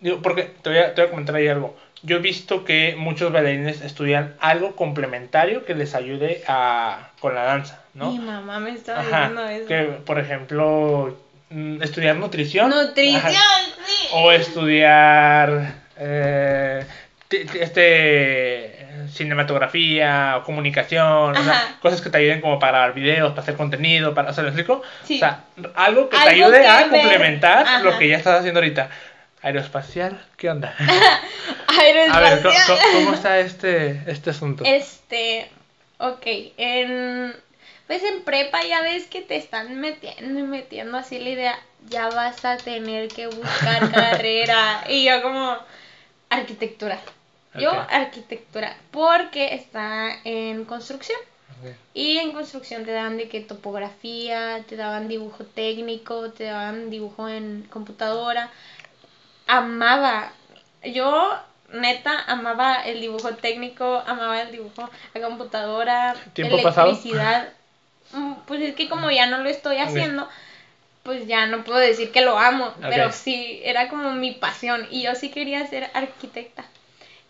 [0.00, 1.74] Digo, porque te voy, a, te voy a comentar ahí algo.
[2.02, 7.44] Yo he visto que muchos bailarines estudian algo complementario que les ayude a, con la
[7.44, 8.10] danza, ¿no?
[8.10, 9.66] Mi mamá me estaba diciendo eso.
[9.66, 11.16] Que, por ejemplo,
[11.50, 12.70] mm, estudiar nutrición.
[12.70, 13.30] Nutrición, Ajá.
[13.86, 14.08] sí.
[14.14, 16.84] O estudiar eh,
[17.30, 23.42] este cinematografía o comunicación, o sea, cosas que te ayuden como para grabar videos, para
[23.42, 24.82] hacer contenido, para hacer explico?
[25.04, 25.16] Sí.
[25.16, 26.88] O sea, algo que te ayude que a ver.
[26.90, 28.88] complementar lo que ya estás haciendo ahorita.
[29.42, 30.74] Aeroespacial, ¿qué onda?
[31.66, 32.08] A ver,
[32.42, 33.14] ¿cómo, Aeroespacial.
[33.14, 34.62] está este, este asunto?
[34.64, 35.50] Este,
[35.98, 37.34] ok, en,
[37.88, 41.58] pues en prepa ya ves que te están metiendo y metiendo así la idea,
[41.88, 44.84] ya vas a tener que buscar carrera.
[44.88, 45.56] Y yo como,
[46.30, 47.00] arquitectura.
[47.58, 51.18] Yo arquitectura, porque está en construcción.
[51.94, 57.28] Y en construcción te daban de que topografía, te daban dibujo técnico, te daban dibujo
[57.28, 58.50] en computadora.
[59.52, 60.32] Amaba,
[60.82, 61.38] yo
[61.74, 67.52] neta amaba el dibujo técnico, amaba el dibujo a computadora, ¿Tiempo electricidad.
[68.12, 70.26] Mm, Pues es que como ya no lo estoy haciendo,
[71.02, 75.02] pues ya no puedo decir que lo amo, pero sí, era como mi pasión y
[75.02, 76.64] yo sí quería ser arquitecta.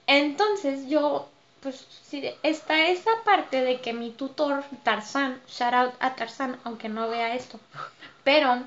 [0.06, 1.28] Entonces yo,
[1.60, 6.88] pues sí, está esa parte de que mi tutor, Tarzán, shout out a Tarzán, aunque
[6.88, 7.58] no vea esto,
[8.22, 8.62] pero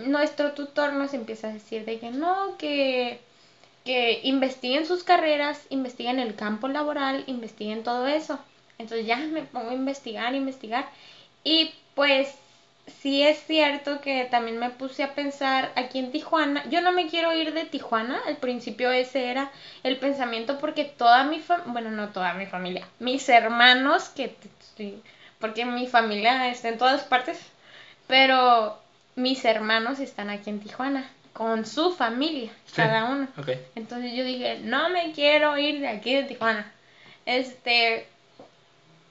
[0.00, 3.20] nuestro tutor nos empieza a decir de que no, que,
[3.84, 8.38] que investiguen sus carreras, investiguen el campo laboral, investiguen todo eso.
[8.78, 10.88] Entonces ya me pongo a investigar, investigar.
[11.44, 12.34] Y pues
[13.02, 16.68] sí es cierto que también me puse a pensar aquí en Tijuana.
[16.70, 18.20] Yo no me quiero ir de Tijuana.
[18.26, 19.50] Al principio ese era
[19.82, 24.34] el pensamiento porque toda mi familia, bueno, no toda mi familia, mis hermanos, que
[25.38, 27.38] porque mi familia está en todas partes,
[28.06, 28.78] pero
[29.16, 32.72] mis hermanos están aquí en Tijuana con su familia, Sí.
[32.76, 33.28] cada uno.
[33.74, 36.70] Entonces yo dije, no me quiero ir de aquí de Tijuana.
[37.26, 38.06] Este,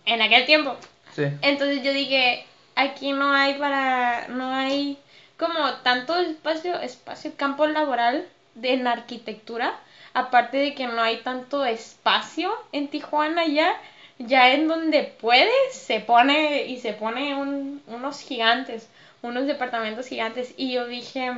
[0.06, 0.76] en aquel tiempo.
[1.16, 1.24] Sí.
[1.42, 2.46] Entonces yo dije,
[2.76, 4.98] aquí no hay para, no hay
[5.38, 9.80] como tanto espacio, espacio, campo laboral de en arquitectura,
[10.14, 13.74] aparte de que no hay tanto espacio en Tijuana ya,
[14.18, 18.90] ya en donde puedes se pone y se pone un- unos gigantes,
[19.22, 21.34] unos departamentos gigantes y yo dije,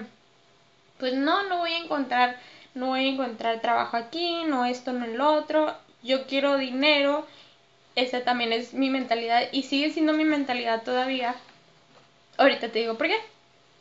[0.99, 2.37] pues no, no voy a encontrar,
[2.75, 7.25] no voy a encontrar trabajo aquí, no esto, no el otro, yo quiero dinero,
[7.95, 11.35] esa también es mi mentalidad y sigue siendo mi mentalidad todavía.
[12.37, 13.17] Ahorita te digo por qué.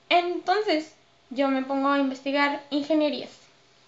[0.09, 0.95] Entonces,
[1.31, 3.31] yo me pongo a investigar ingenierías.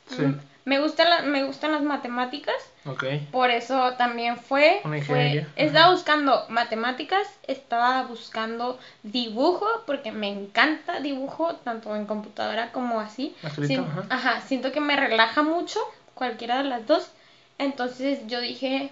[0.08, 0.24] Sí.
[0.64, 2.54] Me gustan, la- me gustan las matemáticas,
[2.86, 3.04] Ok.
[3.32, 11.00] por eso también fue, Una fue estaba buscando matemáticas, estaba buscando dibujo, porque me encanta
[11.00, 13.34] dibujo, tanto en computadora como así.
[13.42, 14.06] Escrito, ajá.
[14.08, 15.80] ajá, siento que me relaja mucho,
[16.14, 17.10] cualquiera de las dos.
[17.58, 18.90] Entonces yo dije,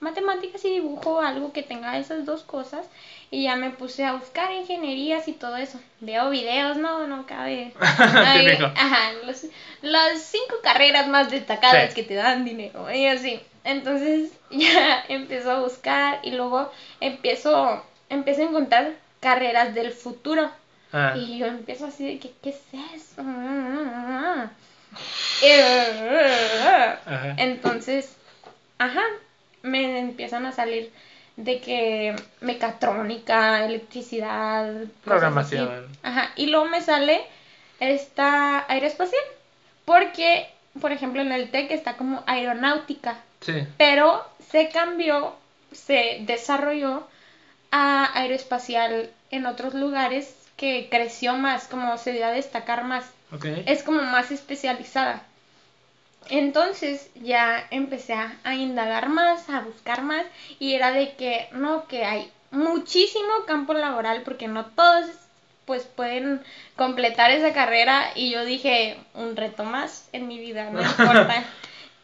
[0.00, 2.86] matemáticas y dibujo, algo que tenga esas dos cosas.
[3.30, 5.80] Y ya me puse a buscar ingenierías y todo eso.
[6.00, 7.72] Veo videos, no, no cabe.
[7.98, 8.66] Ay, Típico.
[8.66, 9.46] ajá, los-
[9.82, 11.94] las cinco carreras más destacadas Sí.
[11.96, 12.90] que te dan dinero.
[12.92, 13.40] Y así.
[13.64, 20.50] Entonces ya empiezo a buscar y luego empiezo, empiezo a encontrar carreras del futuro.
[20.92, 22.60] Ah, Y yo empiezo así de que, ¿qué es
[22.94, 23.22] eso?
[27.06, 27.34] Ajá.
[27.38, 28.16] Entonces,
[28.78, 29.02] ajá,
[29.64, 30.92] me empiezan a salir
[31.36, 34.72] de que mecatrónica, electricidad.
[35.04, 35.86] Programación.
[36.02, 37.22] Ajá, y luego me sale
[37.80, 39.22] esta aeroespacial,
[39.84, 40.46] porque,
[40.80, 43.66] por ejemplo, en el TEC está como aeronáutica, Sí.
[43.76, 45.34] pero se cambió,
[45.72, 47.06] se desarrolló
[47.72, 53.46] a aeroespacial en otros lugares que creció más, como se dio a destacar más Ok.
[53.66, 55.22] es como más especializada.
[56.30, 60.24] Entonces ya empecé a, indagar más, a buscar más
[60.58, 65.06] y era de que no, que hay muchísimo campo laboral porque no todos
[65.64, 66.42] pues pueden
[66.76, 71.44] completar esa carrera y yo dije un reto más en mi vida, no importa.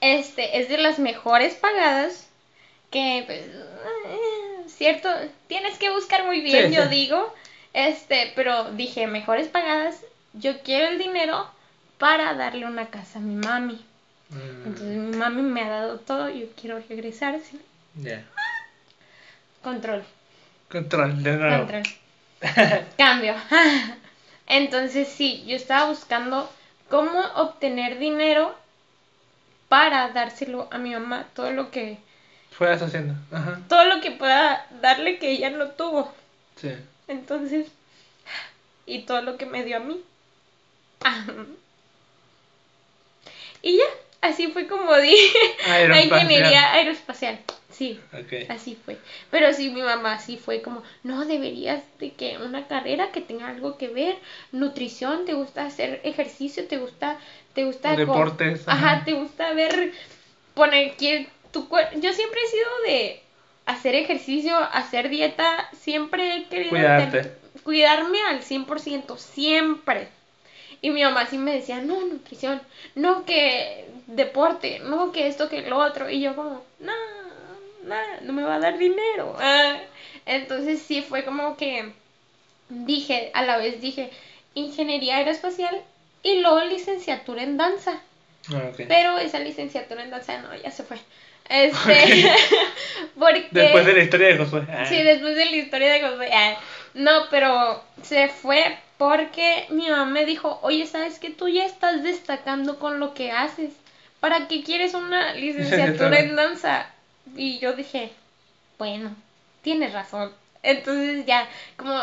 [0.00, 2.28] Este es de las mejores pagadas
[2.90, 5.08] que pues eh, cierto,
[5.46, 6.88] tienes que buscar muy bien, Sí, yo sí.
[6.88, 7.34] digo.
[7.72, 10.02] Este, pero dije, mejores pagadas,
[10.32, 11.48] yo quiero el dinero
[11.98, 13.84] para darle una casa a mi mami.
[14.30, 17.60] Mm, Entonces mi mami me ha dado todo, yo quiero regresar, ¿sí?
[17.96, 18.24] Ya.
[19.62, 20.04] Control,
[20.70, 21.58] Control, de nuevo.
[21.66, 21.82] control.
[22.96, 23.34] Cambio.
[24.46, 26.50] Entonces sí, yo estaba buscando
[26.88, 28.54] cómo obtener dinero
[29.68, 31.98] para dárselo a mi mamá, todo lo que
[32.50, 33.14] Fueras haciendo.
[33.30, 33.60] Ajá.
[33.68, 36.12] todo lo que pueda darle que ella no tuvo.
[36.56, 36.72] Sí.
[37.08, 37.68] Entonces,
[38.86, 40.00] y todo lo que me dio a mí.
[41.04, 41.24] Ah.
[43.62, 43.84] Y ya,
[44.20, 45.38] así fue como dije.
[45.88, 47.38] La ingeniería aeroespacial.
[47.70, 48.00] Sí,
[48.48, 48.98] así fue.
[49.30, 53.48] Pero sí, mi mamá sí fue como, no, deberías de que una carrera que tenga
[53.48, 54.16] algo que ver,
[54.52, 57.18] nutrición, te gusta hacer ejercicio, te gusta,
[57.54, 57.94] te gusta...
[57.96, 59.04] Deportes, Ajá, ajá.
[59.04, 59.92] te gusta ver,
[60.54, 63.22] poner, quiere- tu cuer- yo siempre he sido de
[63.66, 67.22] hacer ejercicio, hacer dieta, siempre he querido Cuidarte.
[67.22, 67.32] ten-
[67.62, 70.08] cuidarme al 100%, siempre.
[70.82, 72.60] Y mi mamá sí me decía, no, nutrición,
[72.94, 76.08] no que deporte, no que esto, que lo otro.
[76.08, 76.92] Y yo como, no,
[77.84, 79.36] no, no me va a dar dinero.
[79.38, 79.76] Ah,
[80.26, 81.92] Entonces sí fue como que
[82.70, 84.10] dije, a la vez dije,
[84.54, 85.82] ingeniería aeroespacial
[86.22, 88.00] y luego licenciatura en danza.
[88.52, 88.70] Ah.
[88.76, 90.98] Pero esa licenciatura en danza no, ya se fue.
[91.48, 92.32] Este,
[93.18, 93.48] porque...
[93.50, 94.62] Después de la historia de Josué.
[94.70, 94.86] Ah.
[94.86, 96.30] Sí, después de la historia de Josué.
[96.32, 96.56] ah,
[96.94, 102.02] No, pero se fue porque mi mamá me dijo, oye, ¿sabes que Tú ya estás
[102.02, 103.72] destacando con lo que haces.
[104.20, 106.84] ¿Para qué quieres una licenciatura en danza?
[107.34, 108.12] Y yo dije,
[108.78, 109.16] bueno,
[109.62, 110.30] tienes razón.
[110.62, 111.48] Entonces ya,
[111.78, 111.98] como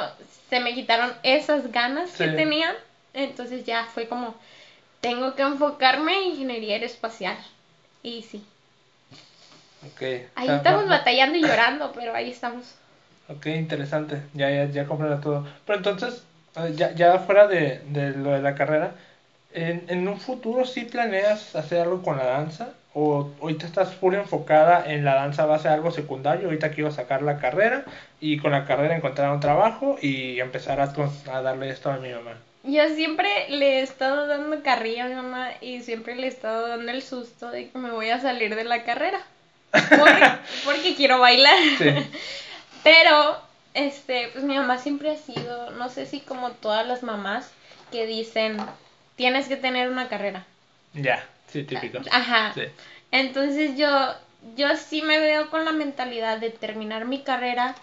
[0.50, 2.74] se me quitaron esas ganas que tenía,
[3.14, 4.34] entonces ya fue como,
[5.00, 7.38] tengo que enfocarme en ingeniería aeroespacial.
[8.02, 8.44] Y sí,
[9.86, 10.02] Ok.
[10.34, 12.74] ahí Ah, estamos batallando y llorando, pero ahí estamos.
[13.30, 14.24] Ok, interesante.
[14.34, 15.46] Ya, ya, ya comprendo todo.
[15.66, 16.24] Pero entonces,
[16.76, 18.92] ya, ya fuera de, de lo de la carrera,
[19.54, 22.70] ¿en, en un futuro sí planeas hacer algo con la danza?
[22.94, 26.46] ¿O ahorita estás full enfocada en la danza va a ser algo secundario?
[26.48, 27.84] Ahorita quiero sacar la carrera
[28.20, 30.92] y con la carrera encontrar un trabajo y empezar a,
[31.32, 32.34] a darle esto a mi mamá.
[32.64, 36.68] Yo siempre le he estado dando carrilla a mi mamá y siempre le he estado
[36.68, 39.20] dando el susto de que me voy a salir de la carrera.
[39.72, 40.10] Por-
[40.66, 41.58] porque quiero bailar.
[41.78, 41.90] Sí.
[42.84, 43.38] Pero,
[43.78, 47.52] este, pues mi mamá siempre ha sido, no sé si como todas las mamás
[47.92, 48.58] que dicen,
[49.16, 50.46] tienes que tener una carrera.
[50.94, 52.00] Ya, sí, típico.
[52.12, 52.54] Ajá.
[52.56, 52.64] Sí.
[53.12, 53.88] Entonces yo,
[54.56, 57.76] yo sí me veo con la mentalidad de terminar mi carrera,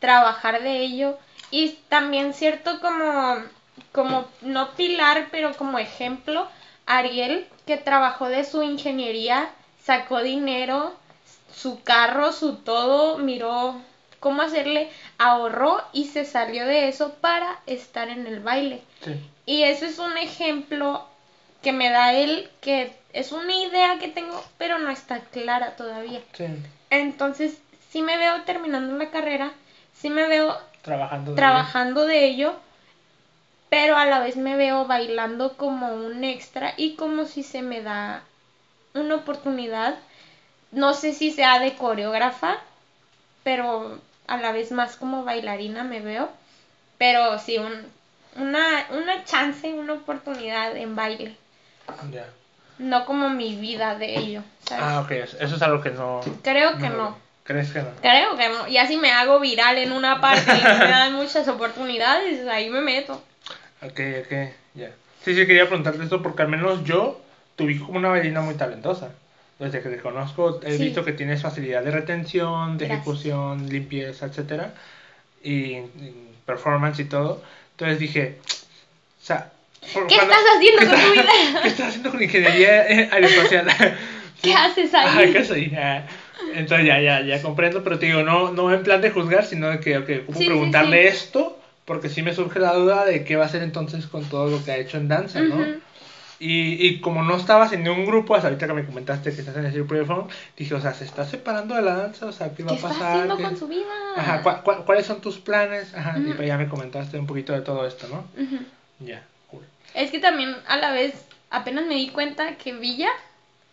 [0.00, 1.18] trabajar de ello
[1.50, 3.36] y también cierto como,
[3.92, 6.46] como no pilar, pero como ejemplo,
[6.84, 9.48] Ariel, que trabajó de su ingeniería,
[9.82, 10.94] sacó dinero,
[11.54, 13.80] su carro, su todo, miró
[14.20, 18.82] cómo hacerle, ahorró y se salió de eso para estar en el baile.
[19.04, 19.20] Sí.
[19.46, 21.04] Y eso es un ejemplo
[21.62, 26.20] que me da él, que es una idea que tengo, pero no está clara todavía.
[26.32, 26.46] Sí.
[26.90, 27.58] Entonces,
[27.90, 29.52] sí me veo terminando la carrera,
[29.94, 31.32] sí me veo Trabajando.
[31.32, 32.54] de- trabajando de ello,
[33.70, 37.82] pero a la vez me veo bailando como un extra y como si se me
[37.82, 38.22] da
[38.94, 39.96] una oportunidad.
[40.70, 42.58] No sé si sea de coreógrafa,
[43.42, 43.98] pero
[44.28, 46.30] a la vez más como bailarina me veo.
[46.98, 47.72] Pero sí, un,
[48.36, 51.34] una, una chance, una oportunidad en baile.
[52.12, 52.26] Ya.
[52.78, 54.42] No como mi vida de ello.
[54.68, 54.84] ¿sabes?
[54.86, 55.10] Ah, ok.
[55.10, 56.20] Eso es algo que no.
[56.42, 57.16] Creo que no.
[57.44, 57.88] ¿Crees que no?
[58.02, 58.68] Creo que no.
[58.68, 62.82] Ya si me hago viral en una parte y me dan muchas oportunidades, ahí me
[62.82, 63.14] meto.
[63.82, 64.32] Ok, ok,
[64.74, 64.90] ya.
[65.24, 67.20] Sí, sí, quería preguntarte esto porque al menos yo
[67.58, 69.10] ubico como una bailarina muy talentosa.
[69.58, 70.84] Desde que te conozco he Sí.
[70.84, 73.00] visto que tienes facilidad de retención, de Gracias.
[73.06, 74.72] ejecución, limpieza, etcétera,
[75.42, 77.42] y, y performance y todo.
[77.72, 78.38] Entonces dije,
[79.20, 81.28] o sea, ¿Qué cuando- estás haciendo ¿qué con tu vida?
[81.62, 83.66] ¿Qué estás haciendo con ingeniería eh, aeroespacial?
[84.42, 85.32] ¿Qué haces ahí?
[85.32, 85.74] ¿qué soy?
[85.76, 86.04] Ah,
[86.54, 89.68] Entonces ya, ya, ya comprendo, pero te digo, no, no en plan de juzgar, sino
[89.70, 91.08] de que, ok, ¿cómo Sí, preguntarle sí.
[91.16, 91.58] esto?
[91.84, 94.64] Porque sí me surge la duda de qué va a hacer entonces con todo lo
[94.64, 95.66] que ha hecho en danza, ¿no?
[96.40, 99.56] Y, y como no estabas en ningún grupo, hasta ahorita que me comentaste que estás
[99.56, 102.26] en el de Funk, dije, o sea, ¿se está separando de la danza?
[102.26, 103.12] O sea, ¿qué va ¿Qué a está pasar?
[103.14, 103.84] haciendo ¿Qué- con su vida?
[104.16, 105.92] Ajá, ¿cuá- cuá- cuáles son tus planes?
[105.94, 106.36] Ajá, y Ujú.
[106.36, 108.18] pues ya me comentaste un poquito de todo esto, ¿no?
[108.40, 108.58] Ujú.
[109.00, 109.64] Ya, cool.
[109.94, 111.12] Es que también a la vez
[111.50, 113.08] apenas me di cuenta que Villa,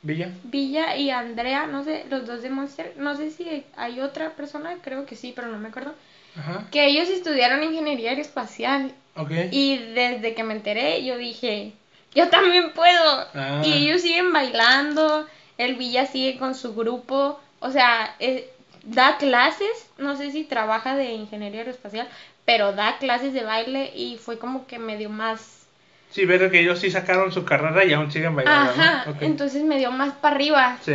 [0.02, 0.32] ¿Villa?
[0.44, 4.78] Villa y Andrea, no sé, los dos de Monster, no sé si hay otra persona,
[4.84, 5.94] creo que sí, pero no me acuerdo,
[6.38, 9.32] Ajá, que ellos estudiaron ingeniería aeroespacial ok.
[9.52, 11.74] y desde que me enteré yo dije,
[12.16, 13.28] yo también puedo.
[13.36, 13.62] Ah.
[13.64, 15.28] Y ellos siguen bailando,
[15.58, 18.50] el Villa sigue con su grupo, o sea, eh,
[18.84, 22.08] da clases, no sé si trabaja de ingeniería aeroespacial,
[22.46, 25.66] pero da clases de baile y fue como que me dio más...
[26.12, 29.12] Sí, ver que ellos sí sacaron su carrera y aún siguen bailando, Ajá, ¿no?
[29.14, 29.18] Ok.
[29.22, 30.94] entonces me dio más para arriba Sí.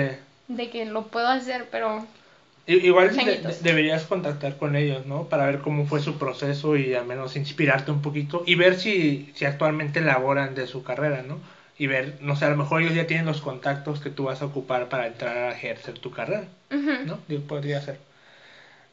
[0.49, 2.07] de que lo puedo hacer, pero
[2.67, 5.25] Igual de- deberías contactar con ellos, ¿no?
[5.25, 9.33] Para ver cómo fue su proceso y al menos inspirarte un poquito y ver si,
[9.35, 11.39] si actualmente laboran de su carrera, ¿no?
[11.79, 14.43] Y ver, no sé, a lo mejor ellos ya tienen los contactos que tú vas
[14.43, 16.45] a ocupar para entrar a ejercer tu carrera.
[17.07, 17.19] ¿no?
[17.27, 17.99] Digo, podría ser.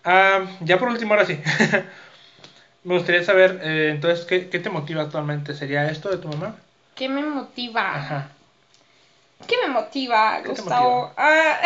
[0.03, 1.38] Ah, ya por último, ahora sí.
[2.84, 5.53] Me gustaría saber, eh, entonces, ¿qué, ¿qué te motiva actualmente?
[5.53, 6.56] ¿Sería esto de tu mamá?
[6.95, 7.95] ¿qué me motiva?
[7.95, 8.30] Ajá.
[9.45, 11.11] ¿Qué me motiva, ¿Qué te Gustavo?
[11.18, 11.60] Ah,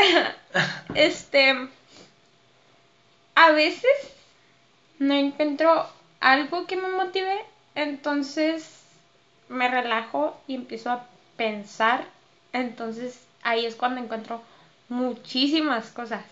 [0.95, 1.56] este.
[3.36, 3.91] A veces
[4.99, 5.88] no encuentro
[6.20, 7.44] algo que me motive,
[7.76, 8.84] entonces
[9.49, 11.06] me relajo y empiezo a
[11.38, 12.06] pensar.
[12.53, 14.41] Entonces ahí es cuando encuentro
[14.90, 16.24] muchísimas cosas.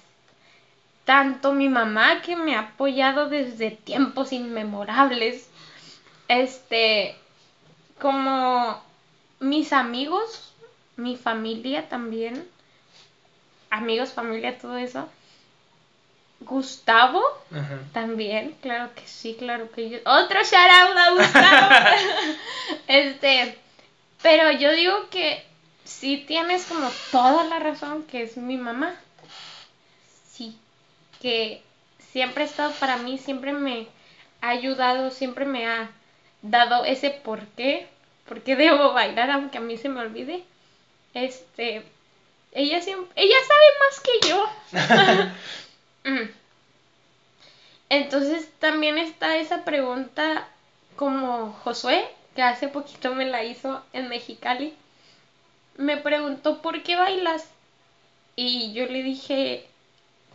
[1.06, 5.50] Tanto mi mamá que me ha apoyado desde tiempos inmemorables,
[6.28, 7.16] este,
[8.00, 8.80] como
[9.40, 10.54] mis amigos,
[10.98, 12.48] mi familia también,
[13.72, 15.10] amigos, familia, todo eso.
[16.42, 17.22] Gustavo
[17.52, 17.80] Ajá.
[17.94, 19.98] también, claro que sí, claro que yo.
[20.06, 21.76] Otro shout out a Gustavo.
[22.88, 23.58] este,
[24.22, 25.44] pero yo digo que
[25.84, 28.96] sí tienes como toda la razón que es mi mamá.
[30.32, 30.58] Sí,
[31.22, 31.62] que
[32.12, 33.88] siempre ha estado para mí, siempre me
[34.42, 35.90] ha ayudado, siempre me ha
[36.42, 37.88] dado ese por qué,
[38.28, 40.44] por qué debo bailar aunque a mí se me olvide.
[41.14, 41.84] Este,
[42.52, 45.32] ella siempre, ella sabe más que yo.
[47.90, 50.48] Entonces también está esa pregunta
[50.96, 54.74] como Josué, que hace poquito me la hizo en Mexicali.
[55.78, 57.46] Me preguntó por qué bailas.
[58.36, 59.66] Y yo le dije,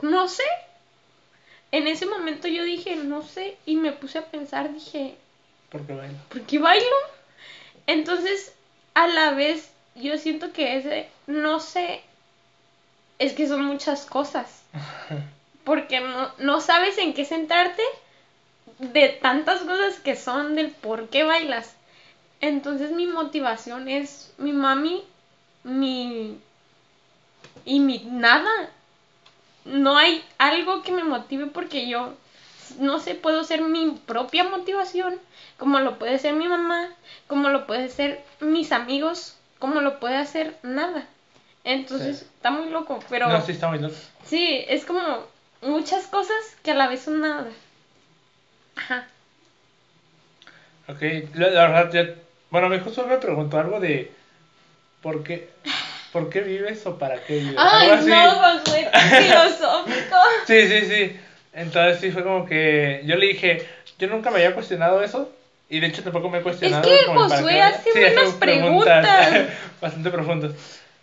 [0.02, 0.44] no sé.
[1.70, 3.56] En ese momento yo dije, no sé.
[3.66, 5.16] Y me puse a pensar, dije,
[5.70, 6.18] Porque bailo.
[6.28, 6.96] ¿por qué bailo?
[7.86, 8.52] Entonces,
[8.94, 12.02] a la vez, yo siento que ese, no sé,
[13.18, 14.62] es que son muchas cosas.
[15.64, 17.82] Porque no, no sabes en qué centrarte
[18.78, 21.74] de tantas cosas que son del por qué bailas.
[22.40, 25.02] Entonces mi motivación es mi mami,
[25.62, 26.38] mi...
[27.64, 28.50] y mi nada.
[29.64, 32.12] No hay algo que me motive porque yo,
[32.78, 35.18] no sé, puedo ser mi propia motivación,
[35.58, 36.90] como lo puede ser mi mamá,
[37.28, 41.06] como lo puede ser mis amigos, como lo puede hacer nada.
[41.62, 42.26] Entonces, Sí.
[42.36, 43.28] está muy loco, pero...
[43.28, 43.94] No, sí, está muy loco.
[44.26, 45.00] Sí, es como
[45.64, 47.50] muchas cosas que a la vez son nada.
[48.76, 49.06] Ajá.
[50.88, 51.00] Ok,
[51.34, 52.14] la, la verdad, ya-
[52.50, 54.12] bueno, mi justo me preguntó algo de
[55.02, 55.48] ¿por qué,
[56.12, 57.56] ¿por qué vives o para qué vives?
[57.58, 60.16] Ay, Algo no, Josué, tan filosófico.
[60.46, 61.16] Sí, sí, sí.
[61.54, 63.66] Entonces sí fue como que yo le dije,
[63.98, 65.32] yo nunca me había cuestionado eso
[65.70, 66.82] y de hecho tampoco me he cuestionado.
[66.84, 69.48] que como para Josué qué- hace buenas preguntas.
[69.80, 70.52] bastante profundas.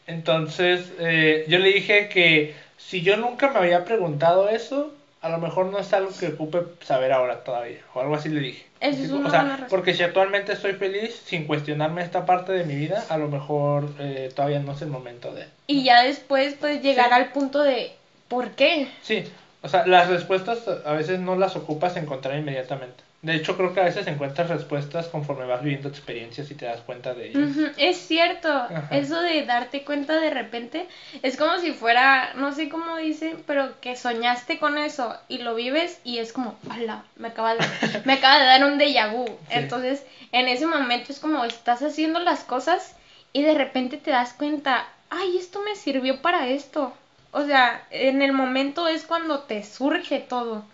[0.07, 2.53] Entonces eh, yo le dije que
[2.87, 6.63] si yo nunca me había preguntado eso, a lo mejor no es algo que ocupe
[6.83, 7.79] saber ahora todavía.
[7.93, 8.65] O algo así le dije.
[8.79, 12.51] Eso es una o sea, buena porque si actualmente estoy feliz sin cuestionarme esta parte
[12.51, 15.45] de mi vida, a lo mejor eh, todavía no es el momento de...
[15.67, 17.13] Y ya después puedes llegar Sí.
[17.13, 17.91] al punto de
[18.27, 18.87] ¿por qué?
[19.03, 19.23] Sí,
[19.61, 23.03] o sea, las respuestas a veces no las ocupas encontrar inmediatamente.
[23.21, 26.81] De hecho, creo que a veces encuentras respuestas conforme vas viviendo experiencias y te das
[26.81, 27.51] cuenta de ellas.
[27.77, 28.87] Es cierto, Ajá.
[28.89, 30.87] eso de darte cuenta de repente
[31.21, 35.53] es como si fuera, no sé cómo dicen, pero que soñaste con eso y lo
[35.53, 37.03] vives y es como, ¡hala!
[37.15, 37.59] Me acaba de,
[38.05, 39.25] me acaba de dar un déjà vu.
[39.51, 42.95] Entonces, en ese momento es como estás haciendo las cosas
[43.33, 46.91] y de repente te das cuenta, ¡ay, esto me sirvió para esto!
[47.29, 50.65] O sea, en el momento es cuando te surge todo.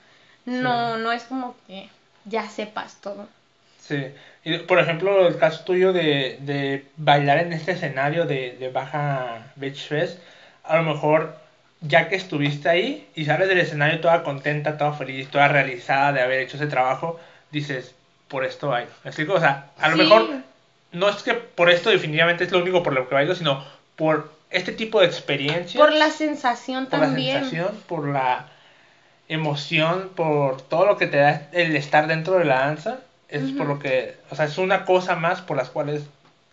[0.45, 1.89] No, no es como que
[2.27, 3.27] ya sepas todo.
[3.81, 4.05] Sí.
[4.43, 9.51] Y, por ejemplo, el caso tuyo de, de bailar en este escenario de, de Baja
[9.55, 10.19] Beach Fest,
[10.63, 11.35] a lo mejor
[11.81, 16.21] ya que estuviste ahí y sales del escenario toda contenta, toda feliz, toda realizada de
[16.21, 17.19] haber hecho ese trabajo,
[17.51, 17.93] dices,
[18.27, 18.89] por esto bailo.
[19.03, 19.33] ¿Me explico?
[19.33, 20.01] O sea, a lo Sí.
[20.03, 20.27] mejor
[20.91, 23.63] no es que por esto definitivamente es lo único por lo que bailo, sino
[23.95, 25.75] por este tipo de experiencias.
[25.81, 27.35] Por la sensación por también.
[27.43, 28.47] la sensación, por la
[29.29, 32.99] emoción, por todo lo que te da el estar dentro de la danza.
[33.29, 33.57] Es Ujú.
[33.57, 36.01] por lo que, o sea, es una cosa más por las cuales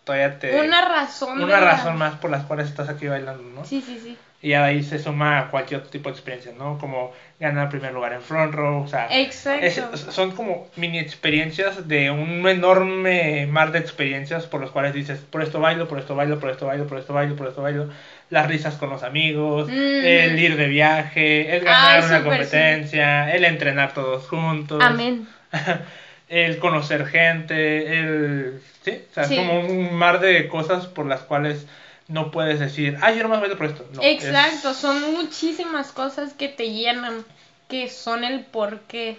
[0.03, 0.59] todavía te...
[0.61, 1.41] Una razón.
[1.41, 3.65] una de la- razón más por las cuales estás aquí bailando, ¿no?
[3.65, 4.17] Sí, sí, sí.
[4.41, 6.77] Y ahí se suma cualquier otro tipo de experiencia, ¿no?
[6.77, 9.07] Como ganar primer lugar en front row, o sea...
[9.17, 9.65] Exacto.
[9.93, 15.19] es- son como mini experiencias de un enorme mar de experiencias por los cuales dices,
[15.19, 17.89] por esto bailo, por esto bailo, por esto bailo, por esto bailo, por esto bailo.
[18.31, 19.71] Las risas con los amigos, Mm.
[20.05, 25.27] el ir de viaje, el ganar Ay, una competencia, el entrenar todos juntos, Amén.
[26.29, 28.61] el conocer gente, el...
[28.83, 29.35] Sí, o sea, Sí.
[29.35, 31.67] es como un mar de cosas por las cuales
[32.07, 33.87] no puedes decir, ah, yo nomás bailo por esto.
[33.93, 37.23] No, es- Exacto, son muchísimas cosas que te llenan,
[37.69, 39.17] que son el porqué.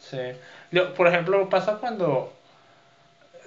[0.00, 0.18] Sí.
[0.72, 2.32] Lo- Por ejemplo, pasa cuando...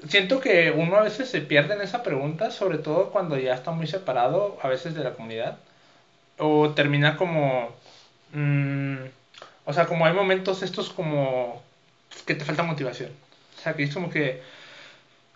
[0.07, 3.71] Siento que uno a veces se pierde en esa pregunta, sobre todo cuando ya está
[3.71, 5.57] muy separado a veces de la comunidad.
[6.37, 7.69] O termina como...
[8.33, 8.97] mm,
[9.65, 11.61] o sea, como hay momentos estos como...
[12.25, 13.11] que te falta motivación.
[13.57, 14.41] O sea, que es como que...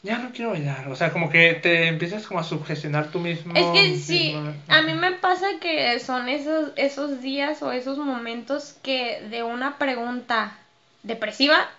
[0.02, 0.88] Ya no quiero bailar.
[0.88, 3.54] O sea, como que te empiezas como a sugestionar tú mismo.
[3.56, 4.34] Es que sí,
[4.70, 9.78] a mí me pasa que son esos, esos días o esos momentos que de una
[9.78, 10.58] pregunta
[11.04, 11.70] depresiva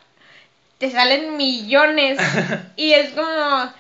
[0.80, 2.18] te salen millones
[2.76, 3.70] y es como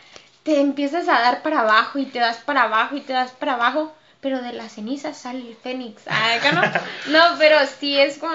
[0.44, 3.54] te empiezas a dar para abajo y te das para abajo y te das para
[3.54, 6.02] abajo, pero de las cenizas sale el fénix.
[6.06, 6.62] Ah, acá no.
[7.10, 8.32] No, pero sí es como,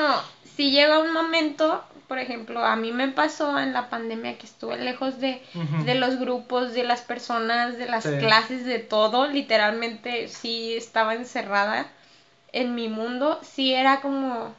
[0.56, 4.78] si llega un momento, por ejemplo, a mí me pasó en la pandemia que estuve
[4.78, 5.42] lejos de,
[5.86, 8.18] de los grupos, de las personas, de las Sí.
[8.20, 9.28] clases, de todo.
[9.28, 11.88] Literalmente sí estaba encerrada
[12.52, 13.40] en mi mundo.
[13.44, 14.54] Sí era como,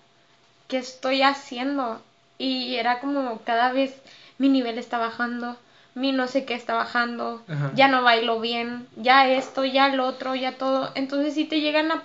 [0.68, 2.02] ¿qué estoy haciendo?
[2.38, 3.94] Y era como cada vez
[4.38, 5.56] mi nivel está bajando,
[5.94, 7.70] mi no sé qué está bajando, Ajá.
[7.74, 10.90] ya no bailo bien, ya esto, ya lo otro, ya todo.
[10.94, 12.02] Entonces sí te llegan a,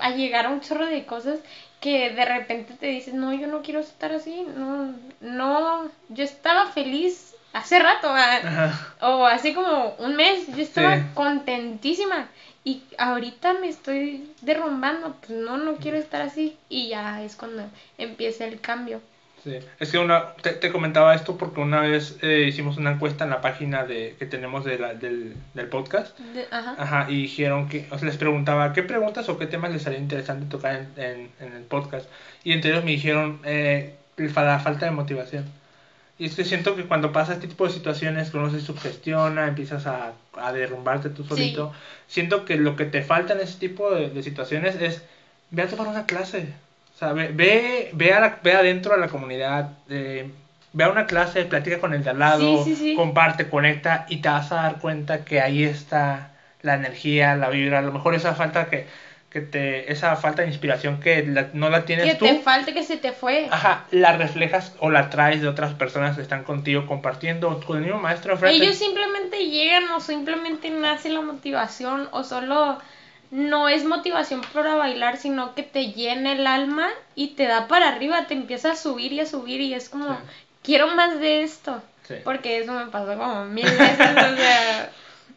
[0.00, 1.38] a llegar a un chorro de cosas
[1.80, 6.66] que de repente te dices, no, yo no quiero estar así, no, no, yo estaba
[6.66, 11.02] feliz hace rato, ah, o así como un mes, yo estaba Sí.
[11.14, 12.28] contentísima
[12.64, 17.62] y ahorita me estoy derrumbando, pues no, no quiero estar así y ya es cuando
[17.96, 19.00] empieza el cambio.
[19.44, 23.24] Sí, es que una, te, te comentaba esto porque una vez eh, hicimos una encuesta
[23.24, 26.18] en la página de, que tenemos de la- del, del podcast.
[26.18, 26.74] De- ajá.
[26.78, 29.98] Ajá, y dijeron que, o sea, les preguntaba qué preguntas o qué temas les haría
[30.00, 32.08] interesante tocar en, en, en el podcast.
[32.44, 35.44] Y entre ellos me dijeron eh, la falta de motivación.
[36.18, 39.46] Y es que siento que cuando pasa este tipo de situaciones, que uno se sugestiona,
[39.46, 41.72] empiezas a, a derrumbarte tú solito,
[42.08, 45.00] siento que lo que te falta en ese tipo de, de situaciones es,
[45.52, 46.48] ve a tomar una clase.
[46.98, 50.28] O sea, ve, ve, ve, a la- ve adentro a la comunidad, eh,
[50.72, 52.94] ve a una clase, platica con el de al lado, Sí, sí, sí.
[52.96, 57.78] comparte, conecta y te vas a dar cuenta que ahí está la energía, la vibra,
[57.78, 58.88] a lo mejor esa falta que,
[59.30, 62.74] que te, esa falta de inspiración que la- no la tienes Que tú, te falte
[62.74, 63.46] que se te fue.
[63.48, 67.84] ajá, la reflejas o la traes de otras personas que están contigo compartiendo, con el
[67.84, 68.64] mismo maestro enfrente.
[68.64, 72.80] Ellos simplemente llegan o simplemente nace la motivación o solo
[73.30, 77.88] no es motivación para bailar, sino que te llena el alma y te da para
[77.88, 80.20] arriba, te empieza a subir y a subir y es como, Sí.
[80.62, 81.82] quiero más de esto.
[82.06, 82.14] Sí.
[82.24, 84.90] Porque eso me pasó como mil veces, o sea,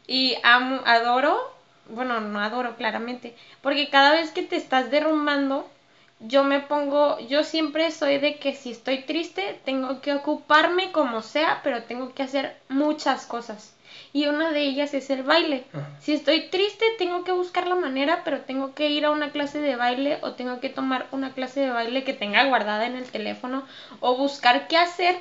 [0.07, 1.53] y amo, adoro,
[1.89, 5.69] bueno, no adoro claramente, porque cada vez que te estás derrumbando,
[6.27, 11.21] yo me pongo, yo siempre soy de que si estoy triste, tengo que ocuparme como
[11.21, 13.75] sea, pero tengo que hacer muchas cosas.
[14.13, 15.63] Y una de ellas es el baile.
[15.73, 15.89] Ajá.
[15.99, 19.59] Si estoy triste, tengo que buscar la manera, pero tengo que ir a una clase
[19.59, 23.09] de baile o tengo que tomar una clase de baile que tenga guardada en el
[23.09, 23.63] teléfono
[23.99, 25.15] o buscar qué hacer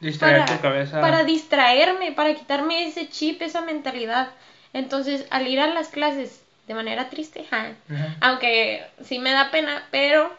[0.00, 1.00] Distraer para, tu cabeza.
[1.00, 4.28] para distraerme, para quitarme ese chip, esa mentalidad.
[4.72, 7.72] Entonces, al ir a las clases de manera triste, ja,
[8.20, 10.30] aunque sí me da pena, pero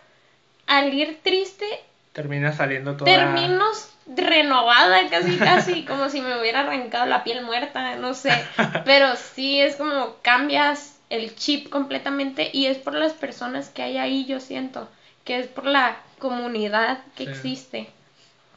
[0.68, 1.66] al ir triste,
[2.14, 3.12] Termina saliendo toda...
[3.14, 3.64] termino
[4.08, 8.32] renovada casi, casi, como si me hubiera arrancado la piel muerta, no sé.
[8.86, 13.98] Pero sí es como cambias el chip completamente y es por las personas que hay
[13.98, 14.90] ahí, yo siento,
[15.26, 17.30] que es por la comunidad que Sí.
[17.30, 17.90] existe.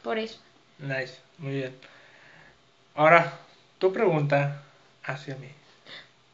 [0.01, 0.39] Por eso.
[0.79, 1.75] Nice, muy bien.
[2.95, 3.33] Ahora,
[3.77, 4.63] tu pregunta
[5.03, 5.47] hacia mí.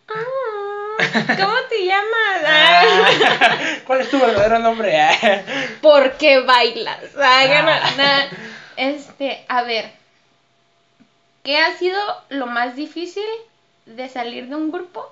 [0.07, 0.66] Ah,
[1.37, 2.43] ¿Cómo te llamas?
[2.45, 4.99] Ah, ¿Cuál es tu verdadero nombre?
[4.99, 5.41] Ah.
[5.81, 6.99] ¿Por qué bailas?
[7.19, 7.91] Ah.
[7.97, 8.37] no.
[8.77, 9.91] Este, a ver.
[11.43, 11.99] ¿Qué ha sido
[12.29, 13.23] lo más difícil
[13.85, 15.11] de salir de un grupo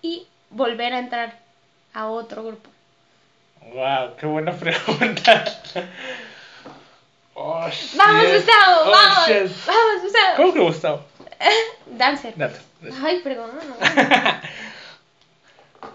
[0.00, 1.38] y volver a entrar
[1.92, 2.70] a otro grupo?
[3.72, 5.44] Wow, qué buena pregunta.
[7.34, 7.68] Oh.
[7.94, 9.26] Vamos, Gustavo, Oh, vamos.
[9.28, 9.66] shit.
[9.66, 10.36] Vamos, Gustavo.
[10.36, 11.04] ¿Cómo que Gustavo?
[11.86, 12.34] Dancer.
[13.04, 13.50] Ay, perdón.
[13.56, 13.86] no.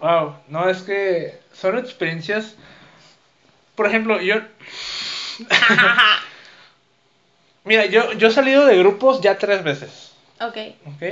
[0.02, 2.56] Wow, no, es que son experiencias.
[3.76, 4.36] Por ejemplo, yo.
[7.64, 10.12] Mira, yo, yo he salido de grupos ya tres veces.
[10.40, 10.58] ok.
[10.88, 11.04] ¿Ok?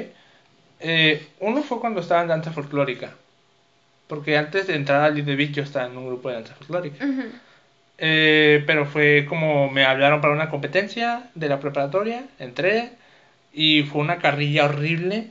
[0.82, 3.14] Eh, uno fue cuando estaba en danza folclórica.
[4.08, 7.06] Porque antes de entrar al Beach yo estaba en un grupo de danza folclórica.
[8.00, 12.94] Eh, pero fue como me hablaron para una competencia de la preparatoria, entré
[13.54, 15.28] y fue una carrilla horrible.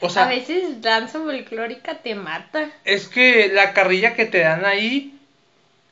[0.00, 2.70] O sea, a veces danza folclórica te mata.
[2.84, 5.18] es que la carrilla que te dan ahí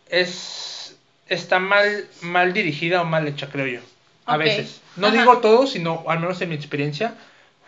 [0.09, 0.97] es
[1.29, 3.81] está mal mal dirigida o mal hecha, creo yo.
[4.27, 4.81] A veces.
[4.97, 5.17] No ajá.
[5.19, 7.15] digo todo, sino al menos en mi experiencia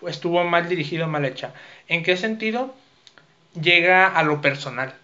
[0.06, 1.52] estuvo mal dirigida o mal hecha.
[1.88, 2.74] ¿En qué sentido?
[3.60, 4.94] Llega a lo personal.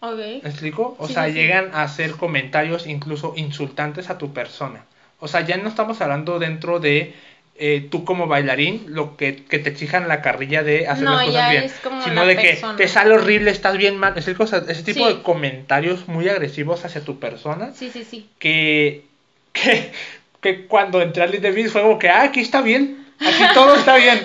[0.00, 0.16] Ok.
[0.42, 0.96] ¿Me explico?
[0.98, 1.32] O Sí, sea, sí.
[1.32, 4.84] llegan a hacer comentarios incluso insultantes a tu persona.
[5.18, 7.14] O sea, ya no estamos hablando dentro de
[7.62, 11.26] eh, tú como bailarín, lo que, que te exijan la carrilla de hacer No, las
[11.26, 11.70] cosas bien.
[12.04, 12.76] sino de que persona.
[12.76, 14.16] te sale horrible, estás bien mal.
[14.16, 14.36] Es decir,
[14.68, 15.14] ese tipo Sí.
[15.14, 18.28] de comentarios muy agresivos hacia tu persona Sí, sí, sí.
[18.38, 19.04] que,
[19.52, 19.92] que,
[20.40, 22.96] que cuando entré al Little Beast fue como que, ah, aquí está bien.
[23.20, 24.18] Aquí todo está bien.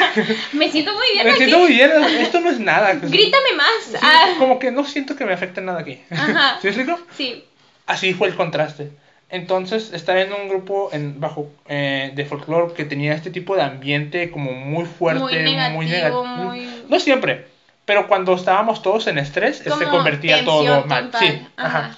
[0.52, 1.38] Me siento muy bien Me aquí.
[1.40, 1.90] siento muy bien.
[2.20, 2.94] Esto no es nada.
[2.94, 3.84] Grítame más.
[3.90, 4.34] Sí, Ah.
[4.38, 6.00] Como que no siento que me afecte nada aquí.
[6.10, 6.58] Ajá.
[6.62, 7.00] ¿Sí explico?
[7.16, 7.44] Sí.
[7.86, 8.90] Así fue el contraste.
[9.28, 13.62] Entonces, estaba en un grupo en, bajo eh, de folclore que tenía este tipo de
[13.62, 16.24] ambiente como muy fuerte, Muy negativo, negativo.
[16.24, 17.46] muy- No siempre,
[17.84, 21.06] pero cuando estábamos todos en estrés, se Como convertía todo mal.
[21.06, 21.20] total.
[21.20, 21.78] Sí, ajá.
[21.78, 21.96] Ajá.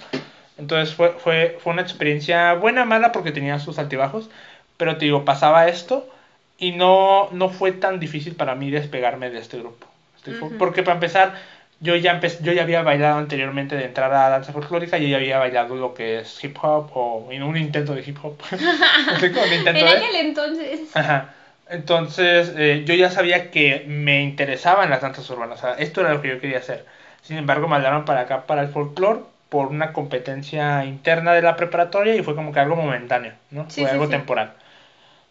[0.57, 4.29] Entonces fue, fue, fue una experiencia buena, mala, porque tenía sus altibajos,
[4.77, 6.09] pero te digo, pasaba esto
[6.57, 9.85] y no, no fue tan difícil para mí despegarme de este grupo.
[10.17, 10.57] ¿Estoy fu- Ujú.
[10.57, 11.35] Porque para empezar,
[11.79, 15.37] yo ya, yo ya había bailado anteriormente de entrar a danza folclórica, yo ya había
[15.39, 18.37] bailado lo que es hip hop o en un intento de hip hop.
[19.11, 19.39] Intento
[19.69, 20.95] En aquel entonces.
[20.95, 21.33] Ajá.
[21.69, 25.59] Entonces, eh, yo ya sabía que me interesaban las danzas urbanas.
[25.59, 26.85] O sea, esto era lo que yo quería hacer.
[27.21, 29.19] Sin embargo, me hablaron para acá, para el folclore,
[29.49, 33.65] por una competencia interna de la preparatoria y fue como que algo momentáneo, ¿no?
[33.69, 34.11] Sí, fue sí, algo sí.
[34.11, 34.51] temporal.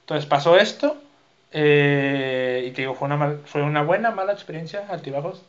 [0.00, 0.96] Entonces pasó esto
[1.52, 5.42] eh, y te digo, fue una, mal- fue una buena, mala experiencia, altibajos.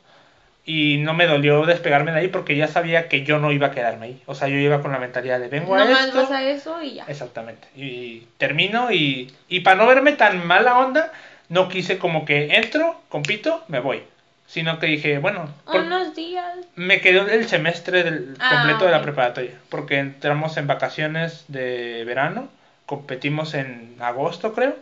[0.71, 3.71] Y no me dolió despegarme de ahí porque ya sabía que yo no iba a
[3.71, 4.21] quedarme ahí.
[4.27, 6.17] O sea, yo iba con la mentalidad de vengo a esto.
[6.21, 7.05] vas a eso y ya.
[7.07, 7.67] Exactamente.
[7.75, 11.11] Y termino y, y para no verme tan mala onda,
[11.47, 14.03] no quise como que entro, compito, me voy.
[14.45, 16.45] Sino que dije, bueno, Unos días.
[16.75, 19.53] me quedó el semestre del, Ah, completo de la preparatoria.
[19.69, 22.47] Porque entramos en vacaciones de verano,
[22.85, 24.75] competimos en agosto creo.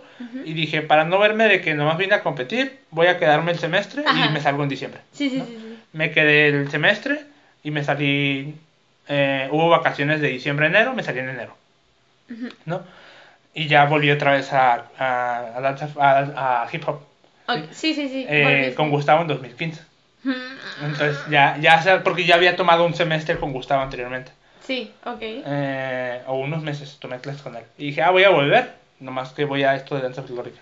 [0.44, 3.60] Y dije, para no verme de que nomás vine a competir, voy a quedarme el
[3.60, 4.26] semestre Ajá.
[4.26, 5.00] y me salgo en diciembre.
[5.14, 5.46] Sí, sí, ¿no?
[5.46, 5.67] sí, sí.
[5.98, 7.22] Me quedé el semestre
[7.64, 8.56] y me salí.
[9.10, 11.56] eh, hubo vacaciones de diciembre a enero, me salí en enero.
[12.66, 12.84] ¿no?
[13.54, 17.00] Y ya volví otra vez a, a, a danza- a- a hip hop
[17.48, 18.26] Ok, Sí, sí, sí.
[18.30, 19.82] eh, con Gustavo en 2015.
[20.24, 20.32] Mm,
[20.84, 24.32] Entonces ya, ya, porque ya había tomado un semestre con Gustavo anteriormente.
[24.62, 25.18] Sí, ok.
[25.22, 27.64] Eh, o unos meses tomé clases con él.
[27.78, 30.60] Y dije, ah, voy a volver, nomás que voy a esto de danza folclórica.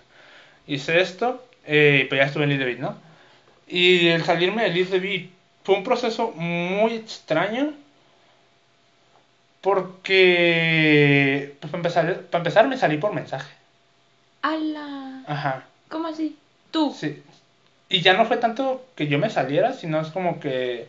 [0.68, 2.96] Hice esto, eh, pues ya estuve en Beat, ¿no?
[3.66, 5.30] Y el salirme de the Beat
[5.64, 7.72] fue un proceso muy extraño.
[9.60, 13.52] Porque, pues para empezar, para empezar me salí por mensaje.
[14.42, 15.22] ¡Hala!
[15.26, 15.64] Ajá.
[15.88, 16.36] ¿Cómo así?
[16.70, 16.94] Tú.
[16.96, 17.22] Sí.
[17.88, 20.88] Y ya no fue tanto que yo me saliera, sino es como que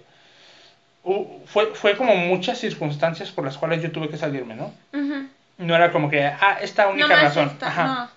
[1.45, 4.73] fue, fue como muchas circunstancias por las cuales yo tuve que salirme, ¿no?
[4.93, 5.27] Ujú.
[5.59, 7.47] No era como que, ah, esta única razón.
[7.47, 8.09] esta- Ajá.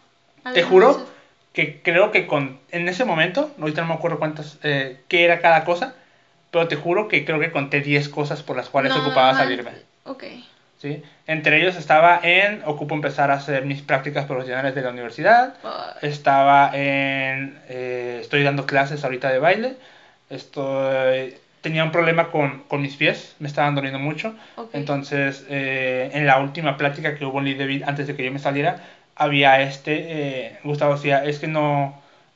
[0.45, 0.53] no.
[0.53, 1.07] Te juro
[1.53, 5.41] que creo que con en ese momento, ahorita no me acuerdo cuántas, eh, qué era
[5.41, 5.95] cada cosa,
[6.51, 9.39] pero te juro que creo que conté 10 cosas por las cuales no ocupaba man-
[9.39, 9.71] salirme.
[10.05, 10.25] Ok.
[10.81, 11.03] ¿sí?
[11.27, 15.55] Entre ellos estaba en, ocupo empezar a hacer mis prácticas profesionales de la universidad,
[16.03, 19.77] estaba en eh, estoy dando clases ahorita de baile
[20.31, 24.71] estoy tenía un problema con, con mis pies me estaban doliendo mucho ok.
[24.73, 28.33] entonces eh, en la última plática que hubo en the Beat, antes de que yo
[28.33, 28.81] me saliera
[29.21, 29.95] había este
[30.47, 31.95] eh, Gustavo decía es que no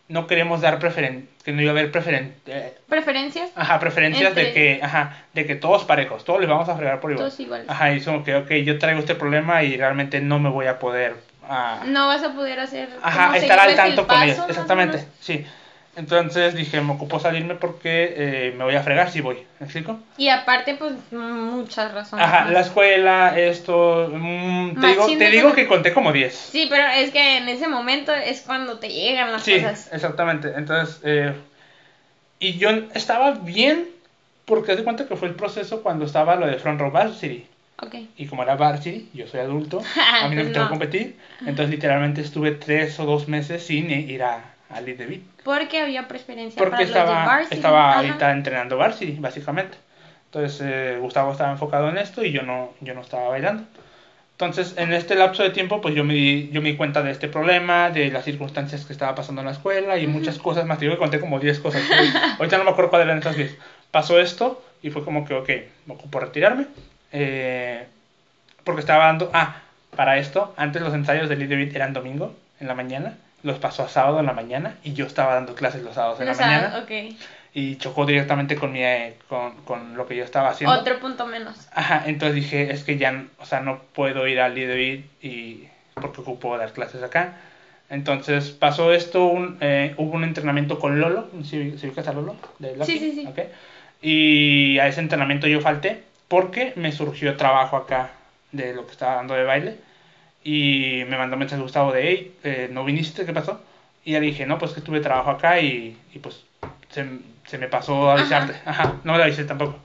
[0.08, 3.50] no queremos dar preferen que no iba a haber preferen eh, ¿Preferencias?
[3.56, 7.10] ajá preferencias de que ajá de que todos parejos todos les vamos a fregar por
[7.10, 7.66] igual Todos iguales.
[7.70, 10.78] ajá y como que ok yo traigo este problema y realmente no me voy a
[10.78, 11.14] poder
[11.48, 12.90] ah, No vas a poder hacer.
[13.02, 15.44] Ajá, estar al tanto con ellos, exactamente, sí.
[15.96, 20.00] Entonces dije, me ocupo salirme porque eh, me voy a fregar si voy, ¿me explico?
[20.16, 22.26] Y aparte, pues, muchas razones.
[22.26, 26.34] Ajá, la escuela, esto, mm, te digo, te digo que conté como 10.
[26.34, 29.90] Sí, pero es que en ese momento es cuando te llegan las Sí, cosas.
[29.92, 30.52] exactamente.
[30.56, 31.34] Entonces, eh,
[32.38, 33.88] y yo estaba bien
[34.44, 37.46] porque de cuenta que fue el proceso cuando estaba lo de Front Row Varsity.
[37.82, 37.94] Ok.
[38.16, 39.82] Y como era Varsity, yo soy adulto,
[40.22, 41.16] a mí no me Pues tengo que competir.
[41.40, 45.22] Entonces, literalmente estuve tres o dos meses sin ir a, a the Beat.
[45.44, 47.54] Porque había preferencia Porque para los de estaba, varsity.
[47.56, 49.76] estaba ahorita entrenando varsity, básicamente.
[50.26, 53.64] Entonces eh, Gustavo estaba enfocado en esto y yo no, yo no estaba bailando.
[54.32, 57.12] Entonces en este lapso de tiempo pues yo me, di, yo me di cuenta de
[57.12, 60.80] este problema, de las circunstancias que estaba pasando en la escuela y muchas cosas más.
[60.80, 61.82] Yo que conté como 10 cosas.
[62.38, 63.56] ahorita no me acuerdo cuáles eran esas 10.
[63.90, 65.48] Pasó esto y fue como que, ok,
[65.86, 66.66] me ocupo retirarme.
[67.12, 67.86] eh,
[68.64, 69.30] porque estaba dando...
[69.32, 69.60] Ah,
[69.94, 73.14] para esto, antes los ensayos de the Beat eran domingo en la mañana.
[73.44, 76.26] Los pasó a sábado en la mañana y yo estaba dando clases los sábados en
[76.26, 77.14] la sea, mañana ok.
[77.52, 80.74] y chocó directamente con, mi, eh, con, con lo que yo estaba haciendo.
[80.76, 81.68] Otro punto menos.
[81.72, 86.22] Ajá, entonces dije, es que ya, o sea, no puedo ir al Beat y porque
[86.22, 87.34] ocupo dar clases acá.
[87.90, 92.36] Entonces pasó esto, un, eh, hubo un entrenamiento con Lolo, ¿sí, sí ubicas a Lolo?
[92.58, 92.92] De Lucky?
[92.92, 93.26] Sí, sí, sí.
[93.26, 93.38] Ok.
[94.00, 98.10] Y a ese entrenamiento yo falté porque me surgió trabajo acá
[98.52, 99.76] de lo que estaba dando de baile.
[100.44, 103.24] Y me mandó mensaje Gustavo de, hey, eh, ¿no viniste?
[103.24, 103.62] ¿Qué pasó?
[104.04, 106.44] Y ya le dije, no, pues que tuve trabajo acá y, y pues
[106.90, 107.06] se,
[107.46, 108.54] se me pasó a avisarte.
[108.66, 108.96] Ajá.
[109.04, 109.78] no le avisé tampoco.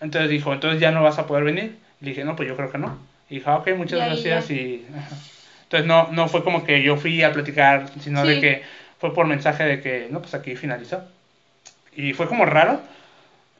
[0.00, 1.76] Entonces dijo, entonces ya no vas a poder venir.
[2.00, 2.96] Le dije, no, pues yo creo que no.
[3.28, 4.50] Y dijo, ok, muchas Y gracias.
[4.52, 5.16] Y, ajá.
[5.64, 8.40] Entonces no, no fue como que yo fui a platicar, sino de Sí.
[8.40, 8.62] que
[8.98, 11.02] fue por mensaje de que, no, pues aquí finalizó.
[11.96, 12.80] Y fue como raro.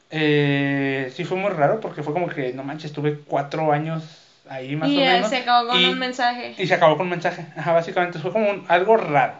[0.09, 4.03] Eh, sí fue muy raro porque fue como que, no manches, estuve cuatro años
[4.49, 5.29] ahí más y o menos.
[5.29, 6.55] se acabó con y, un mensaje.
[6.57, 7.45] y se acabó con un mensaje.
[7.55, 9.33] Ajá, básicamente fue como un- algo raro.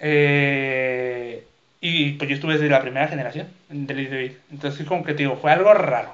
[0.00, 1.44] Eh,
[1.80, 4.32] Y pues yo estuve desde la primera generación de Lead David.
[4.50, 6.12] Entonces, como que te digo, fue algo raro.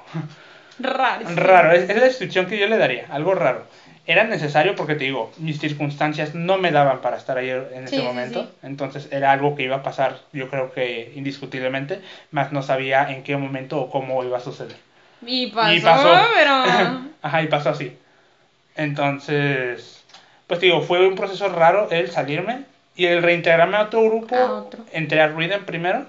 [0.77, 1.25] Raro.
[1.35, 3.65] Raro, es, es la descripción que yo le daría, algo raro.
[4.05, 7.95] Era necesario porque te digo, mis circunstancias no me daban para estar ahí en Sí,
[7.95, 8.43] ese sí, momento.
[8.43, 8.49] sí.
[8.61, 11.99] Entonces era algo que iba a pasar, yo creo que indiscutiblemente,
[12.29, 14.75] más no sabía en qué momento o cómo iba a suceder.
[15.25, 16.27] Y pasó, Y pasó.
[16.33, 16.53] pero...
[17.21, 17.97] Ajá, y pasó así.
[18.75, 20.03] Entonces,
[20.47, 22.63] pues digo, fue un proceso raro el salirme
[22.95, 24.35] y el reintegrarme a otro grupo.
[24.35, 24.85] A otro.
[24.91, 26.05] Entré a Rhythm primero.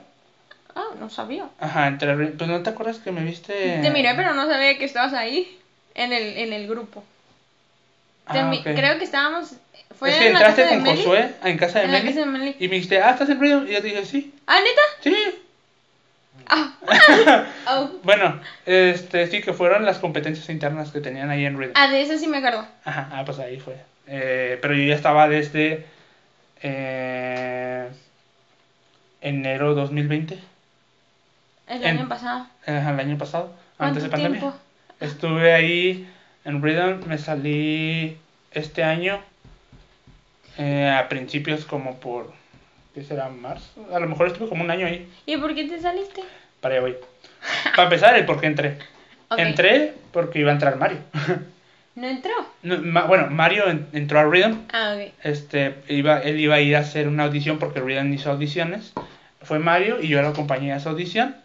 [0.74, 1.46] Ah, no sabía.
[1.58, 2.36] Ajá, entré a Rhythm.
[2.36, 3.78] Pues no te acuerdas que me viste.
[3.80, 5.58] Te miré, pero no sabía que estabas ahí,
[5.94, 7.02] en el, en el grupo.
[8.30, 8.62] Te Ah, mi-.
[8.62, 9.54] Creo que estábamos...
[9.98, 11.02] Fue es que en la entraste casa de con Meli.
[11.02, 12.08] Josué en casa de En la Meli.
[12.10, 12.56] casa de Meli.
[12.58, 13.66] Y me dijiste, ah, ¿estás en Rhythm?
[13.68, 14.34] Y yo te dije, sí.
[14.46, 14.82] ¿Ah, neta?
[15.00, 15.14] Sí.
[17.68, 17.90] Oh.
[18.04, 21.72] Bueno, este, sí, que fueron las competencias internas que tenían ahí en Rhythm.
[21.74, 22.64] Ah, de eso sí me acuerdo.
[22.84, 23.76] Ajá, ah, pues ahí fue.
[24.06, 25.84] Eh, pero yo ya estaba desde
[26.62, 27.88] eh,
[29.20, 30.38] enero 2020,
[31.68, 32.46] El En- año pasado.
[32.66, 34.40] eh, el año pasado, antes de ¿Cuánto pandemia.
[34.40, 34.58] tiempo?
[35.00, 36.08] Estuve ahí
[36.44, 38.16] en Rhythm, me salí
[38.52, 39.20] este año
[40.58, 42.32] eh, a principios como por,
[42.96, 43.28] ¿qué será?
[43.28, 43.86] Marzo.
[43.94, 46.22] A lo mejor estuve como un año ahí, ¿Y por qué te saliste?
[46.62, 46.96] para allá voy.
[47.76, 48.78] Para empezar, el por qué entré.
[49.28, 49.38] Ok.
[49.38, 50.98] Entré porque iba a entrar Mario.
[51.94, 52.32] ¿No entró?
[52.62, 55.12] No, Ma- bueno, Mario en- entró a Rhythm Ah, ok.
[55.22, 58.92] este iba él iba a ir a hacer una audición porque Rhythm hizo audiciones
[59.42, 61.36] fue Mario y yo lo acompañé a esa audición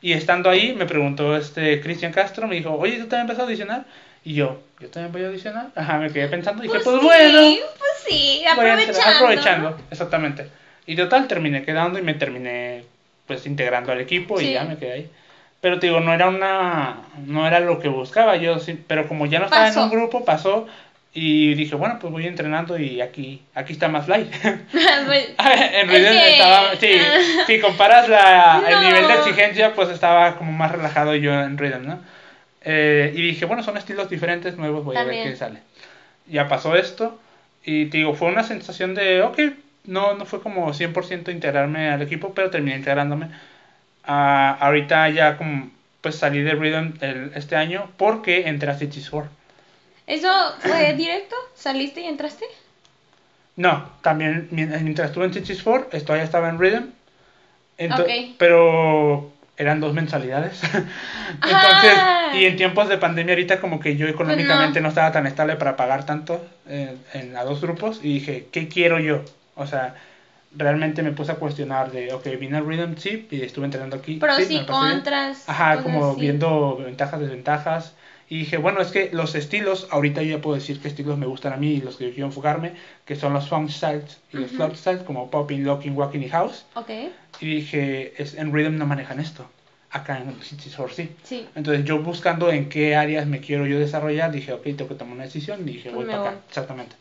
[0.00, 3.42] y estando ahí me preguntó este Cristian Castro me dijo oye tú también vas a
[3.42, 3.84] audicionar
[4.24, 7.04] y yo yo también voy a audicionar ajá me quedé pensando y dije pues sí,
[7.04, 7.40] bueno
[7.78, 9.16] Pues sí, voy a entrar, aprovechando.
[9.16, 10.48] aprovechando exactamente
[10.88, 12.82] y total terminé quedando y me terminé
[13.28, 14.52] pues integrando al equipo y Sí.
[14.54, 15.10] ya me quedé ahí
[15.60, 16.96] pero te digo no era una
[17.26, 19.80] no era lo que buscaba yo sí, pero como ya no estaba Pasó.
[19.80, 20.66] en un grupo pasó
[21.14, 24.32] y dije bueno pues voy entrenando y aquí aquí está más light
[25.06, 26.90] Pues, en Es Rhythm que- estaba, sí,
[27.46, 28.86] si comparas la, el No.
[28.86, 32.00] nivel de exigencia, pues estaba como más relajado yo en Rhythm, ¿no?
[32.62, 35.30] Eh, y dije, bueno, son estilos diferentes, nuevos, voy a ver También.
[35.32, 35.60] qué sale.
[36.26, 37.18] Ya pasó esto,
[37.64, 39.38] y te digo, fue una sensación de, ok,
[39.88, 43.28] no, no fue como 100% integrarme al equipo, pero terminé integrándome.
[44.04, 45.70] Ah, ahorita ya como,
[46.00, 49.30] pues salí de Rhythm el- este año porque entré a Cities 4.
[50.06, 50.28] ¿Eso
[50.60, 51.34] fue directo?
[51.54, 52.44] ¿Saliste y entraste?
[53.56, 56.84] No, también mien- mientras estuve en Cities 4, esto ya estaba en Rhythm.
[57.78, 58.36] Ento- Ok.
[58.38, 60.60] Pero eran dos mensualidades.
[61.42, 61.94] Entonces,
[62.34, 64.88] y en tiempos de pandemia ahorita como que yo económicamente Pues no.
[64.88, 69.00] estaba tan estable para pagar tanto eh, en, a dos grupos y dije, ¿qué quiero
[69.00, 69.22] yo?
[69.58, 69.94] O sea,
[70.56, 74.14] realmente me puse a cuestionar de, ok, vine al Rhythm, sí, y estuve entrenando aquí.
[74.14, 75.48] Pros sí, y contras.
[75.48, 76.20] Ajá, como así.
[76.20, 77.94] viendo ventajas, desventajas.
[78.30, 81.26] Y dije, bueno, es que los estilos, ahorita yo ya puedo decir qué estilos me
[81.26, 82.72] gustan a mí y los que yo quiero enfocarme,
[83.04, 84.56] que son los funk styles y los Ujú.
[84.56, 86.64] float styles, como popping, locking, walking y house.
[86.74, 86.90] Ok,
[87.40, 89.48] Y dije, es, en Rhythm no manejan esto.
[89.90, 91.10] Acá en City Source sí.
[91.24, 91.48] sí.
[91.54, 95.14] Entonces yo buscando en qué áreas me quiero yo desarrollar, dije, ok, tengo que tomar
[95.14, 95.62] una decisión.
[95.66, 96.40] Y dije, Pues voy me para acá, voy.
[96.48, 96.96] exactamente.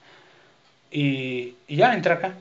[0.91, 2.35] Y, y ya entré acá.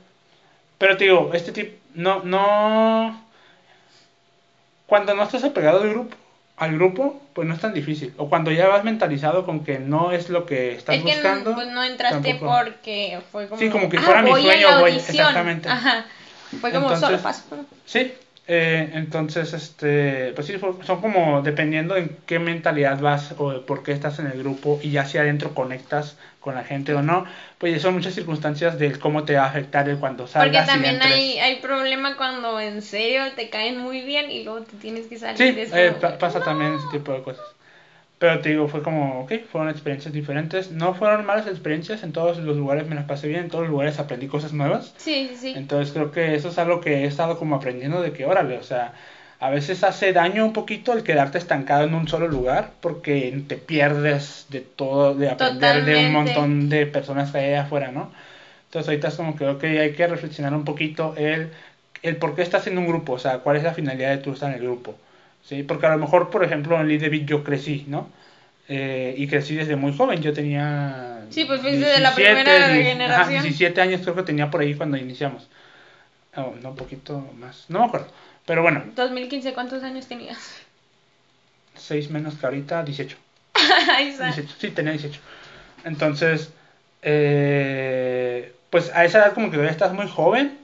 [0.78, 3.24] Pero te digo, este tipo, no, no...
[4.86, 6.16] Cuando no estás apegado al grupo,
[6.57, 8.15] al grupo, pues no es tan difícil.
[8.19, 11.55] O cuando ya vas mentalizado con que no es lo que estás es que buscando.
[11.55, 12.55] pues no entraste tampoco.
[12.65, 13.61] porque fue como...
[13.61, 15.16] Sí, como que "Ah, fuera mi sueño, voy- audición".
[15.16, 15.69] exactamente.
[15.69, 16.05] Ajá.
[16.61, 17.43] Fue como Entonces- solo paso.
[17.85, 18.12] Sí,
[18.47, 23.93] eh, entonces, este, pues sí, son como dependiendo en qué mentalidad vas o por qué
[23.93, 27.24] estás en el grupo y ya si adentro conectas con la gente o no,
[27.59, 30.70] pues son muchas circunstancias del cómo te va a afectar el cuando Porque salgas y
[30.70, 31.12] también entres.
[31.12, 35.16] hay, hay problema cuando en serio te caen muy bien y luego te tienes que
[35.18, 35.56] salir.
[35.56, 37.56] Sí, es eh, como, pa- pasa también ese tipo de cosas.
[38.19, 40.71] Pero te digo, fue como, ok, fueron experiencias diferentes.
[40.71, 43.71] No fueron malas experiencias, en todos los lugares me las pasé bien, en todos los
[43.71, 44.95] lugares aprendí cosas nuevas.
[44.97, 45.53] Sí, sí, sí.
[45.55, 48.63] Entonces creo que eso es algo que he estado como aprendiendo de que, órale, o
[48.63, 48.95] sea,
[49.39, 53.57] a veces hace daño un poquito el quedarte estancado en un solo lugar porque te
[53.59, 58.11] pierdes de todo, de aprender de un montón de personas que hay afuera, ¿no?
[58.67, 61.51] Entonces ahorita es como que, ok, hay que reflexionar un poquito el,
[62.03, 64.33] el por qué estás en un grupo, o sea, cuál es la finalidad de tú
[64.33, 64.97] estar en el grupo,
[65.48, 65.62] ¿sí?
[65.62, 68.09] Porque a lo mejor, por ejemplo, en Beat yo crecí, ¿no?
[68.68, 71.20] Eh, y crecí desde muy joven, yo tenía...
[71.31, 73.43] Sí, pues fuiste de la primera die- generación.
[73.43, 75.48] 17 años creo que tenía por ahí cuando iniciamos.
[76.36, 78.09] Oh, no, un poquito más, no me acuerdo.
[78.44, 80.39] Pero bueno, 2015, ¿cuántos años tenías?
[81.74, 83.16] 6 menos que ahorita, 18.
[83.97, 84.27] Ahí está.
[84.27, 85.20] 18, sí, tenía 18.
[85.85, 86.51] Entonces,
[87.02, 90.59] eh, pues a esa edad como que todavía estás muy joven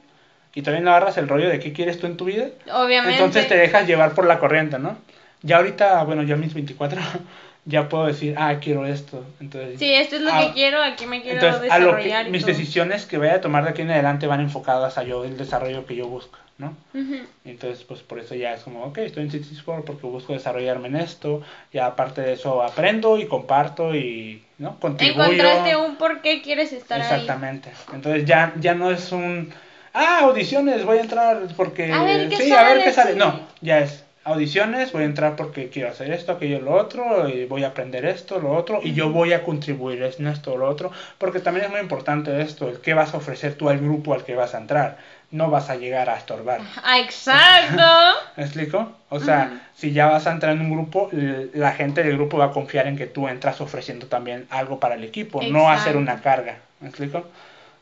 [0.54, 2.46] y no agarras el rollo de qué quieres tú en tu vida.
[2.72, 3.16] Obviamente.
[3.16, 4.96] Entonces te dejas llevar por la corriente, ¿no?
[5.42, 7.00] Ya ahorita, bueno, yo a mis 24,
[7.64, 9.24] ya puedo decir, ah, quiero esto.
[9.40, 12.04] Entonces, Sí, esto es lo ah, que quiero, aquí me quiero entonces, a lo que,
[12.04, 12.30] desarrollar.
[12.30, 12.52] mis todo.
[12.52, 15.86] decisiones que vaya a tomar de aquí en adelante van enfocadas a yo, el desarrollo
[15.86, 16.76] que yo busco, ¿no?
[16.94, 17.16] Ujú.
[17.44, 20.88] Entonces, pues por eso ya es como, ok, estoy en City Sport porque busco desarrollarme
[20.88, 21.42] en esto.
[21.72, 24.78] Y aparte de eso, aprendo y comparto y, ¿no?
[24.78, 25.22] Contribuyo.
[25.24, 27.70] Encontraste un por qué quieres estar Exactamente.
[27.92, 29.50] Entonces ya, ya no es un,
[29.94, 31.92] ah, audiciones, voy a entrar porque...
[31.92, 33.12] A ver qué sí, a ver sale, qué sale.
[33.12, 33.18] sí.
[33.18, 37.44] No, ya es audiciones, voy a entrar porque quiero hacer esto, aquello, lo otro, y
[37.46, 40.92] voy a aprender esto, lo otro, y yo voy a contribuir en esto, lo otro,
[41.18, 44.24] porque también es muy importante esto, el qué vas a ofrecer tú al grupo al
[44.24, 44.98] que vas a entrar.
[45.32, 46.60] No vas a llegar a estorbar.
[46.84, 47.82] Ah, exacto.
[48.36, 48.92] ¿Me explico?
[49.08, 51.08] O sea, si ya vas a entrar en un grupo,
[51.54, 54.94] la gente del grupo va a confiar en que tú entras ofreciendo también algo para
[54.94, 56.58] el equipo, no hacer una carga.
[56.80, 57.24] ¿Me explico?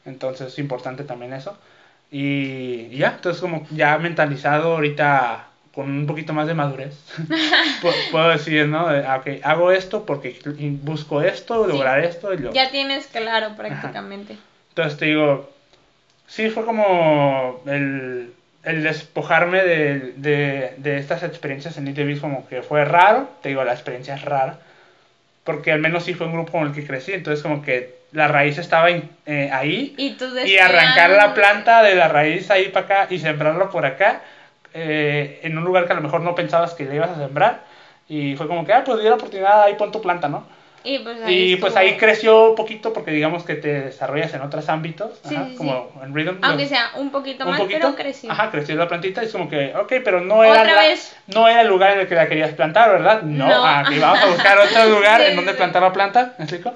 [0.05, 1.59] Entonces es importante también eso.
[2.11, 6.95] Y, y ya, entonces como ya mentalizado ahorita con un poquito más de madurez,
[7.83, 8.89] pu- puedo decir, ¿no?
[8.89, 10.37] Ah, ok, hago esto porque
[10.83, 11.71] busco esto, Sí.
[11.73, 12.53] lograr esto y lo...
[12.53, 14.37] Ya tienes claro prácticamente.
[14.71, 15.49] Entonces te digo,
[16.27, 18.33] sí fue como el,
[18.65, 23.63] el despojarme de, de, de estas experiencias en ITV como que fue raro, te digo,
[23.63, 24.59] la experiencia es rara,
[25.45, 28.29] porque al menos sí fue un grupo con el que crecí, entonces como que la
[28.29, 29.95] raíz estaba eh, ahí
[30.45, 34.23] Y arrancar la planta de la raíz ahí para acá y sembrarla por acá,
[34.75, 37.61] eh, en un lugar que a lo mejor no pensabas que le ibas a sembrar,
[38.09, 40.45] y fue como que, ah, pues di la oportunidad, ahí pon tu planta, ¿no?
[40.83, 44.41] Y pues ahí, Y pues ahí creció un poquito porque digamos que te desarrollas en
[44.41, 46.39] otros ámbitos, Sí, ajá, sí, como en Rhythm.
[46.43, 48.33] Aunque lo- sea un poquito un más, poquito, pero creció.
[48.33, 51.15] Ajá, creció la plantita y es como que, ok, pero no era, Otra la- vez.
[51.27, 53.21] no era el lugar en el que la querías plantar, ¿verdad?
[53.23, 53.47] No,
[53.83, 53.89] No.
[53.91, 56.73] que vamos a buscar otro lugar en donde plantar la planta, ¿me explico?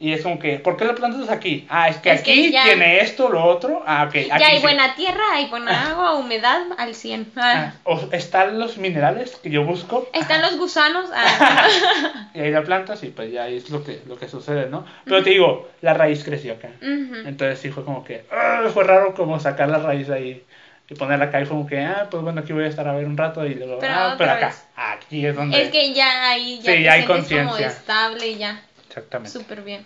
[0.00, 1.66] Y es como que, ¿por qué la plantas aquí?
[1.68, 4.14] Ah, es que Es que aquí ya- tiene esto, lo otro, ah, ok.
[4.14, 4.62] Aquí Ya hay sí.
[4.62, 7.32] buena tierra, hay buena agua, humedad al 100.
[7.34, 7.80] Ah, Ah.
[7.82, 10.08] o están los minerales que yo busco.
[10.12, 11.10] Están los gusanos.
[11.12, 11.66] ah.
[12.34, 14.84] Y ahí la plantas y pues ya es lo que, lo que sucede, ¿no?
[15.04, 16.68] Pero te digo, la raíz creció acá.
[16.80, 20.44] Entonces sí fue como que ah, fue raro como sacar la raíz ahí
[20.88, 22.92] y ponerla acá y fue como que, ah, pues bueno, aquí voy a estar a
[22.94, 24.64] ver un rato y luego, Pero ah, pero acá, vez.
[24.76, 25.60] aquí es donde...
[25.60, 27.66] Es que ya ahí ya Sí, te ya hay sientes como conciencia.
[27.66, 28.62] estable ya.
[28.98, 29.38] Exactamente.
[29.38, 29.84] Súper bien.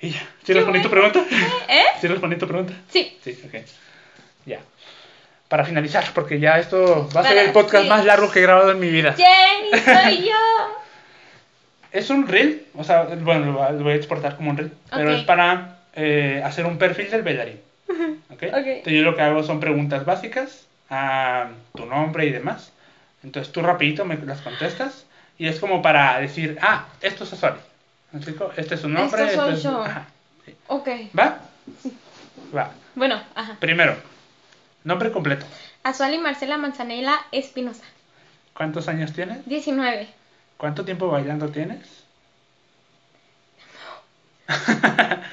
[0.00, 1.10] Y ya, ¿sí respondí tu bueno.
[1.12, 1.36] pregunta?
[1.68, 1.82] ¿Eh?
[2.00, 2.72] ¿Sí respondí tu pregunta?
[2.90, 3.18] Sí.
[3.22, 3.54] Sí, ok.
[4.46, 4.60] Ya.
[5.48, 7.88] Para finalizar, porque ya esto va a ser Para- el podcast sí.
[7.88, 9.14] más largo que he grabado en mi vida.
[9.14, 10.32] Jenny, soy yo.
[11.92, 14.56] Es un reel, o sea, bueno, lo voy a- lo voy a exportar como un
[14.56, 15.18] reel, pero Ok.
[15.18, 17.60] es para eh, hacer un perfil del bailarín.
[18.30, 18.42] ¿ok?
[18.42, 22.72] Entonces yo lo que hago son preguntas básicas, a tu nombre y demás.
[23.22, 25.06] Entonces tú rapidito me las contestas
[25.38, 27.60] y es como para decir, ah, esto es Azori.
[28.14, 29.24] Este es su nombre.
[29.24, 29.82] Esto soy es- yo.
[29.82, 30.06] ajá.
[30.68, 30.88] Ok.
[31.18, 31.40] ¿Va?
[32.56, 32.70] Va.
[32.94, 33.56] Bueno, ajá.
[33.58, 33.96] Primero,
[34.84, 35.44] nombre completo.
[35.82, 37.84] Azuali Marcela Manzanela Espinosa.
[38.54, 39.44] ¿Cuántos años tienes?
[39.46, 40.08] 19.
[40.56, 42.04] ¿Cuánto tiempo bailando tienes?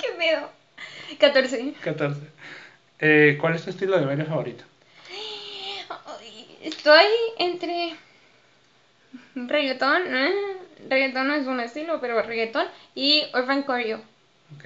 [0.00, 0.50] ¿Qué pedo?
[1.18, 1.74] 14.
[1.82, 2.20] 14.
[3.00, 4.64] Eh, ¿Cuál es tu estilo de baile favorito?
[6.62, 7.06] Estoy
[7.38, 7.96] entre
[9.34, 10.32] reggaetón, eh,
[10.88, 13.98] reggaetón no es un estilo, pero reggaetón y urban choreo.
[14.56, 14.64] Ok.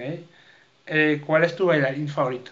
[0.87, 2.51] Eh, ¿Cuál es tu bailarín favorito?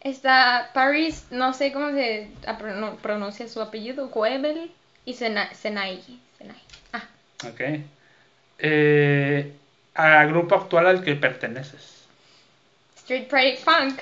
[0.00, 4.70] Está Paris, no sé cómo se a prono- pronuncia su apellido, Goebel
[5.04, 6.00] y Sena- Senai.
[6.38, 6.60] Senai.
[6.92, 7.04] Ah,
[7.48, 7.60] Ok.
[8.60, 9.52] Eh,
[9.94, 12.04] ¿A grupo actual al que perteneces?
[12.96, 14.00] Street Pride Funk.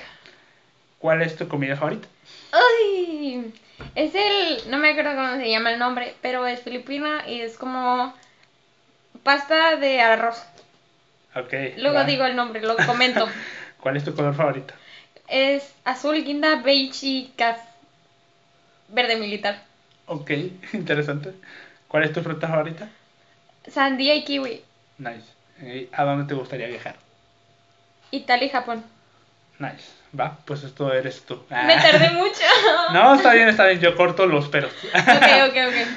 [0.99, 2.07] ¿Cuál es tu comida favorita?
[2.53, 3.51] Uy,
[3.95, 7.57] es el, no me acuerdo cómo se llama el nombre, pero es filipina y es
[7.57, 8.13] como
[9.23, 10.43] pasta de arroz.
[11.35, 11.53] Ok.
[11.77, 12.03] Luego va.
[12.05, 13.27] digo el nombre, lo comento.
[13.79, 14.73] ¿Cuál es tu color favorito?
[15.27, 17.59] es azul, guinda, beige y caf
[18.89, 19.63] verde militar.
[20.05, 20.31] Ok,
[20.73, 21.33] interesante.
[21.87, 22.89] ¿Cuál es tu fruta favorita?
[23.67, 24.61] Sandía y kiwi.
[24.97, 25.89] Nice.
[25.91, 26.95] ¿A dónde te gustaría viajar?
[28.11, 28.83] Italia y Japón.
[29.59, 29.91] Nice.
[30.17, 31.43] Va, pues esto eres tú.
[31.49, 32.41] Me tardé mucho.
[32.93, 33.79] No, está bien, está bien.
[33.79, 34.71] Yo corto los peros.
[34.93, 35.87] ok, ok, ok.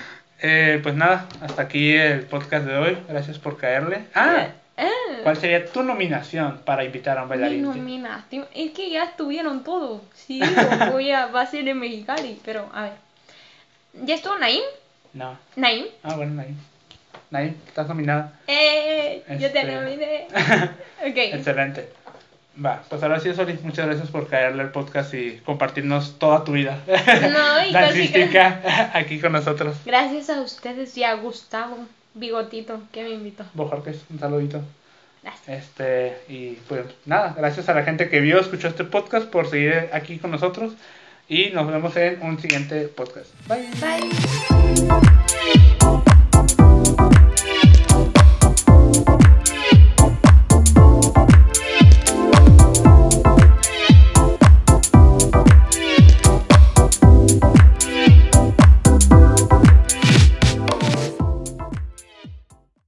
[0.42, 2.98] Eh, pues nada, hasta aquí el podcast de hoy.
[3.08, 4.04] Gracias por caerle.
[4.14, 4.48] Ah,
[4.82, 4.88] Ah,
[5.24, 7.62] ¿cuál sería tu nominación para invitar a un mi bailarín?
[7.64, 8.46] nominación.
[8.54, 10.00] Es que ya estuvieron todos.
[10.14, 10.40] Sí,
[10.90, 12.92] voy a, va a ser en Mexicali, pero a ver.
[13.92, 14.62] ¿Ya estuvo Naim?
[15.12, 15.36] No.
[15.56, 15.84] Naim.
[16.02, 16.56] Ah, bueno, Naim.
[17.30, 18.32] Naim, estás nominada.
[18.46, 19.64] Eh, yo te Este.
[19.74, 20.26] nominé.
[21.02, 21.16] Ok.
[21.34, 21.92] Excelente.
[22.64, 26.52] Va, pues ahora sí, Soli, muchas gracias por caerle al podcast y compartirnos toda tu
[26.52, 26.78] vida.
[26.86, 29.76] No, y casi Dancística aquí con nosotros.
[29.86, 31.78] Gracias a ustedes y a Gustavo
[32.14, 33.44] Bigotito que me invitó.
[33.54, 34.62] Bojorques, un saludito.
[35.22, 35.48] Gracias.
[35.48, 39.88] Este, y pues nada, gracias a la gente que vio, escuchó este podcast por seguir
[39.92, 40.72] aquí con nosotros.
[41.28, 43.28] Y nos vemos en un siguiente podcast.
[43.46, 43.70] Bye.
[43.80, 45.69] Bye.